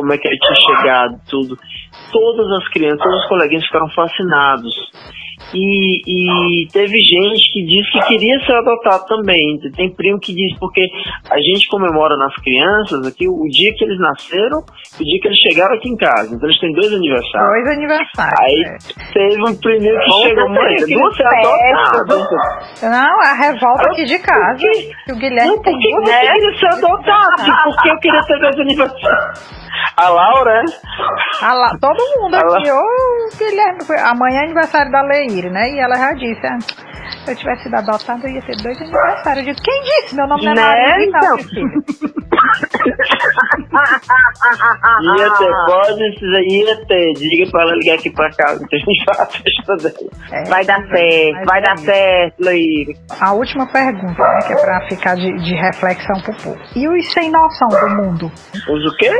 como 0.00 0.14
é 0.14 0.18
que 0.18 0.26
ele 0.26 0.38
tinha 0.38 0.54
chegado, 0.54 1.20
tudo. 1.28 1.58
Todas 2.10 2.50
as 2.52 2.68
crianças, 2.70 3.00
todos 3.00 3.22
os 3.22 3.28
coleguinhas 3.28 3.66
ficaram 3.66 3.88
fascinados. 3.90 4.74
E, 5.52 6.02
e, 6.06 6.68
teve 6.68 6.96
gente 6.98 7.52
que 7.52 7.64
disse 7.64 7.90
que 7.90 8.06
queria 8.06 8.38
ser 8.46 8.52
adotado 8.52 9.04
também. 9.06 9.58
Tem 9.74 9.90
primo 9.90 10.20
que 10.20 10.32
diz 10.32 10.56
porque 10.58 10.82
a 11.28 11.36
gente 11.38 11.66
comemora 11.68 12.16
nas 12.16 12.34
crianças 12.36 13.06
aqui 13.06 13.26
o 13.28 13.42
dia 13.48 13.74
que 13.74 13.84
eles 13.84 13.98
nasceram 13.98 14.62
e 15.00 15.02
o 15.02 15.04
dia 15.04 15.20
que 15.20 15.28
eles 15.28 15.38
chegaram 15.38 15.74
aqui 15.74 15.88
em 15.88 15.96
casa. 15.96 16.34
Então 16.34 16.48
eles 16.48 16.60
têm 16.60 16.72
dois 16.72 16.92
aniversários. 16.92 17.50
Dois 17.50 17.76
aniversários. 17.76 18.40
Aí 18.40 18.62
é. 18.62 19.12
teve 19.12 19.42
um 19.42 19.54
primeiro 19.56 19.98
que 19.98 20.10
Bom, 20.10 20.22
chegou, 20.22 20.48
mãe, 20.50 20.76
queria 20.76 21.10
ser 21.10 21.26
adotado. 21.26 22.36
Não, 22.82 23.20
a 23.20 23.34
revolta 23.34 23.90
aqui 23.90 24.04
de 24.04 24.18
casa. 24.20 24.56
Que 24.56 25.12
o 25.12 25.16
Guilherme 25.16 25.48
não, 25.48 25.62
porque 25.62 25.70
tem 25.72 25.94
você 25.96 26.12
né? 26.12 26.32
queria 26.32 26.58
ser 26.58 26.66
adotado? 26.66 27.42
Porque 27.64 27.90
eu 27.90 27.98
queria 27.98 28.20
ter 28.20 28.38
dois 28.38 28.60
aniversários. 28.60 29.60
A 29.96 30.08
Laura, 30.08 30.50
é? 30.50 31.44
A 31.44 31.54
La... 31.54 31.78
Todo 31.80 32.20
mundo 32.20 32.34
aqui, 32.34 32.70
ô 32.70 33.28
Guilherme, 33.38 33.80
amanhã 34.04 34.40
é 34.40 34.44
aniversário 34.44 34.90
da 34.90 35.02
Leire, 35.02 35.50
né? 35.50 35.70
E 35.70 35.78
ela 35.78 35.96
já 35.96 36.12
disse, 36.12 36.46
ah, 36.46 36.58
se 37.24 37.30
eu 37.30 37.36
tivesse 37.36 37.64
sido 37.64 37.74
adotada, 37.74 38.26
eu 38.26 38.34
ia 38.34 38.42
ter 38.42 38.56
dois 38.62 38.80
aniversários. 38.80 39.46
Eu 39.46 39.54
digo, 39.54 39.62
quem 39.62 39.82
disse? 39.82 40.14
Meu 40.16 40.26
nome 40.26 40.44
não 40.44 40.52
é 40.52 40.54
né? 40.54 40.62
Maria, 40.62 41.06
então. 41.06 41.36
ia 45.16 45.30
ter, 45.34 45.52
pode, 45.66 46.02
ia 46.48 46.86
ter. 46.86 47.12
Diga 47.14 47.50
pra 47.50 47.62
ela 47.62 47.74
ligar 47.74 47.94
aqui 47.94 48.10
pra 48.10 48.30
casa, 48.30 48.66
que 48.66 48.76
a 48.76 48.78
gente 48.78 49.04
vai 49.06 49.20
a 49.20 49.26
festa 49.26 49.76
dela. 49.76 50.10
É, 50.32 50.44
vai 50.48 50.64
dar 50.64 50.82
certo, 50.88 51.46
vai 51.46 51.62
dar 51.62 51.78
certo, 51.78 52.40
Leire. 52.40 52.96
A 53.20 53.32
última 53.32 53.66
pergunta, 53.70 54.22
né, 54.22 54.38
que 54.46 54.52
é 54.52 54.56
pra 54.56 54.88
ficar 54.88 55.14
de, 55.16 55.32
de 55.32 55.54
reflexão 55.54 56.20
pro 56.22 56.34
povo. 56.34 56.60
E 56.74 56.88
os 56.88 57.12
sem 57.12 57.30
noção 57.30 57.68
do 57.68 57.88
mundo? 57.96 58.32
Os 58.68 58.92
o 58.92 58.96
quê? 58.96 59.10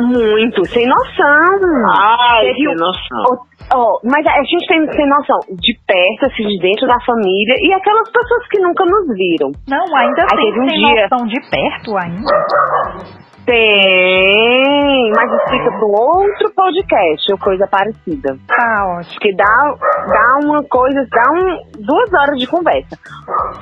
Muito, 0.00 0.64
sem 0.66 0.86
noção. 0.86 1.86
Ai, 1.86 2.46
Teve 2.46 2.54
sem 2.54 2.74
noção. 2.76 3.46
Oh, 3.74 4.00
mas 4.04 4.26
a 4.26 4.42
gente 4.42 4.66
tem, 4.66 4.92
sem 4.92 5.08
noção 5.08 5.38
de 5.48 5.78
perto, 5.86 6.26
assim, 6.26 6.46
de 6.48 6.58
dentro 6.60 6.86
da 6.88 6.98
família 7.04 7.54
e 7.60 7.72
aquelas 7.72 8.10
pessoas 8.10 8.48
que 8.50 8.60
nunca 8.60 8.84
nos 8.84 9.06
viram. 9.16 9.52
Não, 9.68 9.96
ainda 9.96 10.22
Aí 10.22 10.52
tem 10.52 10.62
um 10.62 10.68
sem 10.68 10.78
dia... 10.78 11.08
noção 11.08 11.26
de 11.26 11.40
perto 11.50 11.96
ainda. 11.96 13.29
Tem, 13.50 15.10
mas 15.10 15.28
isso 15.28 15.50
fica 15.50 15.70
para 15.72 15.86
outro 15.86 16.52
podcast 16.54 17.32
ou 17.32 17.38
coisa 17.38 17.66
parecida. 17.66 18.38
Tá 18.46 18.96
ótimo. 18.96 19.20
Que 19.20 19.34
dá, 19.34 19.74
dá 20.06 20.38
uma 20.44 20.62
coisa, 20.62 21.04
dá 21.10 21.32
um, 21.32 21.84
duas 21.84 22.14
horas 22.14 22.38
de 22.38 22.46
conversa. 22.46 22.96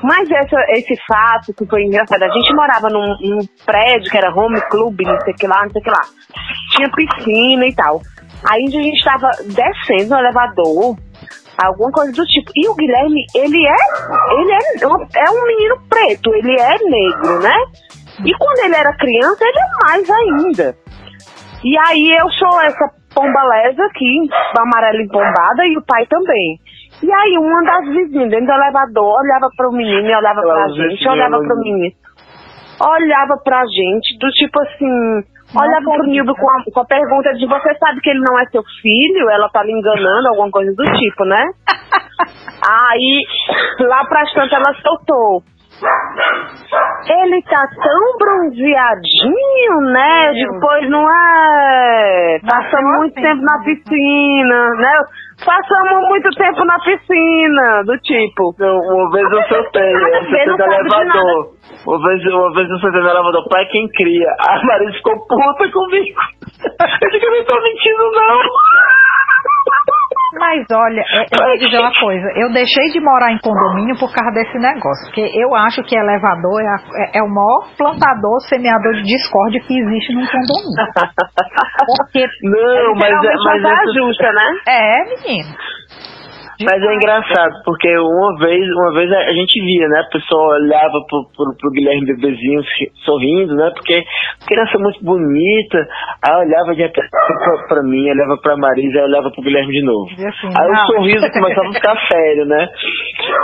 Mas 0.02 0.30
essa, 0.30 0.56
esse 0.72 0.94
fato 1.06 1.54
que 1.54 1.64
foi 1.64 1.84
engraçado, 1.84 2.22
a 2.22 2.28
gente 2.28 2.54
morava 2.54 2.90
num, 2.90 3.16
num 3.22 3.38
prédio 3.64 4.10
que 4.10 4.18
era 4.18 4.30
home 4.30 4.60
club, 4.68 5.00
não 5.00 5.18
sei 5.22 5.32
o 5.32 5.36
que 5.36 5.46
lá, 5.46 5.62
não 5.62 5.70
sei 5.70 5.80
o 5.80 5.84
que 5.84 5.90
lá. 5.90 6.02
Tinha 6.76 6.90
piscina 6.90 7.66
e 7.66 7.74
tal. 7.74 8.02
Aí 8.46 8.64
a 8.64 8.70
gente 8.70 8.94
estava 8.94 9.30
descendo 9.46 10.10
no 10.10 10.20
elevador, 10.20 10.98
alguma 11.56 11.90
coisa 11.92 12.12
do 12.12 12.26
tipo. 12.26 12.52
E 12.54 12.68
o 12.68 12.74
Guilherme, 12.74 13.24
ele 13.34 13.66
é, 13.66 13.76
ele 14.38 14.52
é, 14.52 15.24
é 15.24 15.30
um 15.30 15.46
menino 15.46 15.80
preto, 15.88 16.34
ele 16.34 16.60
é 16.60 16.76
negro, 16.84 17.40
né? 17.40 17.56
E 18.24 18.32
quando 18.36 18.64
ele 18.64 18.74
era 18.74 18.96
criança, 18.96 19.44
ele 19.44 19.58
é 19.58 19.86
mais 19.86 20.10
ainda. 20.10 20.74
E 21.64 21.76
aí 21.78 22.16
eu 22.20 22.30
sou 22.30 22.60
essa 22.62 22.90
pombalesa 23.14 23.84
aqui, 23.84 24.28
amarela 24.58 25.02
empombada, 25.02 25.66
e 25.66 25.76
o 25.76 25.84
pai 25.84 26.06
também. 26.06 26.58
E 27.02 27.12
aí 27.12 27.38
uma 27.38 27.62
das 27.62 27.84
vizinhas 27.86 28.30
dentro 28.30 28.46
do 28.46 28.52
elevador 28.52 29.20
olhava 29.20 29.48
para 29.56 29.68
o 29.68 29.72
menino 29.72 30.08
e 30.08 30.16
olhava 30.16 30.40
para 30.40 30.64
a 30.64 30.68
gente, 30.68 31.08
olhava 31.08 31.38
para 31.38 31.54
o 31.54 31.58
menino. 31.58 31.94
Olhava 32.80 33.36
pra 33.42 33.64
gente, 33.66 34.18
do 34.18 34.28
tipo 34.30 34.60
assim, 34.60 35.22
olhava 35.54 35.84
pro 35.84 36.06
Nildo 36.06 36.34
com 36.34 36.50
a, 36.50 36.62
com 36.72 36.80
a 36.80 36.84
pergunta 36.84 37.32
de 37.34 37.46
você 37.46 37.74
sabe 37.78 38.00
que 38.00 38.10
ele 38.10 38.20
não 38.20 38.38
é 38.38 38.44
seu 38.46 38.62
filho? 38.82 39.30
Ela 39.30 39.48
tá 39.48 39.62
lhe 39.62 39.72
enganando, 39.72 40.28
alguma 40.28 40.50
coisa 40.50 40.72
do 40.74 40.84
tipo, 40.84 41.24
né? 41.24 41.42
aí, 42.68 43.22
lá 43.80 44.04
pra 44.04 44.24
tantas 44.32 44.52
ela 44.52 44.74
soltou. 44.80 45.42
Ele 45.80 47.42
tá 47.42 47.66
tão 47.68 48.18
bronzeadinho, 48.18 49.80
né? 49.92 50.28
Eu 50.28 50.34
digo, 50.34 50.60
pois 50.60 50.90
não 50.90 51.08
é. 51.08 52.38
Passamos 52.48 52.98
muito 52.98 53.14
tempo 53.14 53.42
na 53.42 53.58
piscina, 53.62 54.70
né? 54.74 54.92
Passamos 55.44 56.08
muito 56.08 56.28
tempo 56.30 56.64
na 56.64 56.78
piscina, 56.80 57.84
do 57.84 57.96
tipo. 57.98 58.54
Uma 58.58 59.10
vez 59.12 59.30
eu 59.30 59.42
soltei, 59.44 59.94
eu 59.94 60.00
soltei 60.00 60.44
do 60.46 60.62
elevador. 60.62 61.54
Uma 61.86 62.08
vez, 62.08 62.24
uma 62.26 62.52
vez 62.54 62.68
eu 62.68 62.78
soltei 62.78 63.00
do 63.00 63.08
elevador, 63.08 63.48
pai 63.48 63.64
quem 63.66 63.88
cria. 63.90 64.28
A 64.48 64.64
Maria 64.64 64.92
ficou 64.92 65.14
puta 65.26 65.70
comigo. 65.70 66.20
Eu 67.00 67.10
digo, 67.10 67.24
eu 67.24 67.30
não 67.30 67.44
tô 67.44 67.54
mentindo, 67.62 68.10
não. 68.16 68.40
Mas 70.34 70.66
olha, 70.70 71.00
é, 71.00 71.24
eu 71.24 71.38
vou 71.40 71.58
dizer 71.58 71.78
uma 71.78 71.92
coisa, 71.94 72.28
eu 72.36 72.52
deixei 72.52 72.84
de 72.92 73.00
morar 73.00 73.32
em 73.32 73.38
condomínio 73.38 73.96
por 73.98 74.12
causa 74.12 74.30
desse 74.34 74.58
negócio, 74.58 75.06
porque 75.06 75.24
eu 75.34 75.54
acho 75.54 75.82
que 75.84 75.96
elevador 75.96 76.60
é, 76.60 76.68
a, 76.68 76.78
é, 77.16 77.18
é 77.18 77.22
o 77.22 77.28
maior 77.28 77.64
plantador, 77.76 78.40
semeador 78.48 78.92
de 78.94 79.04
discórdia 79.04 79.60
que 79.60 79.78
existe 79.78 80.12
num 80.12 80.26
condomínio. 80.26 80.68
Porque 81.98 82.24
não, 82.42 82.94
mas, 82.96 83.10
é, 83.10 83.34
mas 83.44 83.64
é 83.64 83.92
justa, 83.94 84.32
né? 84.32 84.48
É, 84.68 85.04
menino. 85.04 85.54
Mas 86.60 86.82
é 86.82 86.94
engraçado, 86.94 87.54
porque 87.64 87.88
uma 87.98 88.36
vez, 88.38 88.66
uma 88.74 88.92
vez 88.92 89.12
a 89.12 89.32
gente 89.32 89.60
via, 89.62 89.86
né? 89.88 90.00
A 90.00 90.10
pessoa 90.10 90.56
olhava 90.56 90.98
pro, 91.08 91.24
pro, 91.36 91.56
pro 91.56 91.70
Guilherme 91.70 92.06
Bebezinho 92.06 92.60
sorrindo, 93.04 93.54
né? 93.54 93.70
Porque 93.74 94.02
criança 94.46 94.78
muito 94.78 95.02
bonita, 95.04 95.86
aí 96.20 96.46
olhava 96.46 96.74
de 96.74 96.88
pra, 96.88 97.68
pra 97.68 97.82
mim, 97.82 98.10
olhava 98.10 98.36
pra 98.42 98.56
Marisa, 98.56 98.98
aí 98.98 99.04
olhava 99.04 99.30
pro 99.30 99.42
Guilherme 99.42 99.72
de 99.72 99.84
novo. 99.84 100.10
Assim, 100.10 100.48
aí 100.58 100.68
não. 100.68 100.82
o 100.82 100.86
sorriso 100.86 101.30
começava 101.30 101.68
a 101.68 101.72
ficar 101.72 101.96
sério, 102.10 102.44
né? 102.46 102.68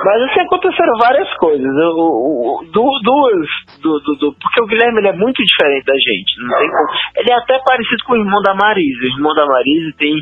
Mas 0.05 0.23
assim, 0.23 0.41
aconteceram 0.41 0.93
várias 0.99 1.33
coisas. 1.37 1.73
O, 1.95 2.61
o, 2.61 2.65
duas, 2.73 3.49
do, 3.81 4.35
porque 4.35 4.63
o 4.63 4.67
Guilherme 4.67 4.99
ele 4.99 5.09
é 5.09 5.13
muito 5.13 5.43
diferente 5.43 5.85
da 5.85 5.95
gente, 5.95 6.41
não 6.41 6.59
tem 6.59 6.69
como. 6.69 6.89
Ele 7.17 7.33
é 7.33 7.37
até 7.37 7.59
parecido 7.65 8.05
com 8.07 8.15
o 8.15 8.17
irmão 8.17 8.43
da 8.43 8.55
Marisa. 8.55 9.05
O 9.05 9.17
irmão 9.17 9.35
da 9.35 9.47
Marisa 9.47 9.95
tem 9.99 10.15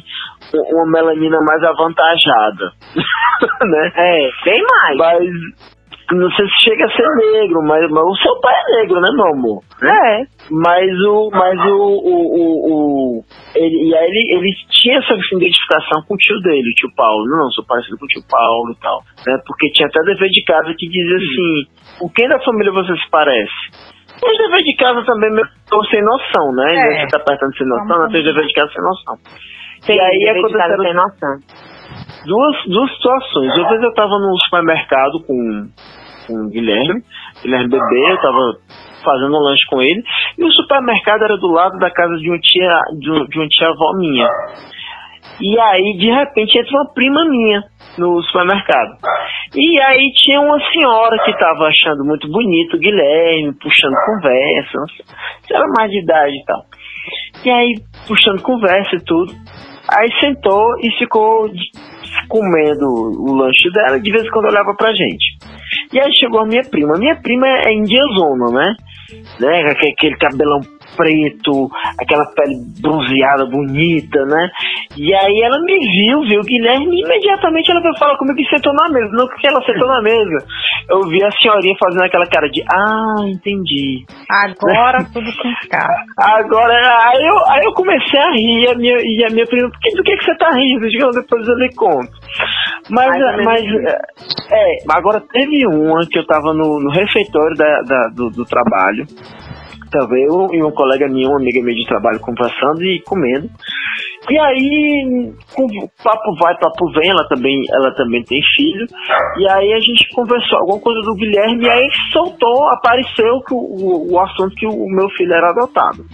uma 0.72 0.86
melanina 0.86 1.38
mais 1.40 1.62
avantajada. 1.62 2.72
né? 3.64 3.93
É, 3.97 4.30
bem 4.45 4.62
mais. 4.62 4.97
Mas 4.97 5.72
não 6.11 6.30
sei 6.33 6.47
se 6.47 6.64
chega 6.64 6.85
a 6.85 6.91
ser 6.91 7.09
negro, 7.33 7.62
mas, 7.62 7.89
mas 7.91 8.05
o 8.05 8.16
seu 8.16 8.39
pai 8.41 8.55
é 8.55 8.80
negro, 8.80 9.01
né, 9.01 9.09
meu 9.14 9.26
amor? 9.26 9.62
É. 9.83 10.24
Mas 10.51 10.91
o. 11.07 11.30
Mas 11.33 11.59
o. 11.61 11.76
o, 11.76 12.16
o, 12.37 13.18
o 13.18 13.24
ele, 13.55 13.89
e 13.89 13.95
aí 13.95 14.05
ele, 14.05 14.35
ele 14.37 14.53
tinha 14.70 14.99
essa 14.99 15.14
identificação 15.14 16.03
com 16.07 16.14
o 16.14 16.18
tio 16.18 16.39
dele, 16.41 16.68
o 16.68 16.74
tio 16.74 16.91
Paulo. 16.97 17.24
Não, 17.28 17.51
sou 17.51 17.64
parecido 17.64 17.97
com 17.99 18.05
o 18.05 18.09
tio 18.09 18.22
Paulo 18.28 18.72
e 18.72 18.80
tal. 18.80 19.01
Né? 19.26 19.39
Porque 19.47 19.70
tinha 19.72 19.89
até 19.89 20.01
dever 20.03 20.28
de 20.28 20.45
casa 20.45 20.74
que 20.76 20.89
dizia 20.89 21.16
assim: 21.16 22.05
o 22.05 22.11
que 22.11 22.28
da 22.28 22.41
família 22.41 22.72
você 22.72 22.95
se 22.95 23.11
parece? 23.11 23.93
Os 24.22 24.39
dever 24.39 24.62
de 24.62 24.76
casa 24.76 25.05
também 25.05 25.30
estou 25.64 25.85
sem 25.87 26.03
noção, 26.03 26.53
né? 26.53 26.74
É. 26.74 27.01
Você 27.01 27.16
tá 27.16 27.18
apertando 27.18 27.57
sem 27.57 27.66
noção, 27.66 27.99
não 27.99 28.11
tem 28.11 28.22
dever 28.22 28.47
de 28.47 28.53
casa 28.53 28.72
sem 28.72 28.83
noção. 28.83 29.16
Sim, 29.80 29.95
e 29.95 30.01
aí 30.01 30.28
aconteceu 30.28 30.83
sem 30.83 30.95
noção 30.95 31.71
duas, 32.24 32.66
duas 32.66 32.90
situações. 32.94 33.56
Uma 33.56 33.68
vez 33.68 33.82
eu 33.82 33.90
estava 33.90 34.18
no 34.18 34.36
supermercado 34.44 35.22
com, 35.26 35.68
com 36.26 36.46
o 36.46 36.50
Guilherme, 36.50 37.02
Guilherme 37.42 37.68
Bebê, 37.68 38.10
eu 38.10 38.14
estava 38.14 38.52
fazendo 39.04 39.36
um 39.36 39.40
lanche 39.40 39.66
com 39.68 39.82
ele, 39.82 40.02
e 40.38 40.44
o 40.44 40.52
supermercado 40.52 41.24
era 41.24 41.36
do 41.36 41.48
lado 41.48 41.78
da 41.78 41.90
casa 41.90 42.14
de 42.18 42.28
uma 42.28 42.38
tia, 42.38 42.80
de, 42.98 43.28
de 43.28 43.38
uma 43.38 43.48
tia 43.48 43.68
avó 43.68 43.92
minha. 43.96 44.28
E 45.40 45.58
aí, 45.58 45.96
de 45.98 46.10
repente, 46.10 46.58
entra 46.58 46.70
uma 46.70 46.92
prima 46.92 47.24
minha 47.28 47.62
no 47.98 48.22
supermercado. 48.22 48.96
E 49.54 49.80
aí 49.80 50.12
tinha 50.14 50.40
uma 50.40 50.58
senhora 50.70 51.18
que 51.24 51.30
estava 51.30 51.66
achando 51.66 52.04
muito 52.04 52.30
bonito 52.30 52.76
o 52.76 52.78
Guilherme, 52.78 53.54
puxando 53.60 53.96
conversa, 54.06 54.78
era 55.50 55.64
mais 55.76 55.90
de 55.90 56.00
idade 56.00 56.32
e 56.32 56.44
tal. 56.44 56.62
E 57.44 57.50
aí, 57.50 57.74
puxando 58.06 58.42
conversa 58.42 58.96
e 58.96 59.04
tudo. 59.04 59.32
Aí 59.94 60.08
sentou 60.20 60.78
e 60.80 60.90
ficou 60.98 61.50
comendo 62.33 62.87
o 62.89 63.35
lanche 63.35 63.70
dela 63.70 63.99
e 63.99 64.01
de 64.01 64.11
vez 64.11 64.24
em 64.24 64.30
quando 64.30 64.47
olhava 64.47 64.74
pra 64.74 64.95
gente. 64.95 65.37
E 65.93 66.01
aí 66.01 66.11
chegou 66.18 66.41
a 66.41 66.47
minha 66.47 66.62
prima. 66.62 66.95
Minha 66.99 67.16
prima 67.16 67.47
é 67.47 67.74
indiazona, 67.74 68.51
né? 68.51 68.74
né? 69.39 69.70
Aquele 69.70 70.16
cabelão 70.16 70.61
preto, 70.97 71.70
aquela 71.99 72.24
pele 72.34 72.57
bronzeada, 72.80 73.47
bonita, 73.47 74.24
né? 74.26 74.49
E 74.97 75.14
aí 75.14 75.40
ela 75.43 75.59
me 75.61 75.78
viu, 75.78 76.20
viu 76.28 76.40
o 76.40 76.45
Guilherme, 76.45 76.97
e 76.97 77.05
imediatamente 77.05 77.70
ela 77.70 77.80
veio 77.80 77.99
falar 77.99 78.16
comigo 78.18 78.40
e 78.40 78.49
sentou 78.49 78.72
na 78.74 78.88
mesa. 78.88 79.11
Não 79.12 79.26
que 79.28 79.47
ela 79.47 79.62
sentou 79.64 79.88
na 79.88 80.03
mesa. 80.03 80.47
Eu 80.90 81.01
vi 81.09 81.24
a 81.24 81.30
senhorinha 81.30 81.74
fazendo 81.82 82.05
aquela 82.05 82.26
cara 82.26 82.49
de, 82.49 82.62
ah, 82.70 83.24
entendi. 83.26 84.05
Agora 84.30 85.05
tudo 85.12 85.30
com 85.36 85.53
cara. 85.68 85.97
Agora, 86.18 86.74
aí 86.74 87.26
eu, 87.26 87.38
aí 87.49 87.64
eu 87.64 87.72
comecei 87.72 88.20
a 88.20 88.30
rir, 88.32 88.70
a 88.70 88.74
minha, 88.74 88.97
e 89.01 89.24
a 89.24 89.32
minha 89.32 89.47
prima, 89.47 89.68
do 89.68 89.78
que, 89.78 89.97
do 89.97 90.03
que, 90.03 90.16
que 90.16 90.24
você 90.24 90.36
tá 90.36 90.51
rindo? 90.51 91.12
Depois 91.12 91.49
eu 91.49 91.55
lhe 91.57 91.74
conto. 91.74 92.12
Mas, 92.90 93.12
mas, 93.45 93.62
é, 94.51 94.76
agora 94.90 95.20
teve 95.32 95.66
uma 95.66 96.01
que 96.09 96.18
eu 96.18 96.26
tava 96.26 96.53
no, 96.53 96.80
no 96.80 96.90
refeitório 96.90 97.57
da, 97.57 97.82
da 97.82 98.09
do, 98.09 98.30
do 98.30 98.45
trabalho 98.45 99.07
Tava 99.93 100.14
eu 100.14 100.49
e 100.53 100.62
um 100.62 100.70
colega 100.70 101.07
minha, 101.07 101.28
uma 101.28 101.36
amiga 101.36 101.62
minha 101.62 101.76
de 101.76 101.86
trabalho, 101.86 102.18
conversando 102.18 102.82
e 102.82 103.03
comendo. 103.03 103.49
E 104.30 104.38
aí, 104.38 105.32
papo 106.03 106.34
vai, 106.40 106.57
papo 106.59 106.90
vem, 106.93 107.11
ela 107.11 107.28
também, 107.28 107.62
ela 107.70 107.93
também 107.95 108.22
tem 108.24 108.40
filho. 108.57 108.86
E 109.36 109.51
aí 109.51 109.72
a 109.74 109.80
gente 109.80 110.09
conversou 110.14 110.61
alguma 110.61 110.80
coisa 110.80 111.01
do 111.03 111.14
Guilherme 111.14 111.66
e 111.66 111.70
aí 111.70 111.88
soltou, 112.11 112.68
apareceu 112.68 113.40
que 113.47 113.53
o, 113.53 114.12
o 114.12 114.20
assunto 114.20 114.55
que 114.55 114.66
o 114.66 114.86
meu 114.86 115.11
filho 115.11 115.34
era 115.34 115.51
adotado. 115.51 116.05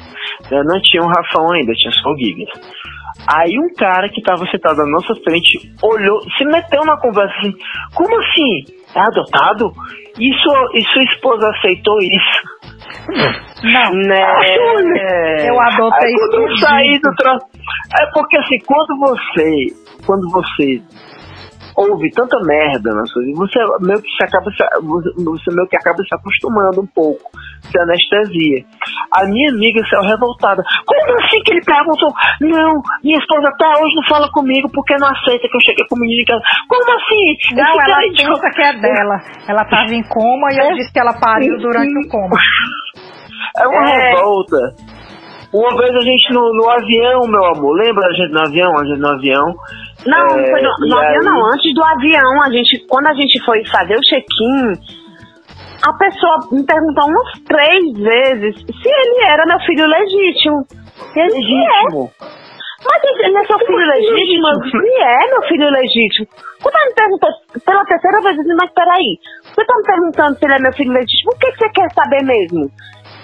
Eu 0.51 0.65
não 0.65 0.81
tinha 0.83 1.03
um 1.03 1.07
Rafão 1.07 1.53
ainda, 1.53 1.73
tinha 1.75 1.93
só 1.93 2.11
o 2.11 2.17
Gigas. 2.17 2.49
Aí 3.27 3.59
um 3.59 3.75
cara 3.75 4.09
que 4.09 4.21
estava 4.21 4.45
sentado 4.51 4.79
na 4.79 4.91
nossa 4.91 5.15
frente 5.23 5.71
olhou, 5.83 6.21
se 6.37 6.45
meteu 6.45 6.85
na 6.85 6.97
conversa 6.99 7.35
assim, 7.39 7.53
como 7.95 8.19
assim? 8.21 8.79
É 8.95 9.01
adotado? 9.01 9.73
E 10.19 10.35
sua, 10.43 10.69
e 10.75 10.83
sua 10.83 11.05
esposa 11.05 11.51
aceitou 11.51 11.99
isso? 11.99 12.59
Não. 13.63 13.93
Né? 13.93 15.49
Eu 15.49 15.61
adotei 15.61 16.09
Aí, 16.09 16.15
quando 16.15 16.35
eu 16.35 16.57
saí 16.59 16.99
do 17.01 17.15
tra... 17.17 17.39
É 18.01 18.07
porque 18.15 18.39
assim, 18.39 18.59
quando 18.67 18.99
você. 18.99 19.67
Quando 20.07 20.31
você 20.31 20.83
ouve 21.79 22.11
tanta 22.11 22.37
merda 22.43 22.91
na 22.93 23.07
sua 23.07 23.23
vida, 23.23 23.39
você 23.39 23.59
meio 23.87 24.03
que 24.03 24.11
se 24.11 24.25
acaba 24.25 24.51
se, 24.51 24.59
você 25.23 25.55
meio 25.55 25.69
que 25.69 25.77
acaba 25.77 26.03
se 26.03 26.15
acostumando 26.15 26.81
um 26.83 26.87
pouco, 26.87 27.31
se 27.63 27.79
anestesia. 27.79 28.65
A 29.15 29.25
minha 29.27 29.51
amiga 29.51 29.81
saiu 29.87 30.03
revoltada. 30.03 30.63
Como 30.85 31.19
assim 31.23 31.41
que 31.45 31.53
ele 31.53 31.63
perguntou? 31.63 32.11
Não, 32.41 32.83
minha 33.03 33.19
esposa 33.19 33.49
até 33.49 33.69
hoje 33.79 33.95
não 33.95 34.09
fala 34.09 34.29
comigo 34.33 34.69
porque 34.75 34.97
não 34.99 35.09
aceita 35.09 35.47
que 35.49 35.57
eu 35.57 35.63
cheguei 35.63 35.87
com 35.89 35.95
o 35.95 36.01
menino 36.01 36.23
em 36.23 36.27
casa. 36.27 36.43
Como 36.69 36.91
assim? 36.91 37.55
Não, 37.55 37.71
Esse 37.71 37.91
ela 37.91 38.35
pensa 38.35 38.51
que 38.51 38.63
é 38.63 38.73
dela. 38.81 39.17
Ela 39.49 39.65
tava 39.67 39.95
em 39.95 40.03
coma 40.09 40.49
e 40.53 40.59
eu 40.59 40.67
é? 40.67 40.75
disse 40.75 40.93
que 40.93 40.99
ela 40.99 41.15
pariu 41.15 41.57
durante 41.59 41.95
o 41.95 42.09
coma. 42.11 42.37
É 43.57 43.69
uma 43.69 43.89
é... 43.89 44.11
revolta. 44.11 44.59
Uma 45.53 45.71
vez 45.79 45.97
a 45.97 46.01
gente 46.01 46.31
no, 46.35 46.53
no 46.53 46.69
avião, 46.69 47.23
meu 47.27 47.45
amor, 47.47 47.75
lembra 47.75 48.07
a 48.07 48.13
gente 48.13 48.33
no 48.33 48.41
avião? 48.41 48.79
A 48.79 48.85
gente 48.85 49.01
no 49.01 49.09
avião. 49.09 49.55
Não, 50.07 50.19
é, 50.19 50.37
não 50.37 50.51
foi 50.51 50.63
no, 50.63 50.89
no 50.89 50.99
avião 50.99 51.21
aí... 51.21 51.27
não, 51.27 51.47
antes 51.47 51.75
do 51.75 51.85
avião, 51.85 52.43
a 52.43 52.51
gente, 52.51 52.87
quando 52.89 53.07
a 53.09 53.15
gente 53.15 53.45
foi 53.45 53.65
fazer 53.67 53.97
o 53.97 54.01
check-in, 54.01 54.73
a 55.87 55.93
pessoa 55.95 56.39
me 56.53 56.65
perguntou 56.65 57.07
umas 57.07 57.33
três 57.47 57.93
vezes 57.93 58.57
se 58.57 58.89
ele 58.89 59.25
era 59.25 59.47
meu 59.47 59.61
filho 59.61 59.87
legítimo. 59.87 60.67
Ele 61.15 61.33
legítimo. 61.33 62.11
É. 62.21 62.39
Mas 62.85 63.03
ele 63.05 63.39
é 63.39 63.45
seu 63.45 63.59
filho 63.59 63.79
legítimo? 63.79 64.49
Ele 64.79 65.03
é 65.03 65.31
meu 65.31 65.43
filho 65.43 65.71
legítimo. 65.71 66.29
Quando 66.63 66.75
ela 66.77 66.89
me 66.89 66.95
perguntou 66.95 67.31
pela 67.65 67.85
terceira 67.85 68.21
vez, 68.21 68.37
eu 68.37 68.43
disse, 68.43 68.55
mas 68.55 68.71
peraí, 68.73 69.19
você 69.43 69.65
tá 69.65 69.77
me 69.77 69.83
perguntando 69.85 70.39
se 70.39 70.45
ele 70.45 70.55
é 70.55 70.59
meu 70.59 70.73
filho 70.73 70.93
legítimo, 70.93 71.33
o 71.33 71.39
que 71.39 71.53
você 71.53 71.69
quer 71.71 71.91
saber 71.93 72.25
mesmo? 72.25 72.71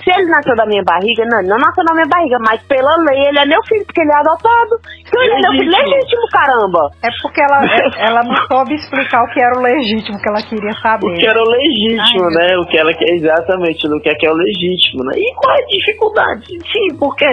Se 0.05 0.11
ele 0.13 0.29
nasceu 0.29 0.55
da 0.55 0.67
minha 0.67 0.85
barriga, 0.85 1.25
não, 1.25 1.41
ele 1.41 1.49
não 1.49 1.57
nasceu 1.57 1.83
da 1.83 1.95
minha 1.95 2.07
barriga, 2.07 2.37
mas 2.47 2.63
pela 2.69 2.95
lei 3.09 3.29
ele 3.29 3.39
é 3.39 3.47
meu 3.47 3.61
filho, 3.65 3.85
porque 3.87 4.03
ele 4.03 4.13
é 4.13 4.19
adotado. 4.21 4.77
Então 5.01 5.23
ele 5.23 5.33
é 5.33 5.41
meu 5.41 5.53
filho 5.53 5.73
legítimo, 5.73 6.29
caramba. 6.31 6.91
É 7.03 7.09
porque 7.23 7.41
ela, 7.41 7.65
é, 7.65 8.07
ela 8.07 8.23
não 8.23 8.37
soube 8.47 8.75
explicar 8.75 9.25
o 9.25 9.33
que 9.33 9.41
era 9.41 9.59
o 9.59 9.63
legítimo, 9.63 10.21
que 10.21 10.29
ela 10.29 10.43
queria 10.43 10.73
saber. 10.83 11.07
O 11.07 11.15
que 11.15 11.27
era 11.27 11.41
o 11.41 11.49
legítimo, 11.49 12.25
Ai, 12.29 12.35
né? 12.35 12.57
O 12.59 12.67
que 12.67 12.77
ela 12.77 12.93
quer 12.93 13.15
exatamente, 13.15 13.87
o 13.89 14.01
que 14.01 14.11
é 14.11 14.15
que 14.15 14.27
é 14.27 14.31
o 14.31 14.35
legítimo, 14.35 15.05
né? 15.05 15.13
E 15.17 15.35
qual 15.37 15.57
é 15.57 15.63
a 15.63 15.67
dificuldade? 15.67 16.47
Sim, 16.47 16.99
porque, 16.99 17.27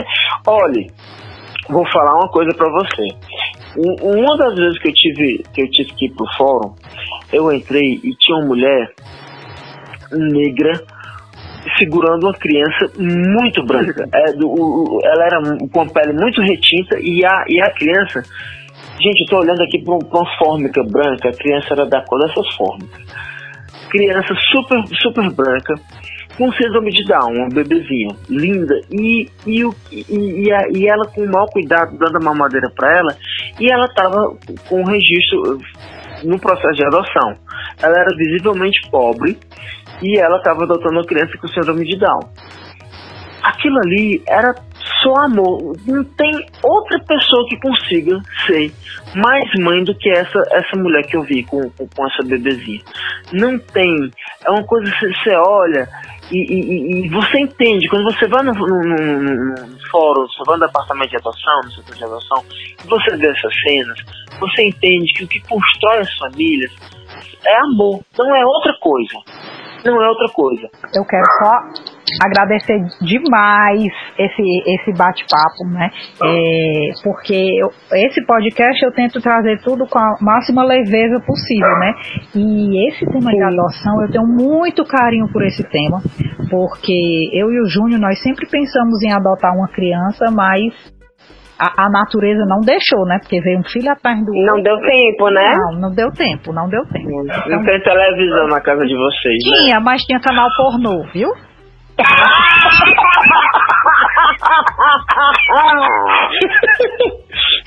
olha, 0.47 0.87
vou 1.69 1.85
falar 1.91 2.13
uma 2.13 2.29
coisa 2.29 2.55
para 2.55 2.69
você. 2.71 3.07
Uma 4.01 4.37
das 4.37 4.55
vezes 4.55 4.79
que 4.79 4.89
eu 4.89 4.93
tive 4.93 5.43
que 5.53 5.61
eu 5.61 5.69
tive 5.71 5.93
que 5.93 6.05
ir 6.05 6.11
pro 6.11 6.25
fórum, 6.37 6.73
eu 7.33 7.51
entrei 7.51 7.99
e 8.01 8.15
tinha 8.17 8.37
uma 8.37 8.47
mulher 8.47 8.93
negra 10.11 10.73
segurando 11.77 12.23
uma 12.23 12.33
criança 12.33 12.91
muito 12.97 13.63
branca. 13.65 14.07
É, 14.13 14.33
do, 14.33 14.47
o, 14.47 14.99
ela 15.03 15.25
era 15.25 15.41
com 15.71 15.81
a 15.81 15.85
pele 15.85 16.13
muito 16.13 16.41
retinta 16.41 16.97
e 16.99 17.23
a, 17.25 17.45
e 17.47 17.61
a 17.61 17.71
criança. 17.71 18.21
Gente, 19.01 19.21
eu 19.21 19.27
tô 19.29 19.39
olhando 19.39 19.63
aqui 19.63 19.83
para 19.83 19.93
uma 19.95 20.37
fórmica 20.37 20.83
branca, 20.83 21.29
a 21.29 21.33
criança 21.33 21.67
era 21.71 21.85
da 21.85 22.01
cor 22.03 22.19
dessas 22.19 22.55
fórmicas. 22.55 23.01
Criança 23.89 24.33
super, 24.51 24.83
super 25.01 25.31
branca, 25.31 25.75
com 26.37 26.51
síndrome 26.53 26.91
de 26.91 27.03
Down, 27.05 27.33
uma 27.33 27.49
bebezinha, 27.49 28.15
linda, 28.29 28.75
e, 28.91 29.27
e, 29.45 29.61
e, 29.91 30.45
e, 30.45 30.51
a, 30.51 30.67
e 30.71 30.87
ela 30.87 31.05
com 31.13 31.21
o 31.21 31.31
maior 31.31 31.47
cuidado, 31.47 31.97
dando 31.97 32.17
a 32.17 32.23
mamadeira 32.23 32.69
para 32.75 32.97
ela, 32.97 33.17
e 33.59 33.71
ela 33.71 33.87
tava 33.93 34.35
com 34.67 34.81
o 34.81 34.85
registro 34.85 35.59
no 36.23 36.39
processo 36.39 36.73
de 36.73 36.85
adoção. 36.85 37.35
Ela 37.81 37.99
era 37.99 38.15
visivelmente 38.15 38.89
pobre, 38.89 39.37
e 40.01 40.19
ela 40.19 40.37
estava 40.37 40.63
adotando 40.63 40.95
uma 40.95 41.05
criança 41.05 41.37
com 41.37 41.47
síndrome 41.47 41.85
de 41.85 41.97
Down. 41.97 42.19
Aquilo 43.43 43.79
ali 43.79 44.21
era 44.27 44.53
só 45.01 45.13
amor. 45.25 45.75
Não 45.87 46.03
tem 46.03 46.45
outra 46.63 46.99
pessoa 46.99 47.47
que 47.49 47.59
consiga 47.59 48.19
ser 48.45 48.71
mais 49.15 49.49
mãe 49.59 49.83
do 49.83 49.95
que 49.95 50.09
essa 50.09 50.43
essa 50.51 50.77
mulher 50.77 51.03
que 51.07 51.17
eu 51.17 51.23
vi 51.23 51.43
com, 51.43 51.61
com, 51.71 51.87
com 51.87 52.07
essa 52.07 52.23
bebezinha. 52.23 52.81
Não 53.33 53.57
tem. 53.57 54.11
É 54.45 54.51
uma 54.51 54.63
coisa 54.63 54.91
que 54.91 55.07
você 55.07 55.35
olha 55.35 55.87
e, 56.31 56.37
e, 56.37 57.05
e, 57.05 57.09
você 57.09 57.39
entende. 57.39 57.87
Quando 57.89 58.03
você 58.03 58.27
vai 58.27 58.43
no, 58.43 58.53
no, 58.53 58.83
no, 58.83 59.67
no 59.67 59.89
fórum, 59.89 60.27
você 60.27 60.43
vai 60.45 60.57
no 60.57 60.65
departamento 60.65 61.09
de 61.09 61.17
adoção, 61.17 61.61
no 61.63 61.71
setor 61.71 61.95
de 61.95 62.03
adoção, 62.03 62.45
e 62.51 62.87
você 62.87 63.17
vê 63.17 63.27
essas 63.27 63.53
cenas, 63.61 63.99
você 64.39 64.63
entende 64.63 65.13
que 65.13 65.23
o 65.25 65.27
que 65.27 65.39
constrói 65.41 65.99
as 65.99 66.17
famílias 66.17 66.71
é 67.45 67.57
amor, 67.63 68.01
não 68.17 68.35
é 68.35 68.45
outra 68.45 68.73
coisa 68.79 69.19
não 69.85 70.01
é 70.01 70.07
outra 70.07 70.27
coisa. 70.33 70.67
Eu 70.93 71.05
quero 71.05 71.25
só 71.39 71.59
agradecer 72.23 72.77
demais 73.01 73.83
esse, 74.17 74.63
esse 74.67 74.91
bate-papo, 74.97 75.65
né? 75.65 75.89
É, 76.23 76.91
porque 77.03 77.33
eu, 77.33 77.69
esse 77.93 78.25
podcast 78.25 78.83
eu 78.83 78.91
tento 78.91 79.21
trazer 79.21 79.61
tudo 79.61 79.87
com 79.87 79.99
a 79.99 80.17
máxima 80.21 80.63
leveza 80.63 81.19
possível, 81.25 81.77
né? 81.79 81.93
E 82.35 82.89
esse 82.89 83.05
tema 83.05 83.31
de 83.31 83.43
adoção, 83.43 84.01
eu 84.03 84.11
tenho 84.11 84.27
muito 84.27 84.83
carinho 84.85 85.27
por 85.31 85.43
esse 85.43 85.63
tema, 85.63 86.01
porque 86.49 87.29
eu 87.33 87.51
e 87.51 87.61
o 87.61 87.69
Júnior, 87.69 87.99
nós 87.99 88.21
sempre 88.21 88.47
pensamos 88.49 89.01
em 89.03 89.11
adotar 89.13 89.55
uma 89.55 89.67
criança, 89.67 90.29
mas 90.31 91.00
a, 91.61 91.85
a, 91.85 91.89
natureza 91.89 92.43
não 92.47 92.59
deixou, 92.61 93.05
né? 93.05 93.19
Porque 93.21 93.39
veio 93.39 93.59
um 93.59 93.63
filho 93.63 93.91
atrás 93.91 94.17
do 94.25 94.31
Não 94.33 94.57
outro. 94.57 94.63
deu 94.63 94.77
tempo, 94.81 95.29
né? 95.29 95.55
Não, 95.55 95.79
não 95.79 95.91
deu 95.93 96.11
tempo, 96.11 96.51
não 96.51 96.67
deu 96.67 96.83
tempo. 96.85 97.23
Então, 97.23 97.49
não 97.49 97.63
tem 97.63 97.79
televisão 97.81 98.47
na 98.47 98.59
casa 98.59 98.83
de 98.83 98.95
vocês, 98.95 99.37
né? 99.45 99.57
Tinha, 99.57 99.75
né? 99.77 99.81
mas 99.85 100.01
tinha 100.03 100.19
canal 100.19 100.49
pornô, 100.57 101.03
viu? 101.13 101.29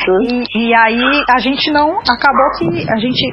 E, 0.06 0.68
e, 0.68 0.74
aí 0.74 1.24
a 1.30 1.38
gente 1.38 1.70
não 1.72 1.98
acabou 1.98 2.50
que 2.58 2.90
a 2.90 2.96
gente 2.96 3.24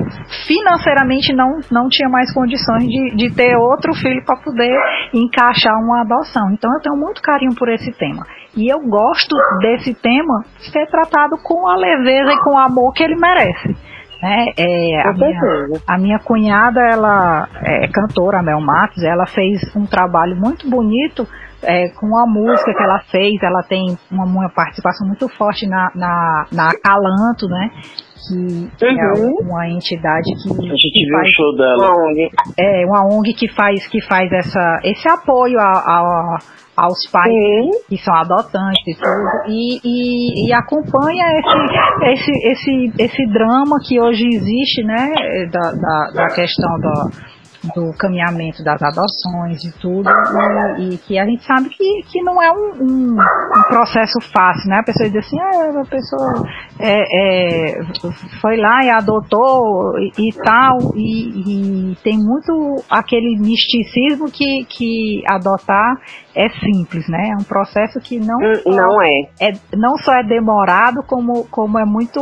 financeiramente 0.47 1.33
não, 1.33 1.59
não 1.69 1.89
tinha 1.89 2.07
mais 2.07 2.33
condições 2.33 2.87
de, 2.87 3.15
de 3.15 3.35
ter 3.35 3.57
outro 3.57 3.93
filho 3.93 4.23
para 4.25 4.37
poder 4.37 4.73
encaixar 5.13 5.73
uma 5.83 6.01
adoção. 6.01 6.51
Então 6.53 6.71
eu 6.73 6.81
tenho 6.81 6.95
muito 6.95 7.21
carinho 7.21 7.53
por 7.55 7.67
esse 7.69 7.91
tema. 7.97 8.25
E 8.55 8.71
eu 8.71 8.79
gosto 8.79 9.35
desse 9.59 9.93
tema 9.93 10.43
ser 10.71 10.85
tratado 10.87 11.35
com 11.43 11.67
a 11.67 11.75
leveza 11.75 12.33
e 12.33 12.43
com 12.43 12.51
o 12.51 12.57
amor 12.57 12.93
que 12.93 13.03
ele 13.03 13.15
merece. 13.15 13.90
Né? 14.21 14.45
É, 14.55 15.01
a, 15.01 15.13
minha, 15.13 15.41
a, 15.87 15.97
minha, 15.97 16.19
cunhada, 16.19 16.79
ela 16.79 17.47
é 17.63 17.87
cantora, 17.87 18.39
a 18.39 18.43
Mel 18.43 18.61
Matos, 18.61 19.03
ela 19.03 19.25
fez 19.25 19.59
um 19.75 19.85
trabalho 19.85 20.35
muito 20.35 20.69
bonito 20.69 21.27
é, 21.63 21.89
com 21.89 22.17
a 22.17 22.25
música 22.25 22.73
que 22.73 22.83
ela 22.83 22.99
fez, 23.09 23.41
ela 23.41 23.63
tem 23.63 23.97
uma, 24.11 24.25
uma 24.25 24.49
participação 24.49 25.07
muito 25.07 25.27
forte 25.29 25.67
na, 25.67 25.91
na, 25.95 26.45
na 26.51 26.71
Calanto, 26.83 27.47
né? 27.47 27.69
Que, 28.27 28.85
é 28.85 28.89
uhum. 28.89 29.39
é 29.39 29.43
uma 29.43 29.67
entidade 29.67 30.29
que. 30.43 30.49
A 30.51 30.75
gente 30.75 31.05
viu 31.07 31.17
faz, 31.17 31.27
o 31.27 31.31
show 31.31 31.55
dela. 31.57 31.89
Uma 31.89 32.05
ONG. 32.05 32.29
É, 32.57 32.85
uma 32.85 33.03
ONG 33.03 33.33
que 33.33 33.47
faz, 33.47 33.87
que 33.87 33.99
faz 34.01 34.31
essa, 34.31 34.79
esse 34.83 35.09
apoio 35.09 35.59
a, 35.59 35.71
a 35.71 36.37
aos 36.81 36.97
pais 37.11 37.31
uhum. 37.31 37.69
que 37.87 37.97
são 37.97 38.15
adotantes 38.15 38.87
e 38.87 38.95
tudo, 38.95 39.29
e, 39.47 39.79
e, 39.83 40.47
e, 40.47 40.53
acompanha 40.53 41.25
esse, 41.37 42.31
esse, 42.31 42.47
esse, 42.47 43.03
esse 43.03 43.25
drama 43.31 43.77
que 43.87 44.01
hoje 44.01 44.25
existe, 44.33 44.83
né, 44.83 45.13
da, 45.51 45.71
da, 45.71 46.11
da 46.15 46.27
questão 46.33 46.79
da, 46.79 47.09
do 47.75 47.93
caminhamento 47.93 48.63
das 48.63 48.81
adoções, 48.81 49.61
de 49.61 49.71
tudo, 49.79 50.09
e, 50.79 50.95
e, 50.95 50.97
que 50.97 51.19
a 51.19 51.25
gente 51.25 51.43
sabe 51.45 51.69
que, 51.69 52.01
que 52.11 52.21
não 52.23 52.41
é 52.41 52.51
um, 52.51 52.73
um, 52.81 53.13
um 53.13 53.63
processo 53.69 54.19
fácil, 54.33 54.69
né? 54.69 54.79
A 54.79 54.83
pessoa 54.83 55.09
diz 55.09 55.25
assim, 55.25 55.39
ah, 55.39 55.81
a 55.81 55.85
pessoa 55.85 56.43
é, 56.79 57.03
é, 57.13 57.83
foi 58.41 58.57
lá 58.57 58.83
e 58.83 58.89
adotou 58.89 59.93
e, 59.99 60.29
e 60.29 60.33
tal, 60.43 60.93
e, 60.95 61.91
e, 61.91 61.95
tem 61.97 62.17
muito 62.17 62.83
aquele 62.89 63.37
misticismo 63.39 64.31
que, 64.31 64.65
que 64.65 65.23
adotar 65.27 65.97
é 66.35 66.49
simples, 66.49 67.07
né? 67.07 67.29
É 67.31 67.35
um 67.35 67.43
processo 67.43 67.99
que 67.99 68.19
não, 68.19 68.39
hum, 68.39 68.75
não 68.75 69.01
é. 69.01 69.21
é 69.39 69.51
não 69.77 69.97
só 69.97 70.13
é 70.13 70.23
demorado, 70.23 71.03
como, 71.03 71.45
como 71.49 71.77
é 71.77 71.85
muito, 71.85 72.19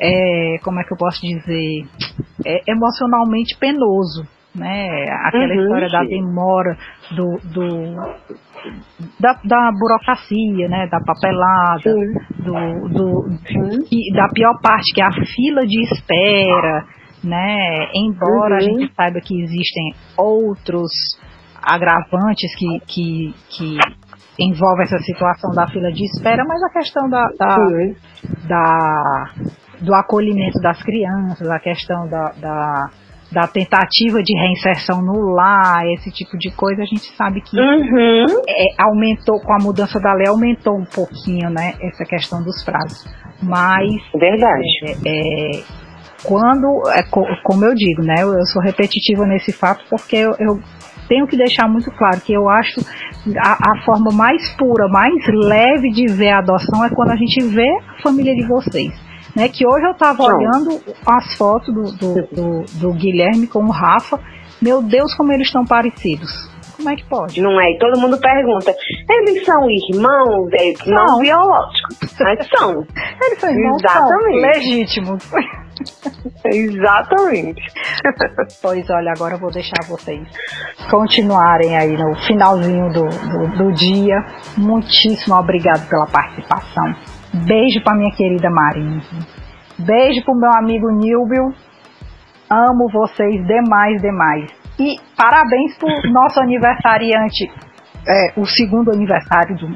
é, 0.00 0.56
como 0.64 0.80
é 0.80 0.84
que 0.84 0.92
eu 0.92 0.96
posso 0.96 1.20
dizer, 1.20 1.86
é 2.44 2.60
emocionalmente 2.66 3.56
penoso 3.56 4.26
né? 4.54 5.04
Aquela 5.24 5.54
uhum, 5.54 5.62
história 5.62 5.88
da 5.88 6.04
demora 6.04 6.76
do, 7.10 7.38
do 7.52 7.96
da, 9.18 9.32
da, 9.44 9.70
burocracia, 9.72 10.68
né? 10.68 10.86
Da 10.86 11.00
papelada, 11.00 11.94
do, 12.38 12.88
do 12.88 13.28
e, 13.90 14.12
da 14.14 14.28
pior 14.28 14.60
parte 14.62 14.94
que 14.94 15.00
é 15.00 15.04
a 15.04 15.12
fila 15.12 15.66
de 15.66 15.80
espera, 15.82 16.86
né? 17.22 17.88
Embora 17.94 18.54
uhum. 18.54 18.56
a 18.56 18.60
gente 18.60 18.94
saiba 18.94 19.20
que 19.20 19.42
existem 19.42 19.92
outros 20.16 20.92
agravantes 21.62 22.54
que, 22.56 22.80
que, 22.86 23.34
que 23.50 23.78
envolvem 24.38 24.84
essa 24.84 24.98
situação 24.98 25.50
da 25.52 25.66
fila 25.66 25.90
de 25.90 26.04
espera, 26.04 26.44
mas 26.46 26.62
a 26.62 26.70
questão 26.70 27.08
da, 27.08 27.26
da, 27.38 27.56
da 28.46 29.24
do 29.80 29.94
acolhimento 29.94 30.60
das 30.60 30.82
crianças, 30.82 31.48
a 31.48 31.58
questão 31.58 32.08
da, 32.08 32.32
da 32.40 32.90
da 33.34 33.48
tentativa 33.48 34.22
de 34.22 34.32
reinserção 34.38 35.02
no 35.02 35.34
lar, 35.34 35.82
esse 35.94 36.10
tipo 36.12 36.38
de 36.38 36.50
coisa, 36.52 36.82
a 36.82 36.86
gente 36.86 37.12
sabe 37.16 37.40
que 37.40 37.58
uhum. 37.58 38.26
é, 38.48 38.82
aumentou, 38.82 39.40
com 39.40 39.52
a 39.52 39.58
mudança 39.60 39.98
da 39.98 40.14
lei, 40.14 40.28
aumentou 40.28 40.78
um 40.78 40.84
pouquinho, 40.84 41.50
né, 41.50 41.74
essa 41.82 42.04
questão 42.04 42.42
dos 42.42 42.62
prazos. 42.64 43.04
Mas. 43.42 43.90
Verdade. 44.14 44.64
É, 45.04 45.58
é, 45.58 45.62
quando, 46.22 46.82
é, 46.88 47.02
como 47.42 47.64
eu 47.64 47.74
digo, 47.74 48.02
né, 48.02 48.14
eu, 48.22 48.46
sou 48.46 48.62
repetitiva 48.62 49.26
nesse 49.26 49.52
fato 49.52 49.84
porque 49.90 50.16
eu, 50.16 50.30
eu 50.38 50.60
tenho 51.08 51.26
que 51.26 51.36
deixar 51.36 51.68
muito 51.68 51.90
claro 51.90 52.20
que 52.20 52.32
eu 52.32 52.48
acho 52.48 52.80
a, 53.38 53.72
a, 53.72 53.84
forma 53.84 54.10
mais 54.10 54.54
pura, 54.56 54.88
mais 54.88 55.14
leve 55.26 55.90
de 55.90 56.06
ver 56.06 56.30
a 56.30 56.38
adoção 56.38 56.84
é 56.84 56.88
quando 56.88 57.10
a 57.10 57.16
gente 57.16 57.44
vê 57.48 57.68
a 57.68 58.02
família 58.02 58.34
de 58.34 58.46
vocês. 58.46 58.92
Né, 59.34 59.48
que 59.48 59.66
hoje 59.66 59.84
eu 59.84 59.90
estava 59.90 60.22
olhando 60.22 60.80
as 61.04 61.36
fotos 61.36 61.74
do, 61.74 61.82
do, 61.96 62.14
do, 62.28 62.64
do, 62.80 62.92
Guilherme 62.92 63.48
com 63.48 63.64
o 63.64 63.70
Rafa. 63.70 64.20
Meu 64.62 64.80
Deus, 64.80 65.12
como 65.16 65.32
eles 65.32 65.48
estão 65.48 65.64
parecidos. 65.64 66.30
Como 66.76 66.90
é 66.90 66.96
que 66.96 67.04
pode? 67.08 67.40
Não 67.40 67.60
é? 67.60 67.70
E 67.70 67.78
todo 67.78 68.00
mundo 68.00 68.18
pergunta: 68.18 68.74
eles 69.08 69.44
são 69.44 69.68
irmãos? 69.68 70.48
Eles 70.52 70.86
não, 70.86 71.06
não 71.06 71.18
biológicos, 71.18 72.16
mas 72.20 72.48
são. 72.48 72.84
Eles 73.26 73.40
são 73.40 73.50
irmãos 73.50 73.82
Exatamente. 73.82 74.40
São 74.40 74.50
legítimos. 74.50 75.30
Exatamente. 76.44 77.62
pois 78.62 78.88
olha, 78.90 79.12
agora 79.16 79.34
eu 79.34 79.38
vou 79.38 79.50
deixar 79.50 79.82
vocês 79.88 80.26
continuarem 80.90 81.76
aí 81.76 81.96
no 81.96 82.14
finalzinho 82.26 82.92
do, 82.92 83.04
do, 83.04 83.64
do 83.64 83.72
dia. 83.72 84.16
Muitíssimo 84.56 85.34
obrigado 85.36 85.88
pela 85.88 86.06
participação. 86.06 86.94
Beijo 87.46 87.82
para 87.82 87.96
minha 87.96 88.14
querida 88.14 88.48
Marinho. 88.48 89.00
Beijo 89.78 90.24
pro 90.24 90.36
meu 90.36 90.50
amigo 90.54 90.90
Nilbio. 90.90 91.52
Amo 92.50 92.88
vocês 92.92 93.44
demais, 93.46 94.00
demais. 94.00 94.50
E 94.78 94.96
parabéns 95.16 95.76
pro 95.78 95.88
nosso 96.12 96.40
aniversariante, 96.40 97.50
é, 98.06 98.38
o 98.38 98.44
segundo 98.44 98.90
aniversário 98.92 99.56
do, 99.56 99.66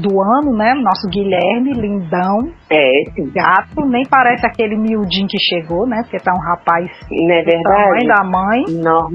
do 0.00 0.20
ano, 0.20 0.54
né? 0.56 0.74
Nosso 0.74 1.08
Guilherme, 1.08 1.72
lindão. 1.72 2.52
É. 2.70 3.02
Gato, 3.32 3.86
nem 3.86 4.04
parece 4.08 4.46
aquele 4.46 4.76
miudinho 4.76 5.26
que 5.26 5.38
chegou, 5.38 5.86
né? 5.86 6.02
Porque 6.02 6.18
tá 6.18 6.32
um 6.32 6.50
rapaz. 6.50 6.86
Não 7.10 7.34
é 7.34 7.42
verdade? 7.42 7.90
Mãe 7.90 8.06
da 8.06 8.24
mãe. 8.24 8.64
Não. 8.82 9.08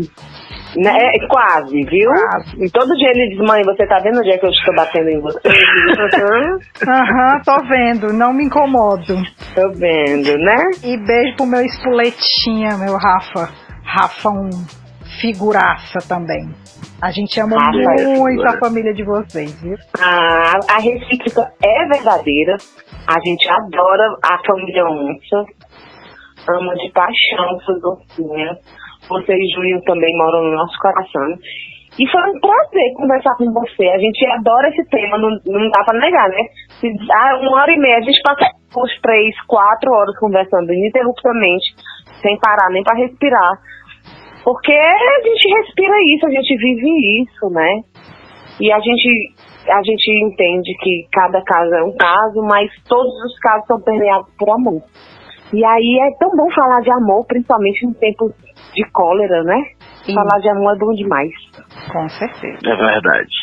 Né, 0.76 0.92
é, 0.92 1.28
quase, 1.28 1.84
viu? 1.84 2.10
Quase. 2.10 2.66
E 2.66 2.72
todo 2.72 2.96
dia 2.96 3.10
ele 3.12 3.30
diz, 3.30 3.48
mãe, 3.48 3.62
você 3.64 3.86
tá 3.86 4.00
vendo 4.00 4.20
o 4.20 4.24
dia 4.24 4.38
que 4.40 4.46
eu 4.46 4.50
estou 4.50 4.76
batendo 4.76 5.10
em 5.10 5.22
você? 5.22 5.40
Aham, 6.88 7.42
tô 7.46 7.58
vendo, 7.68 8.14
não 8.14 8.34
me 8.34 8.46
incomodo. 8.46 9.16
Tô 9.56 9.70
vendo, 9.74 10.38
né? 10.38 10.72
E 10.84 10.98
beijo 10.98 11.36
pro 11.38 11.46
meu 11.46 11.62
espoletinha, 11.62 12.78
meu 12.78 12.98
Rafa. 12.98 13.50
Rafa, 13.84 14.30
um 14.30 14.50
figuraça 15.22 16.00
também. 16.08 16.50
A 17.02 17.12
gente 17.12 17.40
ama 17.40 17.58
Rafa 17.58 18.02
é 18.02 18.18
muito 18.18 18.46
é 18.46 18.50
a 18.50 18.60
família 18.60 18.94
de 18.94 19.04
vocês, 19.04 19.54
viu? 19.62 19.76
Ah, 20.00 20.54
a 20.70 20.80
recíproca 20.80 21.52
é 21.62 21.88
verdadeira. 21.88 22.56
A 23.08 23.20
gente 23.26 23.50
adora 23.50 24.18
a 24.24 24.38
família 24.46 24.86
Onça. 24.86 25.46
Ama 26.48 26.74
de 26.76 26.92
paixão 26.92 27.60
suas 27.66 27.84
você 29.08 29.34
e 29.34 29.54
Júlio 29.54 29.82
também 29.84 30.16
moram 30.18 30.44
no 30.44 30.56
nosso 30.56 30.78
coração. 30.80 31.38
E 32.00 32.10
foi 32.10 32.22
um 32.32 32.40
prazer 32.40 32.94
conversar 32.96 33.36
com 33.38 33.54
você. 33.54 33.88
A 33.90 34.00
gente 34.00 34.26
adora 34.26 34.68
esse 34.70 34.84
tema, 34.90 35.18
não, 35.18 35.30
não 35.46 35.70
dá 35.70 35.84
para 35.86 36.00
negar, 36.00 36.28
né? 36.30 36.44
Se 36.80 36.92
dá 37.06 37.38
uma 37.40 37.62
hora 37.62 37.72
e 37.72 37.78
meia, 37.78 37.98
a 37.98 38.02
gente 38.02 38.20
passa 38.24 38.50
uns 38.76 39.02
três, 39.02 39.36
quatro 39.46 39.92
horas 39.92 40.18
conversando 40.18 40.74
ininterruptamente, 40.74 41.76
sem 42.22 42.38
parar 42.40 42.70
nem 42.72 42.84
para 42.84 42.98
respirar. 42.98 43.54
Porque 44.44 44.74
a 44.74 45.22
gente 45.24 45.54
respira 45.56 45.96
isso, 46.16 46.26
a 46.26 46.32
gente 46.32 46.58
vive 46.58 47.22
isso, 47.22 47.50
né? 47.52 47.82
E 48.60 48.72
a 48.72 48.80
gente, 48.80 49.34
a 49.70 49.82
gente 49.84 50.26
entende 50.26 50.74
que 50.82 51.08
cada 51.12 51.42
caso 51.44 51.74
é 51.76 51.84
um 51.84 51.96
caso, 51.96 52.42
mas 52.42 52.70
todos 52.88 53.14
os 53.24 53.40
casos 53.40 53.68
são 53.68 53.80
permeados 53.80 54.28
por 54.38 54.50
amor. 54.50 54.82
E 55.52 55.64
aí 55.64 56.00
é 56.02 56.18
tão 56.18 56.30
bom 56.36 56.50
falar 56.54 56.82
de 56.82 56.92
amor, 56.92 57.26
principalmente 57.28 57.86
em 57.86 57.94
tempos 57.94 58.32
de 58.74 58.84
cólera, 58.92 59.44
né? 59.44 59.64
Sim. 60.06 60.14
Falar 60.14 60.40
de 60.40 60.50
amor 60.50 60.76
é 60.76 60.80
bom 60.80 60.94
demais. 60.94 61.32
Com 61.92 62.08
certeza. 62.10 62.60
É 62.66 62.76
verdade. 62.76 63.34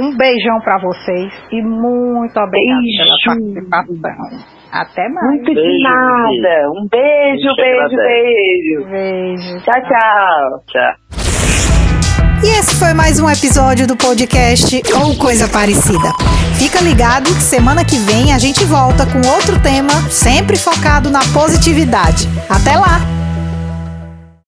Um 0.00 0.16
beijão 0.16 0.60
para 0.60 0.78
vocês 0.78 1.32
e 1.50 1.60
muito 1.62 2.38
obrigada 2.38 2.80
beijo. 2.80 3.54
pela 3.54 3.68
participação. 3.70 4.58
Até 4.72 5.08
mais. 5.08 5.26
Muito 5.28 5.54
beijo, 5.54 5.62
de 5.62 5.82
nada. 5.82 6.70
Um 6.70 6.86
beijo, 6.88 7.54
beijo, 7.56 7.96
beijo. 7.96 8.90
Beijo. 8.90 9.64
Tchau, 9.64 9.82
tchau. 9.82 10.62
Tchau. 10.68 11.87
E 12.42 12.46
esse 12.50 12.76
foi 12.76 12.94
mais 12.94 13.18
um 13.18 13.28
episódio 13.28 13.86
do 13.86 13.96
podcast 13.96 14.80
ou 15.02 15.16
coisa 15.16 15.48
parecida. 15.48 16.12
Fica 16.56 16.80
ligado 16.80 17.34
que 17.34 17.42
semana 17.42 17.84
que 17.84 17.96
vem 17.96 18.32
a 18.32 18.38
gente 18.38 18.64
volta 18.64 19.04
com 19.06 19.18
outro 19.28 19.58
tema, 19.60 20.08
sempre 20.10 20.56
focado 20.56 21.10
na 21.10 21.20
positividade. 21.32 22.28
Até 22.48 22.76
lá! 22.76 23.17